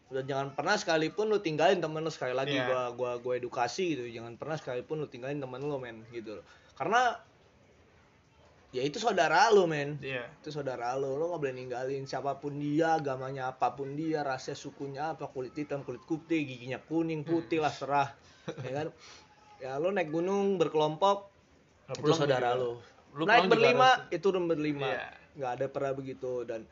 dan 0.09 0.25
jangan 0.25 0.49
pernah 0.57 0.77
sekalipun 0.77 1.29
lu 1.29 1.41
tinggalin 1.41 1.81
temen 1.81 2.01
lu 2.01 2.09
sekali 2.09 2.33
lagi 2.33 2.57
Iya. 2.57 2.65
gua 2.69 2.83
gua 2.93 3.13
gua 3.21 3.35
edukasi 3.41 3.97
gitu. 3.97 4.05
Jangan 4.09 4.37
pernah 4.37 4.57
sekalipun 4.61 5.01
lu 5.01 5.09
tinggalin 5.09 5.41
temen 5.41 5.61
lu 5.65 5.81
men 5.81 6.05
gitu 6.13 6.41
loh. 6.41 6.45
Karena 6.77 7.17
ya 8.69 8.83
itu 8.85 8.99
saudara 8.99 9.49
lu 9.49 9.65
men. 9.65 9.97
Iya. 9.99 10.29
Itu 10.41 10.53
saudara 10.53 10.93
lu, 10.95 11.17
lu 11.17 11.29
nggak 11.29 11.41
boleh 11.41 11.55
ninggalin 11.57 12.05
siapa 12.05 12.37
pun 12.37 12.57
dia, 12.57 12.97
agamanya 12.97 13.49
apa 13.49 13.73
pun 13.73 13.95
dia, 13.95 14.21
rasnya 14.21 14.53
sukunya 14.53 15.17
apa, 15.17 15.27
kulit 15.27 15.57
hitam, 15.57 15.81
kulit 15.83 16.05
putih, 16.05 16.45
giginya 16.45 16.77
kuning, 16.79 17.25
putih 17.25 17.59
lah 17.59 17.73
serah. 17.73 18.09
ya 18.61 18.73
kan? 18.73 18.87
Ya 19.59 19.75
lu 19.77 19.89
naik 19.89 20.09
gunung 20.09 20.57
berkelompok 20.57 21.33
itu 21.89 22.01
pulang 22.01 22.19
saudara 22.19 22.55
juga. 22.55 22.85
Lu 23.17 23.25
naik 23.25 23.49
berlima 23.49 23.89
harus- 24.05 24.13
itu 24.13 24.27
room 24.29 24.47
berlima. 24.47 24.89
Iya. 24.89 25.09
nggak 25.39 25.53
ada 25.55 25.67
pernah 25.71 25.93
begitu 25.95 26.43
dan 26.43 26.67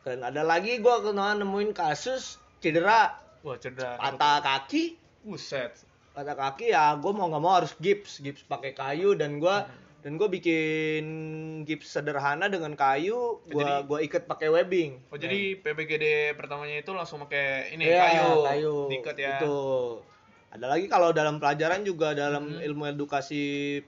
dan 0.00 0.22
ada 0.22 0.46
lagi 0.46 0.78
gua 0.78 1.02
kenal 1.02 1.34
nemuin 1.34 1.74
kasus 1.74 2.38
cedera 2.62 3.18
Wah, 3.42 3.58
cedera. 3.58 3.98
patah 3.98 4.38
kaki 4.38 4.94
Buset. 5.20 5.74
patah 6.14 6.38
kaki 6.38 6.70
ya 6.70 6.94
gue 6.94 7.10
mau 7.10 7.26
nggak 7.26 7.42
mau 7.42 7.58
harus 7.58 7.74
gips 7.82 8.22
gips 8.22 8.46
pakai 8.46 8.70
kayu 8.70 9.18
dan 9.18 9.42
gua 9.42 9.66
dan 10.06 10.14
gue 10.14 10.28
bikin 10.30 11.04
gips 11.66 11.90
sederhana 11.90 12.46
dengan 12.46 12.78
kayu 12.78 13.42
gua 13.44 13.58
Jadi- 13.58 13.84
gua 13.84 13.98
ikat 13.98 14.22
pakai 14.24 14.46
webbing 14.46 15.02
Oh, 15.10 15.18
jadi 15.18 15.58
PBGD 15.58 16.04
pertamanya 16.38 16.78
itu 16.78 16.94
langsung 16.94 17.18
pakai 17.18 17.74
ini 17.74 17.90
Iya, 17.90 18.06
kayu. 18.06 18.30
kayu 18.46 18.76
Diikat 18.86 19.16
ya. 19.18 19.42
itu 19.42 19.58
ada 20.46 20.66
lagi 20.70 20.86
kalau 20.86 21.10
dalam 21.10 21.36
pelajaran 21.36 21.82
juga 21.82 22.14
dalam 22.14 22.54
Hmm. 22.54 22.62
ilmu 22.62 22.86
edukasi 22.88 23.82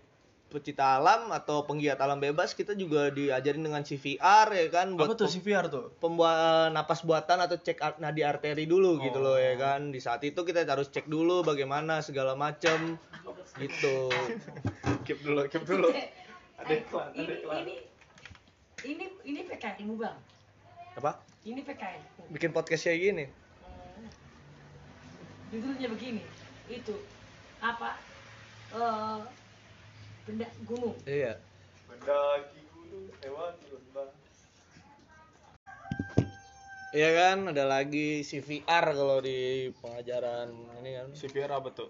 pecinta 0.48 0.96
alam 0.96 1.28
atau 1.28 1.62
penggiat 1.62 1.96
alam 1.96 2.16
bebas 2.16 2.52
kita 2.52 2.72
juga 2.72 3.08
diajarin 3.08 3.60
dengan 3.60 3.80
CVR 3.80 4.48
ya 4.48 4.66
kan 4.68 4.92
Apa 4.92 5.12
tuh 5.12 5.28
CVR 5.28 5.68
tuh? 5.68 5.92
pembuat 5.96 6.72
napas 6.72 7.00
buatan 7.00 7.38
atau 7.38 7.54
cek 7.54 7.76
nadi 7.96 8.20
arteri 8.22 8.64
dulu 8.64 8.96
gitu 8.98 9.18
loh 9.18 9.36
ya 9.36 9.52
Oh. 9.52 9.56
kan 9.58 9.88
di 9.88 9.98
saat 9.98 10.20
itu 10.22 10.40
kita 10.40 10.64
harus 10.64 10.88
cek 10.88 11.04
dulu 11.04 11.40
bagaimana 11.42 12.00
segala 12.00 12.32
macem 12.32 12.96
gitu 13.56 14.08
Keep 15.04 15.20
dulu, 15.22 15.40
keep 15.46 15.64
dulu. 15.64 15.88
Eh, 15.88 16.08
Ada 16.58 16.68
eh, 16.70 16.80
iklan, 16.82 17.08
ada 17.08 17.16
ini, 17.18 17.32
iklan. 17.34 17.60
ini 17.62 17.76
ini 18.84 19.04
ini 19.24 19.40
PKN 19.42 19.84
mu 19.84 19.96
bang 19.96 20.16
apa 20.94 21.16
ini 21.42 21.60
PKN 21.60 22.00
bikin 22.30 22.50
podcast 22.50 22.84
kayak 22.84 23.00
gini 23.02 23.24
Hmm. 23.28 24.08
judulnya 25.50 25.88
begini 25.88 26.22
itu 26.68 26.94
apa 27.58 27.96
eh 28.70 29.18
benda 30.28 30.44
gunung 30.68 30.92
iya 31.08 31.40
Mendaki 31.88 32.60
gunung 32.68 33.08
hewan 33.24 33.54
lembah. 33.72 34.08
Iya 36.88 37.08
kan 37.12 37.38
ada 37.52 37.64
lagi 37.64 38.20
CVR 38.20 38.84
kalau 38.92 39.20
di 39.20 39.68
pengajaran 39.76 40.52
ini 40.80 40.90
kan 40.96 41.08
CVR 41.12 41.60
apa 41.60 41.68
tuh? 41.72 41.88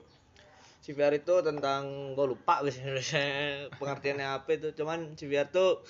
CVR 0.82 1.14
itu 1.14 1.34
tentang 1.43 2.14
gue 2.14 2.26
lupa 2.30 2.62
guys 2.62 2.78
pengertiannya 3.78 4.26
apa 4.26 4.51
itu 4.55 4.74
cuman 4.74 5.14
CVR 5.14 5.51
tuh 5.51 5.82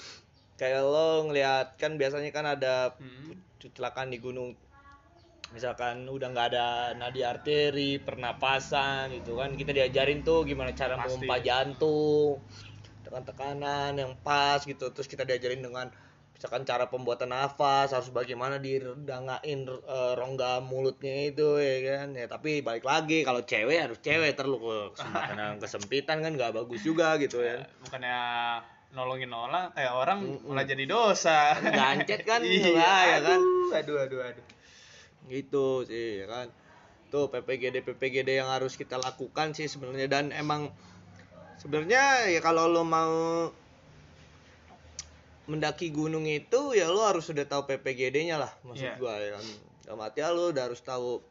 kayak 0.56 0.82
lo 0.82 1.28
ngeliat 1.28 1.76
kan 1.76 2.00
biasanya 2.00 2.32
kan 2.32 2.48
ada 2.48 2.96
Hmm. 2.96 3.36
kecelakaan 3.60 4.08
di 4.08 4.18
gunung 4.18 4.56
misalkan 5.48 6.04
udah 6.04 6.28
nggak 6.28 6.46
ada 6.52 6.66
nadi 6.92 7.24
arteri 7.24 7.96
pernapasan 7.96 9.08
gitu 9.16 9.40
kan 9.40 9.56
kita 9.56 9.72
diajarin 9.72 10.20
tuh 10.20 10.44
gimana 10.44 10.76
cara 10.76 11.00
Pasti. 11.00 11.16
memompa 11.16 11.36
jantung 11.40 12.44
dengan 13.00 13.22
tekanan 13.24 13.92
yang 13.96 14.12
pas 14.20 14.60
gitu 14.60 14.92
terus 14.92 15.08
kita 15.08 15.24
diajarin 15.24 15.64
dengan 15.64 15.88
misalkan 16.36 16.62
cara 16.68 16.86
pembuatan 16.86 17.34
nafas 17.34 17.90
harus 17.90 18.12
bagaimana 18.12 18.60
direndangain 18.60 19.66
eh, 19.66 20.12
rongga 20.14 20.60
mulutnya 20.62 21.32
itu 21.32 21.56
ya 21.58 22.04
kan 22.04 22.14
ya 22.14 22.28
tapi 22.28 22.60
balik 22.60 22.84
lagi 22.84 23.24
kalau 23.24 23.42
cewek 23.42 23.80
harus 23.80 23.98
cewek 24.04 24.36
terlalu 24.36 24.60
ke 24.60 24.76
kesempatan 25.00 25.56
kesempitan 25.64 26.16
kan 26.20 26.32
nggak 26.36 26.52
bagus 26.54 26.84
juga 26.84 27.16
gitu 27.16 27.40
ya 27.40 27.64
Bukannya 27.82 28.20
nolongin 28.88 29.32
orang, 29.32 29.68
eh 29.76 29.84
orang 29.84 30.24
Mm-mm. 30.24 30.48
malah 30.48 30.64
jadi 30.64 30.88
dosa. 30.88 31.52
Gancet 31.60 32.24
kan, 32.24 32.40
iya, 32.48 32.72
bahaya 32.72 33.16
kan. 33.20 33.40
Aduh, 33.84 34.00
aduh, 34.00 34.20
aduh. 34.24 34.44
Gitu 35.28 35.84
sih 35.84 36.20
ya 36.20 36.26
kan? 36.26 36.46
Tuh 37.08 37.28
PPGD 37.28 37.80
PPGD 37.80 38.36
yang 38.36 38.48
harus 38.48 38.74
kita 38.74 38.96
lakukan 38.96 39.52
sih 39.52 39.64
sebenarnya. 39.64 40.06
Dan 40.06 40.28
emang 40.30 40.68
sebenarnya 41.56 42.28
ya 42.28 42.40
kalau 42.40 42.66
lo 42.66 42.82
mau 42.82 43.48
mendaki 45.44 45.88
gunung 45.88 46.24
itu 46.24 46.72
ya 46.72 46.86
lo 46.86 47.00
harus 47.02 47.24
sudah 47.24 47.42
tahu 47.42 47.64
PPGD-nya 47.66 48.36
lah 48.36 48.52
maksud 48.62 48.84
Iya. 48.84 48.94
gua 48.96 49.16
ya 49.16 49.30
kan? 49.32 49.44
Dalam 49.82 50.00
arti 50.02 50.20
lo 50.20 50.52
udah 50.52 50.62
harus 50.62 50.80
tahu 50.82 51.24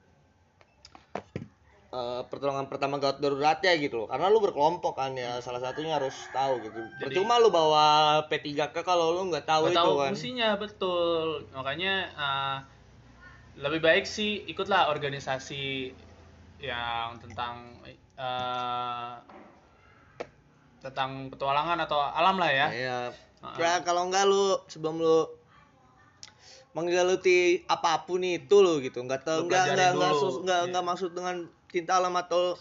eh, 1.88 2.22
pertolongan 2.26 2.66
pertama 2.66 2.98
gawat 2.98 3.22
daruratnya 3.22 3.78
gitu 3.78 4.04
loh. 4.04 4.08
Karena 4.10 4.28
lu 4.28 4.42
berkelompok 4.42 4.92
kan 4.94 5.14
ya 5.14 5.38
salah 5.40 5.62
satunya 5.62 5.96
harus 5.96 6.12
tahu 6.30 6.60
gitu. 6.60 6.76
Jadi- 7.00 7.14
percuma 7.14 7.38
lu 7.38 7.48
bawa 7.48 7.86
P3K 8.26 8.76
kalau 8.82 9.14
lu 9.14 9.30
nggak 9.30 9.46
tahu 9.46 9.70
Nggak 9.70 9.72
itu 9.72 9.80
tahu 9.80 9.94
kan. 9.96 10.12
fungsinya 10.12 10.50
betul. 10.58 11.28
Makanya 11.54 11.94
eh, 12.12 12.58
lebih 13.58 13.82
baik 13.82 14.06
sih 14.06 14.46
ikutlah 14.46 14.94
organisasi 14.94 15.90
yang 16.62 17.18
tentang 17.22 17.82
eh, 18.18 19.14
tentang 20.82 21.34
petualangan 21.34 21.78
atau 21.84 22.00
alam 22.02 22.38
lah 22.38 22.52
ya. 22.54 22.68
Iya. 22.70 23.00
Heeh. 23.42 23.58
Ya 23.62 23.74
kalau 23.82 24.10
enggak 24.10 24.26
lu 24.30 24.58
sebelum 24.70 25.02
lu 25.02 25.30
menggeluti 26.78 27.66
apa 27.66 28.06
pun 28.06 28.22
itu 28.22 28.62
lo 28.62 28.78
gitu, 28.78 29.02
enggak 29.02 29.26
tahu 29.26 29.46
Lu 29.46 29.50
enggak 29.50 29.74
enggak 29.74 29.92
enggak, 29.98 30.12
enggak, 30.14 30.60
Iya. 30.62 30.66
enggak 30.70 30.84
maksud 30.86 31.10
dengan 31.18 31.36
cinta 31.74 31.98
alam 31.98 32.14
atau 32.14 32.54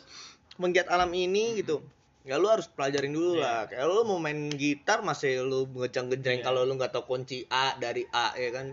menggiat 0.57 0.89
alam 0.89 1.13
ini 1.13 1.61
gitu. 1.61 1.85
Ya 2.27 2.41
lu 2.41 2.49
harus 2.49 2.67
pelajarin 2.67 3.13
dulu 3.13 3.39
Iya. 3.39 3.45
lah. 3.45 3.61
Kayak 3.69 3.87
lu 3.93 4.03
mau 4.09 4.19
main 4.19 4.49
gitar 4.57 5.05
masih 5.05 5.45
lu 5.45 5.69
ngejang-gejreng 5.77 6.41
Iya. 6.41 6.47
kalau 6.49 6.65
lu 6.65 6.75
nggak 6.81 6.91
tahu 6.97 7.05
kunci 7.07 7.45
A 7.53 7.77
dari 7.77 8.09
A 8.11 8.33
ya 8.35 8.49
kan. 8.51 8.73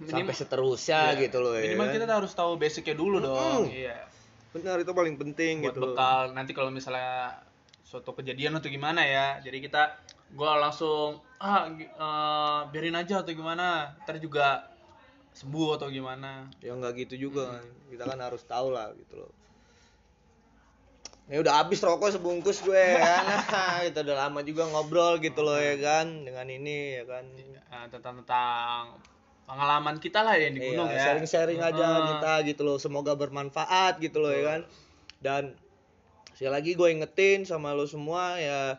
Sampai 0.00 0.24
Minim- 0.24 0.32
seterusnya 0.32 1.12
Iya. 1.12 1.20
gitu 1.22 1.38
loh 1.38 1.54
ya. 1.54 1.62
Minimal 1.68 1.86
kan? 1.86 1.94
kita 1.94 2.14
harus 2.16 2.32
tahu 2.32 2.56
basicnya 2.56 2.94
dulu 2.94 3.20
dong. 3.20 3.68
Iya. 3.68 4.08
Benar 4.50 4.80
itu 4.80 4.90
paling 4.90 5.14
penting 5.14 5.60
buat 5.60 5.70
gitu. 5.70 5.78
loh. 5.78 5.92
bekal 5.92 6.32
nanti 6.32 6.50
kalau 6.50 6.68
misalnya 6.68 7.36
suatu 7.80 8.14
kejadian 8.14 8.54
atau 8.54 8.66
gimana 8.66 9.02
ya 9.02 9.38
jadi 9.38 9.58
kita 9.58 9.82
gua 10.32 10.54
langsung 10.56 11.18
ah 11.36 11.66
eh, 11.68 12.60
biarin 12.66 12.94
aja 12.94 13.20
atau 13.20 13.30
gimana 13.30 13.98
ntar 14.00 14.16
juga 14.16 14.62
sembuh 15.32 15.74
atau 15.74 15.86
gimana 15.86 16.46
ya 16.58 16.70
nggak 16.70 16.94
gitu 17.04 17.28
juga 17.28 17.50
kan. 17.52 17.66
kita 17.88 18.04
kan 18.04 18.18
harus 18.20 18.42
tahu 18.44 18.70
lah 18.70 18.94
gitu 18.94 19.18
loh 19.18 19.30
ya 21.26 21.38
udah 21.38 21.62
habis 21.62 21.78
rokok 21.78 22.10
sebungkus 22.10 22.58
gue 22.60 22.74
ya 22.74 23.22
nah, 23.22 23.78
kita 23.86 24.02
udah 24.02 24.16
lama 24.20 24.42
juga 24.42 24.66
ngobrol 24.66 25.18
gitu 25.18 25.42
loh 25.42 25.58
ya 25.58 25.74
kan 25.76 26.06
dengan 26.22 26.46
ini 26.46 26.98
ya 26.98 27.04
kan 27.04 27.26
Eh, 27.70 27.86
tentang 27.86 28.18
tentang 28.18 28.98
pengalaman 29.50 29.98
kita 29.98 30.22
lah 30.22 30.38
yang 30.38 30.54
di 30.54 30.62
gunung 30.62 30.86
Iya, 30.86 30.94
ya. 30.94 31.02
sharing-sharing 31.10 31.58
aja 31.58 31.82
Heeh. 31.82 32.06
kita 32.14 32.32
gitu 32.46 32.62
loh. 32.62 32.78
Semoga 32.78 33.18
bermanfaat 33.18 33.98
gitu 33.98 34.22
loh 34.22 34.30
ya 34.30 34.42
kan. 34.46 34.60
Dan 35.18 35.42
sekali 36.38 36.54
lagi 36.54 36.70
gue 36.78 36.88
ingetin 36.94 37.42
sama 37.42 37.74
lo 37.74 37.84
semua 37.90 38.38
ya 38.38 38.78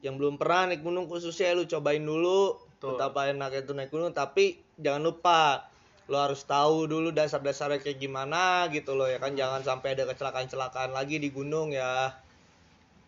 yang 0.00 0.16
belum 0.16 0.40
pernah 0.40 0.72
naik 0.72 0.80
gunung 0.80 1.04
khususnya 1.04 1.52
lu 1.52 1.68
cobain 1.68 2.00
dulu. 2.00 2.56
Betul. 2.80 2.96
betapa 2.96 3.28
enaknya 3.28 3.60
itu 3.60 3.76
naik 3.76 3.92
gunung 3.92 4.08
tapi 4.16 4.56
jangan 4.80 5.04
lupa 5.04 5.68
lo 6.08 6.16
harus 6.16 6.40
tahu 6.48 6.88
dulu 6.88 7.12
dasar-dasarnya 7.12 7.84
kayak 7.84 8.00
gimana 8.00 8.72
gitu 8.72 8.96
loh 8.96 9.04
ya 9.04 9.20
kan. 9.20 9.36
Jangan 9.36 9.60
sampai 9.60 9.92
ada 9.92 10.08
kecelakaan-kecelakaan 10.08 10.96
lagi 10.96 11.20
di 11.20 11.28
gunung 11.28 11.76
ya 11.76 12.08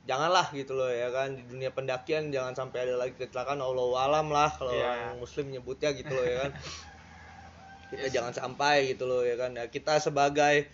janganlah 0.03 0.51
gitu 0.51 0.75
loh 0.75 0.91
ya 0.91 1.09
kan 1.09 1.39
di 1.39 1.47
dunia 1.47 1.71
pendakian 1.71 2.35
jangan 2.35 2.59
sampai 2.59 2.91
ada 2.91 2.99
lagi 2.99 3.15
kecelakaan 3.15 3.63
Allah 3.63 3.87
alam 4.03 4.27
lah 4.29 4.51
kalau 4.51 4.75
Iya. 4.75 4.83
orang 4.83 5.23
muslim 5.23 5.47
nyebutnya 5.49 5.95
gitu 5.95 6.11
loh 6.11 6.27
ya 6.27 6.37
kan 6.43 6.51
kita 7.91 8.09
jangan 8.11 8.33
sampai 8.33 8.91
gitu 8.91 9.05
loh 9.05 9.23
ya 9.23 9.37
kan 9.37 9.53
ya, 9.53 9.69
kita 9.69 10.01
sebagai 10.01 10.67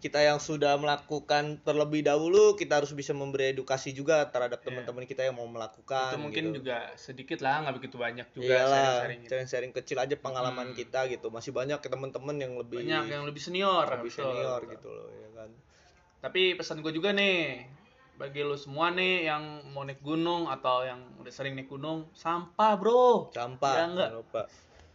kita 0.00 0.16
yang 0.16 0.40
sudah 0.40 0.80
melakukan 0.80 1.60
terlebih 1.60 2.00
dahulu 2.00 2.56
kita 2.56 2.80
harus 2.80 2.96
bisa 2.96 3.12
memberi 3.12 3.52
edukasi 3.52 3.92
juga 3.92 4.24
terhadap 4.32 4.64
Iya. 4.64 4.72
teman-teman 4.72 5.04
kita 5.04 5.28
yang 5.28 5.36
mau 5.36 5.44
melakukan 5.44 6.16
itu 6.16 6.16
mungkin 6.16 6.44
gitu. 6.48 6.64
juga 6.64 6.88
sedikit 6.96 7.44
lah 7.44 7.68
nggak 7.68 7.74
begitu 7.76 7.96
banyak 8.00 8.26
juga 8.32 8.48
Iyalah, 8.48 8.72
sharing-sharing 8.72 9.20
gitu. 9.20 9.28
sharing-sharing 9.28 9.72
kecil 9.76 9.98
aja 10.00 10.16
pengalaman 10.16 10.72
Hmm. 10.72 10.78
kita 10.78 11.04
gitu. 11.12 11.28
Masih 11.28 11.52
banyak 11.52 11.76
teman-teman 11.84 12.32
yang 12.32 12.56
lebih 12.56 12.80
banyak 12.80 13.12
yang 13.12 13.28
lebih 13.28 13.44
senior 13.44 13.84
lebih 13.84 14.08
betul, 14.08 14.24
senior 14.24 14.60
betul. 14.64 14.72
gitu 14.72 14.88
loh 14.88 15.08
ya 15.12 15.28
kan. 15.36 15.50
tapi 16.20 16.42
pesan 16.56 16.80
gue 16.80 16.92
juga 16.92 17.12
nih 17.12 17.64
bagi 18.20 18.40
lu 18.40 18.52
semua 18.54 18.92
nih 18.92 19.24
yang 19.24 19.42
mau 19.66 19.80
naik 19.80 19.98
gunung 19.98 20.44
atau 20.46 20.84
yang 20.84 21.00
udah 21.16 21.32
sering 21.32 21.56
naik 21.56 21.66
gunung, 21.66 22.04
sampah 22.12 22.76
bro. 22.76 23.32
sampah 23.32 23.72
Ya 23.72 23.84
enggak? 23.86 24.10
lupa 24.14 24.42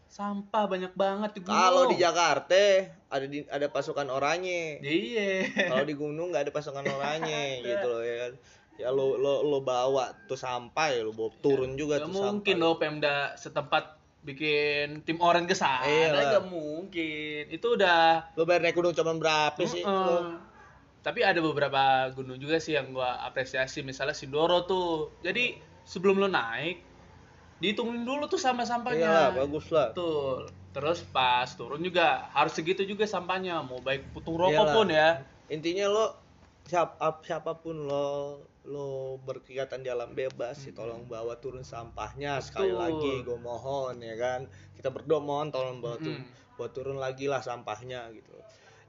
Sampah 0.05 0.63
banyak 0.65 0.93
banget 0.93 1.29
di 1.33 1.41
gunung. 1.41 1.57
kalau 1.57 1.83
di 1.89 1.97
Jakarta 1.97 2.61
ada 3.09 3.25
di 3.25 3.43
ada 3.43 3.67
pasukan 3.67 4.07
oranye 4.07 4.77
Iya. 4.79 5.49
kalau 5.67 5.83
di 5.83 5.91
gunung 5.93 6.29
nggak 6.29 6.45
ada 6.45 6.53
pasukan 6.53 6.85
oranye 6.85 7.43
gitu 7.65 7.87
loh 7.89 7.99
ya 7.99 8.15
kan 8.21 8.33
ya 8.75 8.87
lo 8.89 9.15
lo 9.15 9.41
lo 9.41 9.59
bawa 9.59 10.13
tuh 10.23 10.37
sampah 10.37 10.87
ya 10.89 11.01
lo 11.01 11.11
bawa 11.11 11.33
turun 11.41 11.73
juga 11.73 11.97
Gak 11.97 12.05
tuh 12.05 12.13
mungkin 12.13 12.55
sampah 12.55 12.63
loh 12.63 12.73
Pemda 12.77 13.15
setempat 13.33 13.83
bikin 14.21 15.01
tim 15.01 15.17
orange 15.17 15.47
ke 15.47 15.55
sana. 15.55 15.83
Iya. 15.83 16.33
Gak 16.33 16.47
mungkin. 16.47 17.43
Itu 17.47 17.75
udah 17.75 18.31
lo 18.31 18.41
bayar 18.41 18.61
naik 18.63 18.73
gunung 18.73 18.91
cuma 18.91 19.11
berapa 19.13 19.59
sih 19.63 19.81
Mm-mm. 19.81 20.05
lo 20.05 20.17
Tapi 21.05 21.21
ada 21.21 21.37
beberapa 21.37 22.09
gunung 22.17 22.41
juga 22.41 22.57
sih 22.57 22.73
yang 22.73 22.89
gua 22.89 23.21
apresiasi, 23.21 23.85
misalnya 23.85 24.17
Sindoro 24.17 24.65
tuh. 24.65 25.13
Jadi 25.21 25.53
sebelum 25.85 26.17
lo 26.17 26.25
naik, 26.25 26.81
dihitungin 27.61 28.01
dulu 28.01 28.25
tuh 28.25 28.41
sampah-sampahnya. 28.41 29.05
Iyalah, 29.05 29.29
bagus 29.37 29.69
lah. 29.69 29.93
Betul. 29.93 30.49
Terus 30.73 31.05
pas 31.13 31.45
turun 31.53 31.79
juga 31.85 32.25
harus 32.33 32.57
segitu 32.57 32.81
juga 32.83 33.05
sampahnya, 33.05 33.61
mau 33.61 33.77
baik 33.85 34.09
putung 34.17 34.35
rokok 34.35 34.65
Iyalah. 34.65 34.73
pun 34.73 34.87
ya. 34.89 35.09
intinya 35.45 35.85
lo 35.85 36.05
siap, 36.65 36.97
ap- 36.97 37.21
siapa 37.21 37.61
pun 37.61 37.85
lo 37.85 38.41
lo 38.65 39.21
berkegiatan 39.21 39.77
di 39.77 39.93
alam 39.93 40.17
bebas 40.17 40.65
sih 40.65 40.73
tolong 40.73 41.05
bawa 41.05 41.37
turun 41.37 41.61
sampahnya 41.61 42.41
sekali 42.41 42.73
Betul. 42.73 42.81
lagi 42.81 43.13
gue 43.21 43.37
mohon 43.37 44.01
ya 44.01 44.17
kan 44.17 44.49
kita 44.73 44.89
berdoa 44.89 45.21
mohon 45.21 45.53
tolong 45.53 45.77
bawa 45.85 46.01
turun 46.01 46.25
Mm-mm. 46.25 46.57
bawa 46.57 46.69
turun 46.73 46.97
lagi 46.97 47.29
lah 47.29 47.45
sampahnya 47.45 48.09
gitu 48.09 48.33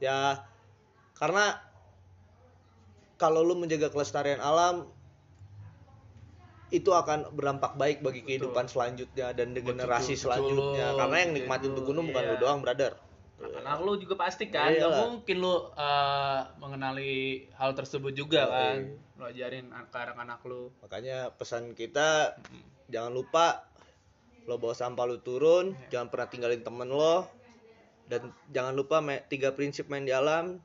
ya 0.00 0.40
karena 1.12 1.60
kalau 3.16 3.40
lo 3.40 3.56
menjaga 3.56 3.88
kelestarian 3.88 4.38
alam 4.38 4.88
itu 6.68 6.90
akan 6.90 7.30
berdampak 7.30 7.78
baik 7.78 8.02
bagi 8.02 8.20
kehidupan 8.20 8.66
selanjutnya 8.66 9.30
dan 9.30 9.54
Betul, 9.54 9.70
generasi 9.72 10.12
betul, 10.12 10.22
selanjutnya 10.26 10.86
betul. 10.90 10.98
karena 10.98 11.16
yang 11.16 11.32
nikmatin 11.32 11.70
tuh 11.72 11.84
gunung 11.84 12.06
bukan 12.10 12.22
Iya. 12.22 12.30
lo 12.30 12.36
doang 12.36 12.60
brother 12.60 12.92
Anak 13.36 13.84
lu 13.84 14.00
juga 14.00 14.16
pasti 14.16 14.48
kan, 14.48 14.72
Iya 14.72 14.80
gak 14.80 14.88
lah. 14.88 15.00
mungkin 15.12 15.36
lu 15.36 15.54
eh, 15.70 16.40
mengenali 16.56 17.14
hal 17.52 17.76
tersebut 17.76 18.16
juga 18.16 18.48
kan. 18.48 18.96
Lu 19.20 19.28
ajarin 19.28 19.68
ke 19.92 19.96
anak-anak 20.00 20.40
lu. 20.48 20.72
Makanya 20.80 21.36
pesan 21.36 21.76
kita 21.76 22.32
jangan 22.88 23.12
lupa 23.12 23.68
lo 24.48 24.56
bawa 24.56 24.72
sampah 24.72 25.04
lu 25.04 25.20
turun, 25.20 25.76
Iya. 25.76 25.88
jangan 25.92 26.08
pernah 26.08 26.28
tinggalin 26.32 26.64
temen 26.64 26.88
lo 26.88 27.28
dan 28.08 28.32
jangan 28.48 28.72
lupa 28.72 29.04
me- 29.04 29.20
tiga 29.28 29.52
prinsip 29.52 29.84
main 29.86 30.08
di 30.08 30.16
alam. 30.16 30.56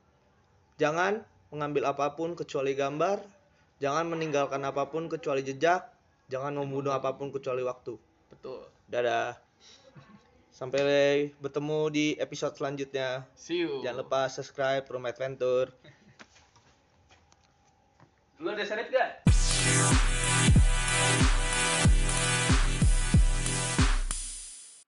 Jangan 0.80 1.28
mengambil 1.52 1.92
apa 1.92 2.16
pun 2.16 2.32
kecuali 2.32 2.72
gambar, 2.72 3.20
jangan 3.76 4.08
meninggalkan 4.08 4.64
apa 4.64 4.88
pun 4.88 5.12
kecuali 5.12 5.44
jejak, 5.44 5.84
jangan 6.32 6.56
membunuh 6.56 6.96
apa 6.96 7.12
pun 7.12 7.28
kecuali 7.28 7.60
waktu. 7.60 7.94
Betul. 8.32 8.64
Dadah. 8.88 9.36
Sampai 10.48 11.28
bertemu 11.36 11.80
di 11.92 12.06
episode 12.16 12.56
selanjutnya. 12.56 13.28
See 13.36 13.68
you. 13.68 13.84
Jangan 13.84 14.00
lupa 14.00 14.20
subscribe 14.32 14.88
Room 14.88 15.04
Adventure. 15.04 15.68
Lu 18.40 18.48
ada 18.50 18.64
senit 18.64 18.88
gak? 18.90 20.10